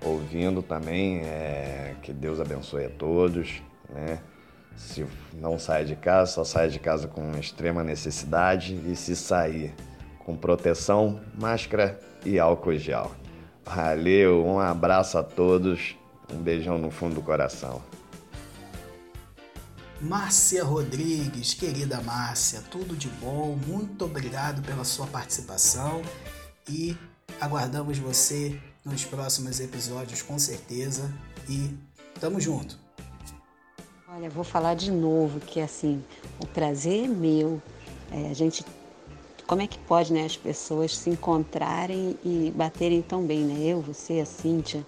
ouvindo 0.01 0.61
também, 0.61 1.21
é, 1.21 1.95
que 2.01 2.11
Deus 2.11 2.39
abençoe 2.39 2.85
a 2.85 2.89
todos. 2.89 3.61
Né? 3.89 4.19
Se 4.75 5.05
não 5.33 5.57
sair 5.57 5.85
de 5.85 5.95
casa, 5.95 6.31
só 6.31 6.43
saia 6.43 6.69
de 6.69 6.79
casa 6.79 7.07
com 7.07 7.31
extrema 7.37 7.83
necessidade 7.83 8.79
e 8.87 8.95
se 8.95 9.15
sair 9.15 9.73
com 10.19 10.35
proteção, 10.35 11.21
máscara 11.39 11.99
e 12.25 12.39
álcool 12.39 12.75
gel. 12.75 13.11
Valeu, 13.65 14.45
um 14.45 14.59
abraço 14.59 15.17
a 15.17 15.23
todos, 15.23 15.95
um 16.31 16.37
beijão 16.37 16.77
no 16.77 16.91
fundo 16.91 17.15
do 17.15 17.21
coração. 17.21 17.81
Márcia 20.03 20.65
Rodrigues, 20.65 21.53
querida 21.53 22.01
Márcia, 22.01 22.61
tudo 22.69 22.93
de 22.93 23.07
bom, 23.07 23.57
muito 23.65 24.03
obrigado 24.03 24.61
pela 24.61 24.83
sua 24.83 25.07
participação 25.07 26.01
e 26.69 26.97
aguardamos 27.39 27.97
você 27.97 28.59
nos 28.83 29.05
próximos 29.05 29.61
episódios 29.61 30.21
com 30.21 30.37
certeza 30.37 31.09
e 31.49 31.73
tamo 32.19 32.37
junto. 32.41 32.77
Olha, 34.09 34.29
vou 34.29 34.43
falar 34.43 34.75
de 34.75 34.91
novo 34.91 35.39
que 35.39 35.61
assim, 35.61 36.03
o 36.37 36.45
prazer 36.47 37.05
é 37.05 37.07
meu. 37.07 37.61
É, 38.11 38.29
a 38.29 38.33
gente 38.33 38.65
como 39.47 39.61
é 39.61 39.67
que 39.67 39.79
pode 39.79 40.11
né, 40.11 40.25
as 40.25 40.35
pessoas 40.35 40.97
se 40.97 41.09
encontrarem 41.09 42.17
e 42.25 42.51
baterem 42.53 43.01
tão 43.01 43.25
bem, 43.25 43.45
né? 43.45 43.67
Eu, 43.67 43.81
você, 43.81 44.19
a 44.19 44.25
Cíntia, 44.25 44.85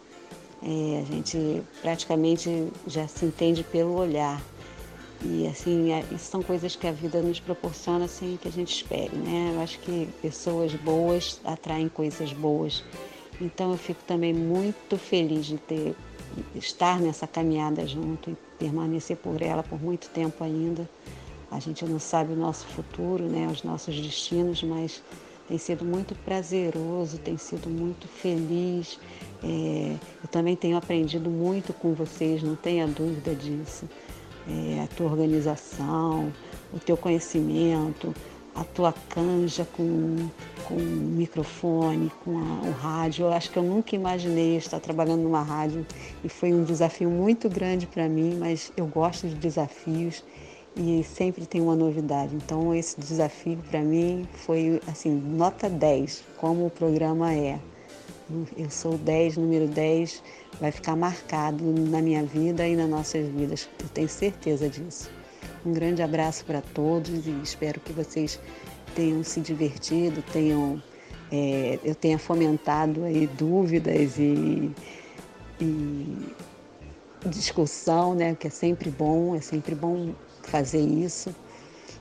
é, 0.62 1.02
a 1.02 1.06
gente 1.06 1.64
praticamente 1.82 2.70
já 2.86 3.08
se 3.08 3.26
entende 3.26 3.64
pelo 3.64 3.96
olhar. 3.96 4.42
E 5.28 5.48
assim, 5.48 5.92
é, 5.92 6.04
são 6.20 6.44
coisas 6.44 6.76
que 6.76 6.86
a 6.86 6.92
vida 6.92 7.20
nos 7.20 7.40
proporciona 7.40 8.08
sem 8.08 8.38
que 8.38 8.48
a 8.48 8.52
gente 8.52 8.76
espere, 8.76 9.16
né? 9.16 9.54
Eu 9.56 9.62
acho 9.62 9.80
que 9.80 10.08
pessoas 10.22 10.74
boas 10.76 11.42
atraem 11.44 11.90
coisas 11.90 12.32
boas. 12.32 12.84
Então 13.42 13.72
eu 13.72 13.78
fico 13.78 14.04
também 14.06 14.34
muito 14.34 14.98
feliz 14.98 15.48
de 15.48 15.58
ter 15.58 15.96
estar 16.54 17.00
nessa 17.00 17.26
caminhada 17.26 17.88
junto 17.88 18.30
e 18.30 18.38
permanecer 18.60 19.18
por 19.18 19.42
ela 19.42 19.64
por 19.64 19.82
muito 19.82 20.10
tempo 20.10 20.44
ainda. 20.44 20.88
A 21.50 21.60
gente 21.60 21.84
não 21.86 22.00
sabe 22.00 22.34
o 22.34 22.36
nosso 22.36 22.68
futuro, 22.68 23.24
né, 23.24 23.48
os 23.52 23.64
nossos 23.64 24.00
destinos, 24.00 24.62
mas 24.62 25.02
tem 25.48 25.58
sido 25.58 25.86
muito 25.86 26.14
prazeroso, 26.16 27.18
tem 27.18 27.38
sido 27.38 27.70
muito 27.70 28.08
feliz. 28.08 29.00
É, 29.44 29.96
eu 30.24 30.30
também 30.30 30.56
tenho 30.56 30.78
aprendido 30.78 31.30
muito 31.30 31.74
com 31.74 31.94
vocês, 31.94 32.44
não 32.44 32.56
tenha 32.56 32.88
dúvida 32.88 33.34
disso. 33.34 33.88
É, 34.48 34.84
a 34.84 34.88
tua 34.96 35.08
organização, 35.08 36.32
o 36.72 36.80
teu 36.80 36.96
conhecimento, 36.96 38.14
a 38.56 38.64
tua 38.64 38.94
canja 39.10 39.68
com, 39.74 40.30
com 40.66 40.76
o 40.76 40.80
microfone, 40.80 42.10
com 42.24 42.38
a, 42.38 42.68
o 42.68 42.72
rádio. 42.72 43.26
Eu 43.26 43.34
acho 43.34 43.52
que 43.52 43.58
eu 43.58 43.64
nunca 43.64 43.96
imaginei 43.96 44.56
estar 44.56 44.80
trabalhando 44.80 45.24
numa 45.24 45.42
rádio 45.42 45.86
e 46.24 46.30
foi 46.30 46.54
um 46.54 46.64
desafio 46.64 47.10
muito 47.10 47.50
grande 47.50 47.86
para 47.86 48.08
mim, 48.08 48.38
mas 48.40 48.72
eu 48.78 48.88
gosto 48.88 49.28
de 49.28 49.36
desafios 49.36 50.24
e 50.78 51.04
sempre 51.04 51.46
tem 51.46 51.60
uma 51.60 51.76
novidade. 51.76 52.34
Então 52.36 52.74
esse 52.74 53.00
desafio 53.00 53.58
para 53.70 53.82
mim 53.82 54.28
foi 54.34 54.82
assim, 54.88 55.12
nota 55.12 55.70
10, 55.70 56.24
como 56.38 56.66
o 56.66 56.70
programa 56.70 57.34
é. 57.34 57.60
Eu 58.58 58.70
sou 58.72 58.98
10, 58.98 59.38
número 59.38 59.68
10, 59.68 60.24
vai 60.60 60.72
ficar 60.72 60.96
marcado 60.96 61.64
na 61.64 62.02
minha 62.02 62.24
vida 62.24 62.68
e 62.68 62.76
nas 62.76 62.90
nossas 62.90 63.28
vidas. 63.28 63.70
Eu 63.80 63.90
tenho 63.90 64.10
certeza 64.10 64.68
disso. 64.68 65.12
Um 65.64 65.72
grande 65.72 66.02
abraço 66.02 66.44
para 66.44 66.62
todos 66.62 67.28
e 67.28 67.32
espero 67.44 67.80
que 67.80 67.94
vocês 67.94 68.40
tenham 68.96 69.24
se 69.24 69.42
divertido, 69.42 70.24
tenham 70.34 70.82
é, 71.32 71.80
eu 71.84 71.94
tenha 71.94 72.18
fomentado 72.18 73.04
aí 73.04 73.28
dúvidas 73.28 74.18
e, 74.18 74.72
e 75.60 76.18
discussão, 77.28 78.16
né? 78.16 78.36
Que 78.36 78.48
é 78.48 78.50
sempre 78.50 78.90
bom, 78.90 79.36
é 79.36 79.42
sempre 79.42 79.76
bom 79.76 80.14
fazer 80.44 80.82
isso 80.82 81.34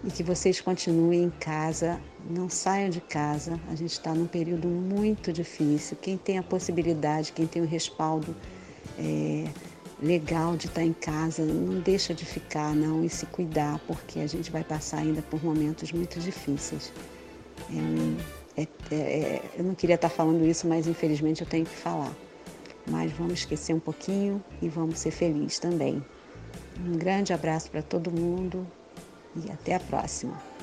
e 0.03 0.11
que 0.11 0.23
vocês 0.23 0.61
continuem 0.61 1.25
em 1.25 1.31
casa, 1.31 1.99
não 2.29 2.49
saiam 2.49 2.91
de 2.91 3.01
casa. 3.01 3.61
A 3.69 3.75
gente 3.75 3.93
está 3.93 4.15
num 4.15 4.27
período 4.27 4.69
muito 4.69 5.33
difícil. 5.33 5.97
Quem 6.01 6.17
tem 6.17 6.39
a 6.39 6.43
possibilidade, 6.43 7.33
quem 7.33 7.47
tem 7.47 7.63
o 7.63 7.67
respaldo 7.67 8.35
é, 8.99 9.45
legal 10.01 10.57
de 10.57 10.67
estar 10.67 10.83
em 10.83 10.93
casa, 10.93 11.45
não 11.45 11.81
deixa 11.81 12.15
de 12.15 12.25
ficar 12.25 12.75
não 12.75 13.05
e 13.05 13.09
se 13.09 13.27
cuidar, 13.27 13.79
porque 13.87 14.21
a 14.21 14.27
gente 14.27 14.51
vai 14.51 14.65
passar 14.65 14.99
ainda 14.99 15.23
por 15.23 15.43
momentos 15.43 15.93
muito 15.93 16.19
difíceis. 16.21 16.93
É, 18.57 18.63
é, 18.63 18.69
é, 18.91 18.97
é, 18.97 19.43
eu 19.57 19.65
não 19.65 19.75
queria 19.75 19.95
estar 19.95 20.09
falando 20.09 20.45
isso, 20.47 20.67
mas 20.67 20.87
infelizmente 20.87 21.43
eu 21.43 21.47
tenho 21.47 21.65
que 21.65 21.77
falar. 21.77 22.13
Mas 22.87 23.11
vamos 23.13 23.41
esquecer 23.41 23.75
um 23.75 23.81
pouquinho 23.81 24.43
e 24.61 24.69
vamos 24.69 24.99
ser 24.99 25.11
felizes 25.11 25.59
também. 25.59 26.05
Um 26.85 26.93
grande 26.93 27.33
abraço 27.33 27.71
para 27.71 27.83
todo 27.83 28.11
mundo 28.11 28.67
e 29.37 29.51
até 29.51 29.75
a 29.75 29.81
próxima. 29.81 30.54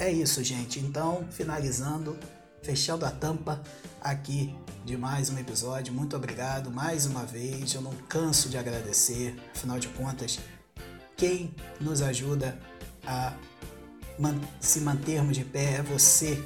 É 0.00 0.10
isso, 0.10 0.42
gente. 0.42 0.80
Então, 0.80 1.28
finalizando, 1.30 2.18
fechando 2.62 3.04
a 3.04 3.10
tampa 3.10 3.62
aqui 4.00 4.56
de 4.82 4.96
mais 4.96 5.28
um 5.28 5.38
episódio. 5.38 5.92
Muito 5.92 6.16
obrigado 6.16 6.70
mais 6.70 7.04
uma 7.04 7.26
vez. 7.26 7.74
Eu 7.74 7.82
não 7.82 7.94
canso 8.08 8.48
de 8.48 8.56
agradecer. 8.56 9.38
Afinal 9.54 9.78
de 9.78 9.88
contas, 9.88 10.38
quem 11.18 11.54
nos 11.78 12.00
ajuda 12.00 12.58
a 13.06 13.34
man 14.18 14.40
se 14.58 14.80
mantermos 14.80 15.36
de 15.36 15.44
pé 15.44 15.74
é 15.74 15.82
você 15.82 16.42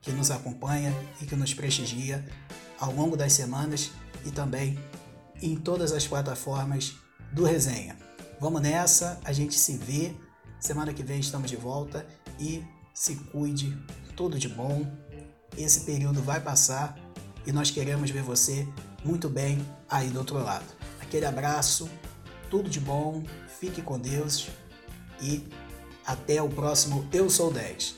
que 0.00 0.12
nos 0.12 0.30
acompanha 0.30 0.94
e 1.20 1.26
que 1.26 1.34
nos 1.34 1.52
prestigia 1.52 2.24
ao 2.78 2.92
longo 2.92 3.16
das 3.16 3.32
semanas 3.32 3.90
e 4.24 4.30
também 4.30 4.78
em 5.42 5.56
todas 5.56 5.90
as 5.90 6.06
plataformas 6.06 6.94
do 7.32 7.42
Resenha. 7.42 7.98
Vamos 8.38 8.62
nessa, 8.62 9.18
a 9.24 9.32
gente 9.32 9.58
se 9.58 9.76
vê. 9.76 10.14
Semana 10.60 10.92
que 10.92 11.02
vem 11.02 11.18
estamos 11.18 11.50
de 11.50 11.56
volta 11.56 12.06
e 12.38 12.64
se 12.94 13.16
cuide, 13.16 13.76
tudo 14.16 14.38
de 14.38 14.48
bom. 14.48 14.86
Esse 15.56 15.80
período 15.80 16.22
vai 16.22 16.40
passar 16.40 16.98
e 17.46 17.52
nós 17.52 17.70
queremos 17.70 18.10
ver 18.10 18.22
você 18.22 18.66
muito 19.04 19.28
bem 19.28 19.58
aí 19.88 20.08
do 20.08 20.18
outro 20.18 20.42
lado. 20.42 20.66
Aquele 21.00 21.26
abraço, 21.26 21.88
tudo 22.50 22.68
de 22.68 22.80
bom, 22.80 23.22
fique 23.60 23.80
com 23.80 23.98
Deus 23.98 24.48
e 25.20 25.46
até 26.06 26.42
o 26.42 26.48
próximo 26.48 27.06
Eu 27.12 27.28
Sou 27.28 27.52
10. 27.52 27.96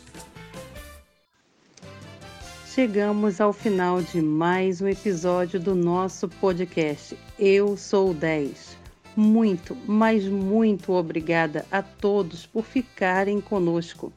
Chegamos 2.72 3.40
ao 3.40 3.52
final 3.52 4.00
de 4.00 4.22
mais 4.22 4.80
um 4.80 4.86
episódio 4.86 5.58
do 5.58 5.74
nosso 5.74 6.28
podcast 6.28 7.18
Eu 7.38 7.76
Sou 7.76 8.14
10. 8.14 8.78
Muito, 9.16 9.76
mas 9.86 10.24
muito 10.24 10.92
obrigada 10.92 11.66
a 11.70 11.82
todos 11.82 12.46
por 12.46 12.64
ficarem 12.64 13.40
conosco. 13.40 14.12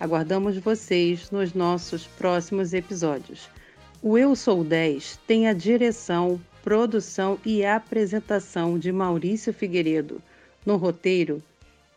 Aguardamos 0.00 0.56
vocês 0.56 1.30
nos 1.30 1.52
nossos 1.52 2.06
próximos 2.06 2.72
episódios. 2.72 3.50
O 4.02 4.16
Eu 4.16 4.34
Sou 4.34 4.64
10 4.64 5.18
tem 5.26 5.46
a 5.46 5.52
direção, 5.52 6.40
produção 6.62 7.38
e 7.44 7.62
apresentação 7.66 8.78
de 8.78 8.90
Maurício 8.90 9.52
Figueiredo. 9.52 10.22
No 10.64 10.78
roteiro, 10.78 11.42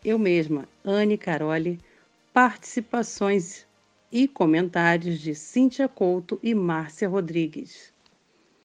eu 0.03 0.19
mesma, 0.19 0.67
Anne 0.83 1.17
Caroli, 1.17 1.79
participações 2.33 3.65
e 4.11 4.27
comentários 4.27 5.17
de 5.21 5.33
Cíntia 5.33 5.87
Couto 5.87 6.37
e 6.43 6.53
Márcia 6.53 7.07
Rodrigues. 7.07 7.92